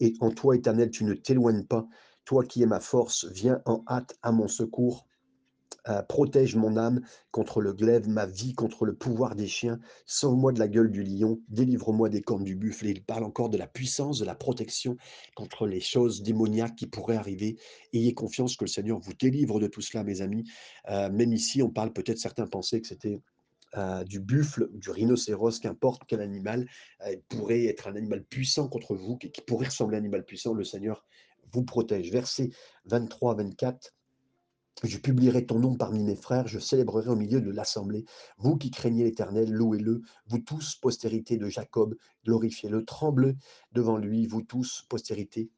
Et 0.00 0.14
en 0.20 0.30
toi, 0.30 0.56
éternel, 0.56 0.90
tu 0.90 1.04
ne 1.04 1.14
t'éloignes 1.14 1.64
pas. 1.64 1.86
Toi 2.24 2.44
qui 2.44 2.62
es 2.62 2.66
ma 2.66 2.80
force, 2.80 3.26
viens 3.26 3.62
en 3.64 3.82
hâte 3.88 4.16
à 4.22 4.32
mon 4.32 4.48
secours. 4.48 5.06
Euh, 5.88 6.02
protège 6.02 6.56
mon 6.56 6.76
âme 6.76 7.00
contre 7.30 7.62
le 7.62 7.72
glaive, 7.72 8.06
ma 8.06 8.26
vie 8.26 8.52
contre 8.54 8.84
le 8.84 8.94
pouvoir 8.94 9.34
des 9.34 9.46
chiens. 9.46 9.80
Sauve-moi 10.04 10.52
de 10.52 10.58
la 10.58 10.68
gueule 10.68 10.90
du 10.90 11.02
lion, 11.02 11.40
délivre-moi 11.48 12.10
des 12.10 12.20
cornes 12.20 12.44
du 12.44 12.54
buffle. 12.54 12.86
il 12.86 13.02
parle 13.02 13.24
encore 13.24 13.48
de 13.48 13.56
la 13.56 13.66
puissance, 13.66 14.18
de 14.18 14.26
la 14.26 14.34
protection 14.34 14.96
contre 15.34 15.66
les 15.66 15.80
choses 15.80 16.22
démoniaques 16.22 16.76
qui 16.76 16.86
pourraient 16.86 17.16
arriver. 17.16 17.56
Ayez 17.94 18.12
confiance 18.12 18.56
que 18.56 18.64
le 18.64 18.68
Seigneur 18.68 18.98
vous 18.98 19.14
délivre 19.14 19.58
de 19.58 19.68
tout 19.68 19.80
cela, 19.80 20.04
mes 20.04 20.20
amis. 20.20 20.44
Euh, 20.90 21.10
même 21.10 21.32
ici, 21.32 21.62
on 21.62 21.70
parle 21.70 21.92
peut-être, 21.92 22.18
certains 22.18 22.46
pensaient 22.46 22.82
que 22.82 22.88
c'était 22.88 23.22
euh, 23.76 24.04
du 24.04 24.20
buffle, 24.20 24.68
du 24.72 24.90
rhinocéros, 24.90 25.60
qu'importe 25.60 26.02
quel 26.06 26.20
animal 26.20 26.66
euh, 27.06 27.16
pourrait 27.28 27.66
être 27.66 27.88
un 27.88 27.96
animal 27.96 28.24
puissant 28.24 28.68
contre 28.68 28.94
vous, 28.94 29.16
qui, 29.16 29.30
qui 29.30 29.42
pourrait 29.42 29.66
ressembler 29.66 29.96
à 29.96 29.98
un 29.98 30.02
animal 30.02 30.24
puissant, 30.24 30.54
le 30.54 30.64
Seigneur 30.64 31.04
vous 31.52 31.64
protège. 31.64 32.10
Verset 32.10 32.50
23-24. 32.88 33.92
Je 34.82 34.96
publierai 34.96 35.44
ton 35.44 35.58
nom 35.58 35.76
parmi 35.76 36.02
mes 36.02 36.16
frères, 36.16 36.48
je 36.48 36.58
célébrerai 36.58 37.10
au 37.10 37.16
milieu 37.16 37.40
de 37.40 37.50
l'assemblée. 37.50 38.06
Vous 38.38 38.56
qui 38.56 38.70
craignez 38.70 39.04
l'Éternel, 39.04 39.52
louez-le. 39.52 40.00
Vous 40.26 40.38
tous, 40.38 40.76
postérité 40.76 41.36
de 41.36 41.48
Jacob, 41.48 41.96
glorifiez-le. 42.24 42.84
Tremblez 42.84 43.36
devant 43.72 43.98
lui, 43.98 44.26
vous 44.26 44.42
tous, 44.42 44.86
postérité 44.88 45.50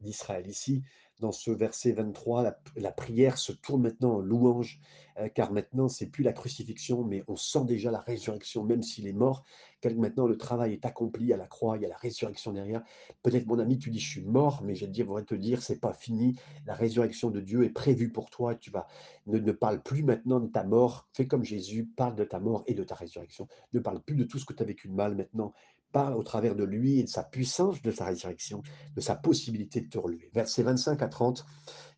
d'Israël. 0.00 0.46
Ici, 0.46 0.82
dans 1.20 1.32
ce 1.32 1.50
verset 1.50 1.92
23, 1.92 2.56
la, 2.76 2.92
prière 2.92 3.38
se 3.38 3.52
tourne 3.52 3.82
maintenant 3.82 4.16
en 4.16 4.20
louange, 4.20 4.80
euh, 5.18 5.28
car 5.28 5.52
maintenant, 5.52 5.88
c'est 5.88 6.06
plus 6.06 6.24
la 6.24 6.32
crucifixion, 6.32 7.04
mais 7.04 7.22
on 7.28 7.36
sent 7.36 7.64
déjà 7.66 7.90
la 7.90 8.00
résurrection, 8.00 8.64
même 8.64 8.82
s'il 8.82 9.06
est 9.06 9.12
mort, 9.12 9.44
maintenant 9.88 10.26
le 10.26 10.36
travail 10.36 10.74
est 10.74 10.84
accompli 10.84 11.32
à 11.32 11.36
la 11.36 11.46
croix, 11.46 11.76
il 11.76 11.82
y 11.82 11.86
a 11.86 11.88
la 11.88 11.96
résurrection 11.96 12.52
derrière. 12.52 12.82
Peut-être, 13.22 13.46
mon 13.46 13.58
ami, 13.58 13.78
tu 13.78 13.90
dis, 13.90 13.98
je 13.98 14.10
suis 14.10 14.24
mort, 14.24 14.62
mais 14.62 14.74
je 14.74 14.84
voudrais 15.02 15.24
te 15.24 15.34
dire, 15.34 15.62
c'est 15.62 15.80
pas 15.80 15.92
fini. 15.92 16.36
La 16.66 16.74
résurrection 16.74 17.30
de 17.30 17.40
Dieu 17.40 17.64
est 17.64 17.70
prévue 17.70 18.10
pour 18.10 18.30
toi. 18.30 18.54
Tu 18.54 18.70
vas 18.70 18.86
ne, 19.26 19.38
ne 19.38 19.52
parle 19.52 19.82
plus 19.82 20.02
maintenant 20.02 20.40
de 20.40 20.48
ta 20.48 20.64
mort. 20.64 21.08
Fais 21.12 21.26
comme 21.26 21.44
Jésus, 21.44 21.86
parle 21.86 22.16
de 22.16 22.24
ta 22.24 22.40
mort 22.40 22.64
et 22.66 22.74
de 22.74 22.84
ta 22.84 22.94
résurrection. 22.94 23.48
Ne 23.72 23.80
parle 23.80 24.00
plus 24.00 24.16
de 24.16 24.24
tout 24.24 24.38
ce 24.38 24.44
que 24.44 24.52
tu 24.52 24.62
as 24.62 24.66
vécu 24.66 24.88
de 24.88 24.94
mal 24.94 25.14
maintenant 25.14 25.54
parle 25.92 26.16
au 26.16 26.22
travers 26.22 26.54
de 26.54 26.64
lui 26.64 26.98
et 26.98 27.04
de 27.04 27.08
sa 27.08 27.22
puissance, 27.22 27.82
de 27.82 27.90
sa 27.90 28.06
résurrection, 28.06 28.62
de 28.94 29.00
sa 29.00 29.14
possibilité 29.14 29.80
de 29.80 29.88
te 29.88 29.98
relever. 29.98 30.30
Versets 30.34 30.62
25 30.62 31.02
à 31.02 31.08
30, 31.08 31.44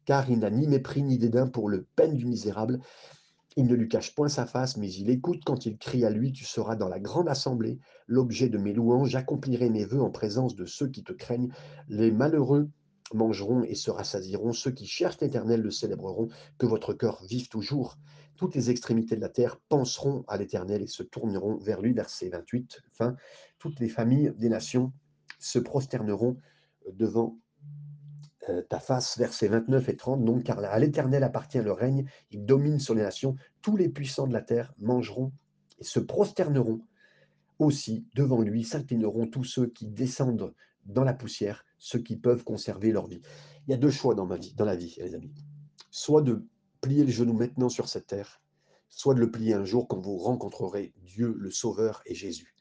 car 0.05 0.31
il 0.31 0.39
n'a 0.41 0.51
ni 0.51 0.67
mépris 0.67 1.03
ni 1.03 1.19
dédain 1.19 1.47
pour 1.47 1.69
le 1.69 1.87
peine 1.97 2.17
du 2.17 2.27
misérable. 2.27 2.81
Il 3.57 3.67
ne 3.67 3.75
lui 3.75 3.89
cache 3.89 4.15
point 4.15 4.29
sa 4.29 4.47
face, 4.47 4.77
mais 4.79 4.91
il 4.91 5.11
écoute 5.11 5.43
quand 5.45 5.67
il 5.67 5.77
crie 5.77 6.05
à 6.05 6.11
lui, 6.11 6.33
tu 6.33 6.45
seras 6.45 6.75
dans 6.75 6.89
la 6.89 7.01
grande 7.01 7.29
assemblée, 7.29 7.79
l'objet 8.07 8.49
de 8.49 8.59
mes 8.59 8.73
louanges, 8.73 9.11
j'accomplirai 9.11 9.69
mes 9.69 9.85
voeux 9.85 10.01
en 10.01 10.11
présence 10.11 10.57
de 10.57 10.65
ceux 10.65 10.89
qui 10.89 11.05
te 11.05 11.13
craignent. 11.13 11.53
Les 11.89 12.11
malheureux 12.11 12.71
mangeront 13.15 13.63
et 13.63 13.75
se 13.75 13.91
rassasieront, 13.91 14.53
ceux 14.53 14.71
qui 14.71 14.87
cherchent 14.87 15.21
l'Éternel 15.21 15.61
le 15.61 15.71
célébreront, 15.71 16.29
que 16.57 16.67
votre 16.67 16.95
cœur 16.95 17.23
vive 17.29 17.49
toujours. 17.49 17.99
Toutes 18.37 18.55
les 18.55 18.71
extrémités 18.71 19.17
de 19.17 19.21
la 19.21 19.29
terre 19.29 19.59
penseront 19.69 20.25
à 20.29 20.39
l'Éternel 20.39 20.83
et 20.83 20.87
se 20.87 21.03
tourneront 21.03 21.59
vers 21.59 21.81
lui. 21.81 21.93
Verset 21.93 22.31
28, 22.31 22.81
fin 22.93 23.17
toutes 23.63 23.79
les 23.79 23.89
familles 23.89 24.35
des 24.39 24.49
nations 24.49 24.93
se 25.39 25.61
prosterneront 25.61 26.37
devant 26.93 27.39
euh, 28.49 28.61
ta 28.63 28.81
face, 28.81 29.17
versets 29.17 29.47
29 29.47 29.89
et 29.89 29.97
30. 29.97 30.25
Donc, 30.25 30.43
car 30.43 30.59
à 30.59 30.79
l'Éternel 30.81 31.23
appartient 31.23 31.61
le 31.61 31.71
règne, 31.71 32.05
il 32.33 32.45
domine 32.45 32.81
sur 32.81 32.97
les 32.97 33.03
nations. 33.03 33.37
Tous 33.63 33.77
les 33.77 33.89
puissants 33.89 34.27
de 34.27 34.33
la 34.33 34.41
terre 34.41 34.75
mangeront 34.79 35.31
et 35.79 35.85
se 35.85 36.01
prosterneront 36.01 36.81
aussi 37.61 38.05
devant 38.17 38.43
lui, 38.43 38.65
s'inclineront 38.65 39.29
tous 39.29 39.45
ceux 39.45 39.67
qui 39.69 39.87
descendent 39.87 40.53
dans 40.85 41.05
la 41.05 41.15
poussière, 41.15 41.65
ceux 41.79 42.01
qui 42.01 42.17
peuvent 42.17 42.43
conserver 42.43 42.91
leur 42.91 43.07
vie. 43.07 43.23
Il 43.69 43.71
y 43.71 43.75
a 43.75 43.77
deux 43.77 43.93
choix 43.93 44.17
dans 44.17 44.27
ma 44.27 44.39
vie, 44.39 44.55
dans 44.55 44.65
la 44.65 44.75
vie, 44.75 44.97
les 44.99 45.15
amis. 45.15 45.33
Soit 45.93 46.23
de 46.23 46.45
plier 46.81 47.05
le 47.05 47.13
genou 47.13 47.33
maintenant 47.33 47.69
sur 47.69 47.89
cette 47.89 48.09
terre, 48.09 48.43
soit 48.89 49.15
de 49.15 49.21
le 49.21 49.31
plier 49.31 49.55
un 49.55 49.65
jour 49.65 49.87
quand 49.87 50.01
vous 50.01 50.17
rencontrerez 50.17 50.93
Dieu, 51.05 51.37
le 51.39 51.53
Sauveur 51.53 52.03
et 52.07 52.17
Jésus. 52.17 52.52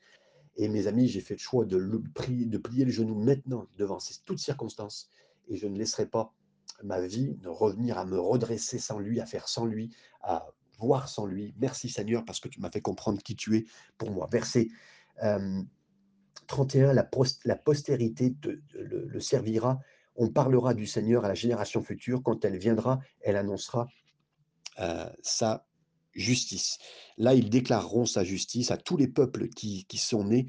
Et 0.62 0.70
mes 0.70 0.86
amis, 0.86 1.08
j'ai 1.08 1.22
fait 1.22 1.34
le 1.34 1.40
choix 1.40 1.66
de, 1.66 1.80
plier, 2.14 2.86
le 2.86 2.92
genou 2.92 3.16
maintenant 3.16 3.66
devant 3.80 3.98
toutes 4.26 4.38
circonstances. 4.38 5.10
Et 5.48 5.58
je 5.58 5.66
ne 5.66 5.76
laisserai 5.76 6.06
pas 6.06 6.36
ma 6.84 7.02
vie 7.02 7.36
revenir 7.44 7.98
à 7.98 8.06
me 8.06 8.20
redresser 8.20 8.78
sans 8.78 9.00
lui, 9.00 9.20
à 9.20 9.26
faire 9.26 9.50
sans 9.50 9.66
lui, 9.66 9.90
à 10.22 10.46
voir 10.78 11.10
sans 11.10 11.26
lui. 11.26 11.56
Merci 11.58 11.90
Seigneur 11.90 12.24
parce 12.26 12.40
que 12.40 12.48
tu 12.48 12.62
m'as 12.62 12.70
fait 12.70 12.80
comprendre 12.80 13.24
qui 13.24 13.36
tu 13.36 13.58
es 13.58 13.66
pour 13.98 14.12
moi. 14.12 14.30
Verset 14.32 14.68
euh, 15.24 15.64
31, 16.46 16.94
la, 16.94 17.56
postérité 17.56 18.36
le 18.76 19.20
servira. 19.20 19.80
On 20.16 20.30
parlera 20.30 20.76
du 20.76 20.86
Seigneur 20.86 21.26
à 21.26 21.28
la 21.28 21.34
génération 21.34 21.82
future. 21.82 22.22
Quand 22.22 22.46
elle 22.46 22.60
viendra, 22.60 23.00
elle 23.22 23.36
annoncera 23.36 23.88
euh, 24.80 25.10
sa 25.24 25.66
justice. 26.14 26.78
Là, 27.18 27.34
ils 27.34 27.50
déclareront 27.50 28.06
sa 28.06 28.24
justice 28.24 28.72
à 28.72 28.78
tous 28.78 28.98
les 28.98 29.08
peuples 29.08 29.48
qui, 29.50 29.86
sont 29.98 30.26
nés. 30.26 30.48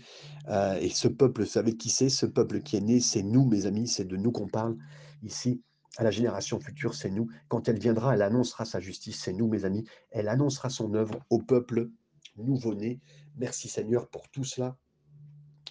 Euh, 0.49 0.79
et 0.81 0.89
ce 0.89 1.09
peuple, 1.09 1.43
vous 1.43 1.49
savez 1.49 1.77
qui 1.77 1.91
c'est? 1.91 2.09
Ce 2.09 2.27
peuple 2.27 2.63
qui 2.63 2.77
est 2.77 2.81
né, 2.81 3.01
c'est 3.01 3.23
nous, 3.23 3.45
mes 3.45 3.67
amis, 3.67 3.89
c'est 3.89 4.05
de 4.05 4.17
nous 4.17 4.33
qu'on 4.33 4.49
parle 4.49 4.77
ici. 5.23 5.63
À 5.99 6.05
la 6.05 6.11
génération 6.11 6.59
future, 6.59 6.95
c'est 6.95 7.11
nous. 7.11 7.29
Quand 7.49 7.69
elle 7.69 7.79
viendra, 7.79 8.15
elle 8.15 8.23
annoncera 8.23 8.65
sa 8.65 8.81
justice, 8.81 9.21
c'est 9.23 9.33
nous, 9.33 9.49
mes 9.49 9.65
amis. 9.65 9.85
Elle 10.11 10.29
annoncera 10.29 10.71
son 10.71 10.95
œuvre 10.95 11.21
au 11.31 11.39
peuple 11.39 11.91
nouveau-né. 12.37 13.01
Merci 13.37 13.69
Seigneur 13.69 14.09
pour 14.09 14.29
tout 14.31 14.45
cela. 14.45 14.77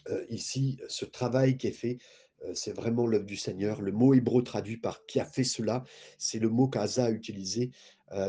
Euh, 0.09 0.23
ici, 0.29 0.79
ce 0.87 1.05
travail 1.05 1.57
qui 1.57 1.67
est 1.67 1.71
fait, 1.71 1.97
euh, 2.43 2.53
c'est 2.53 2.71
vraiment 2.71 3.07
l'œuvre 3.07 3.25
du 3.25 3.37
Seigneur. 3.37 3.81
Le 3.81 3.91
mot 3.91 4.13
hébreu 4.13 4.43
traduit 4.43 4.77
par 4.77 5.05
qui 5.05 5.19
a 5.19 5.25
fait 5.25 5.43
cela, 5.43 5.83
c'est 6.19 6.39
le 6.39 6.49
mot 6.49 6.67
qu'Aza 6.67 7.05
a 7.05 7.11
utilisé 7.11 7.71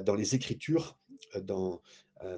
dans 0.04 0.14
les 0.14 0.36
Écritures 0.36 0.96
dans 1.42 1.80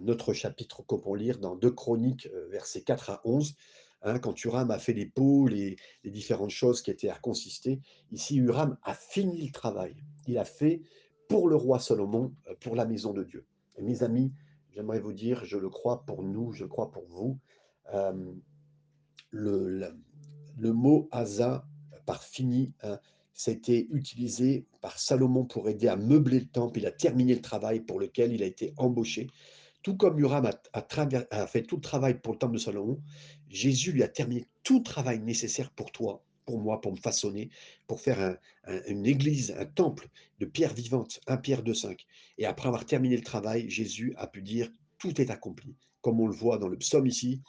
notre 0.01 0.32
chapitre 0.32 0.82
qu'on 0.82 0.99
peut 0.99 1.16
lire 1.16 1.39
dans 1.39 1.57
2 1.57 1.70
Chroniques, 1.70 2.28
versets 2.49 2.82
4 2.82 3.11
à 3.11 3.20
11. 3.24 3.55
Hein, 4.03 4.18
quand 4.18 4.45
Uram 4.45 4.70
a 4.70 4.78
fait 4.78 4.93
les 4.93 5.07
pots, 5.07 5.47
les, 5.47 5.76
différentes 6.05 6.51
choses 6.51 6.82
qui 6.82 6.91
étaient 6.91 7.09
à 7.09 7.18
consister, 7.18 7.80
ici 8.12 8.37
Uram 8.37 8.76
a 8.82 8.95
fini 8.95 9.47
le 9.47 9.53
travail. 9.53 9.97
Il 10.26 10.39
a 10.39 10.45
fait 10.45 10.82
pour 11.28 11.49
le 11.49 11.57
roi 11.57 11.78
Salomon, 11.78 12.35
pour 12.61 12.76
la 12.76 12.85
maison 12.85 13.12
de 13.12 13.24
Dieu. 13.24 13.47
Et 13.76 13.82
mes 13.82 14.03
amis, 14.03 14.32
j'aimerais 14.70 15.01
vous 15.01 15.12
dire, 15.12 15.45
je 15.45 15.57
le 15.57 15.70
crois 15.70 16.05
pour 16.05 16.22
nous, 16.22 16.53
je 16.53 16.64
crois 16.64 16.91
pour 16.91 17.07
vous, 17.07 17.39
euh, 17.95 18.32
le, 19.30 19.93
mot 20.59 21.09
Asa 21.11 21.66
par 22.07 22.22
fini, 22.22 22.72
hein, 22.82 22.99
ça 23.35 23.51
a 23.51 23.55
été 23.55 23.89
utilisé 23.91 24.64
par 24.80 24.99
Salomon 24.99 25.45
pour 25.45 25.68
aider 25.68 25.89
à 25.89 25.97
meubler 25.97 26.41
le 26.41 26.47
temple. 26.47 26.78
Il 26.78 26.87
a 26.87 26.93
terminé 26.93 27.35
le 27.35 27.41
travail 27.41 27.80
pour 27.80 27.99
lequel 27.99 28.32
il 28.32 28.43
a 28.43 28.47
été 28.47 28.72
embauché. 28.76 29.28
Tout 29.82 29.97
comme 29.97 30.18
Uram 30.18 30.51
a, 30.72 31.47
fait 31.47 31.62
tout 31.62 31.76
le 31.76 31.82
travail 31.82 32.20
pour 32.20 32.32
le 32.32 32.39
temple 32.39 32.55
de 32.55 32.59
Salomon, 32.59 33.03
Jésus 33.49 33.93
lui 33.93 34.03
a 34.03 34.09
terminé 34.09 34.47
tout 34.62 34.78
le 34.78 34.85
travail 34.85 35.20
nécessaire 35.20 35.70
pour 35.70 35.93
toi, 35.93 36.24
pour 36.47 36.59
moi, 36.59 36.80
pour 36.80 36.93
me 36.93 36.97
façonner, 36.97 37.51
pour 37.87 38.01
faire 38.01 38.20
un, 38.20 38.37
un, 38.66 38.80
une 38.87 39.05
église, 39.05 39.55
un 39.59 39.66
temple 39.66 40.09
de 40.39 40.47
pierre 40.47 40.72
vivante, 40.72 41.20
un 41.26 41.37
pierre 41.37 41.62
de 41.62 41.74
cinq. 41.74 42.07
Et 42.39 42.47
après 42.47 42.68
avoir 42.68 42.87
terminé 42.87 43.16
le 43.16 43.22
travail, 43.22 43.68
Jésus 43.68 44.14
a 44.16 44.26
pu 44.26 44.41
dire 44.41 44.70
tout 44.99 45.20
est 45.20 45.30
accompli. 45.30 45.74
Comme 46.01 46.20
on 46.20 46.26
le 46.26 46.35
voit 46.35 46.57
dans 46.57 46.68
le 46.68 46.78
psaume 46.78 47.07
ici, 47.07 47.43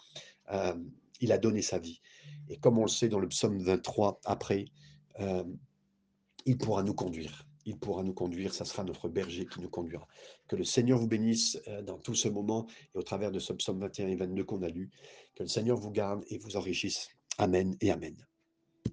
euh, 0.52 0.74
il 1.22 1.32
a 1.32 1.38
donné 1.38 1.62
sa 1.62 1.80
vie. 1.80 2.02
Et 2.50 2.58
comme 2.58 2.78
on 2.78 2.84
le 2.84 2.90
sait 2.90 3.08
dans 3.08 3.20
le 3.20 3.28
psaume 3.28 3.60
23, 3.60 4.20
après, 4.26 4.66
euh, 5.20 5.44
il 6.46 6.58
pourra 6.58 6.84
nous 6.84 6.94
conduire. 6.94 7.46
Il 7.66 7.78
pourra 7.78 8.04
nous 8.04 8.14
conduire, 8.14 8.54
ça 8.54 8.64
sera 8.64 8.84
notre 8.84 9.10
berger 9.10 9.48
qui 9.48 9.60
nous 9.60 9.70
conduira. 9.70 10.08
Que 10.48 10.56
le 10.56 10.64
Seigneur 10.64 11.00
vous 11.00 11.08
bénisse 11.08 11.60
euh, 11.68 11.82
dans 11.82 11.98
tout 11.98 12.14
ce 12.14 12.30
moment 12.30 12.68
et 12.94 12.98
au 12.98 13.02
travers 13.02 13.32
de 13.32 13.40
ce 13.40 13.54
psaume 13.54 13.80
21 13.80 14.08
et 14.10 14.16
22 14.16 14.44
qu'on 14.44 14.62
a 14.62 14.70
lu. 14.70 14.92
Que 15.36 15.44
le 15.44 15.50
Seigneur 15.50 15.78
vous 15.78 15.92
garde 15.92 16.24
et 16.30 16.38
vous 16.38 16.58
enrichisse. 16.58 17.10
Amen 17.40 17.76
et 17.82 17.92
Amen. 17.92 18.16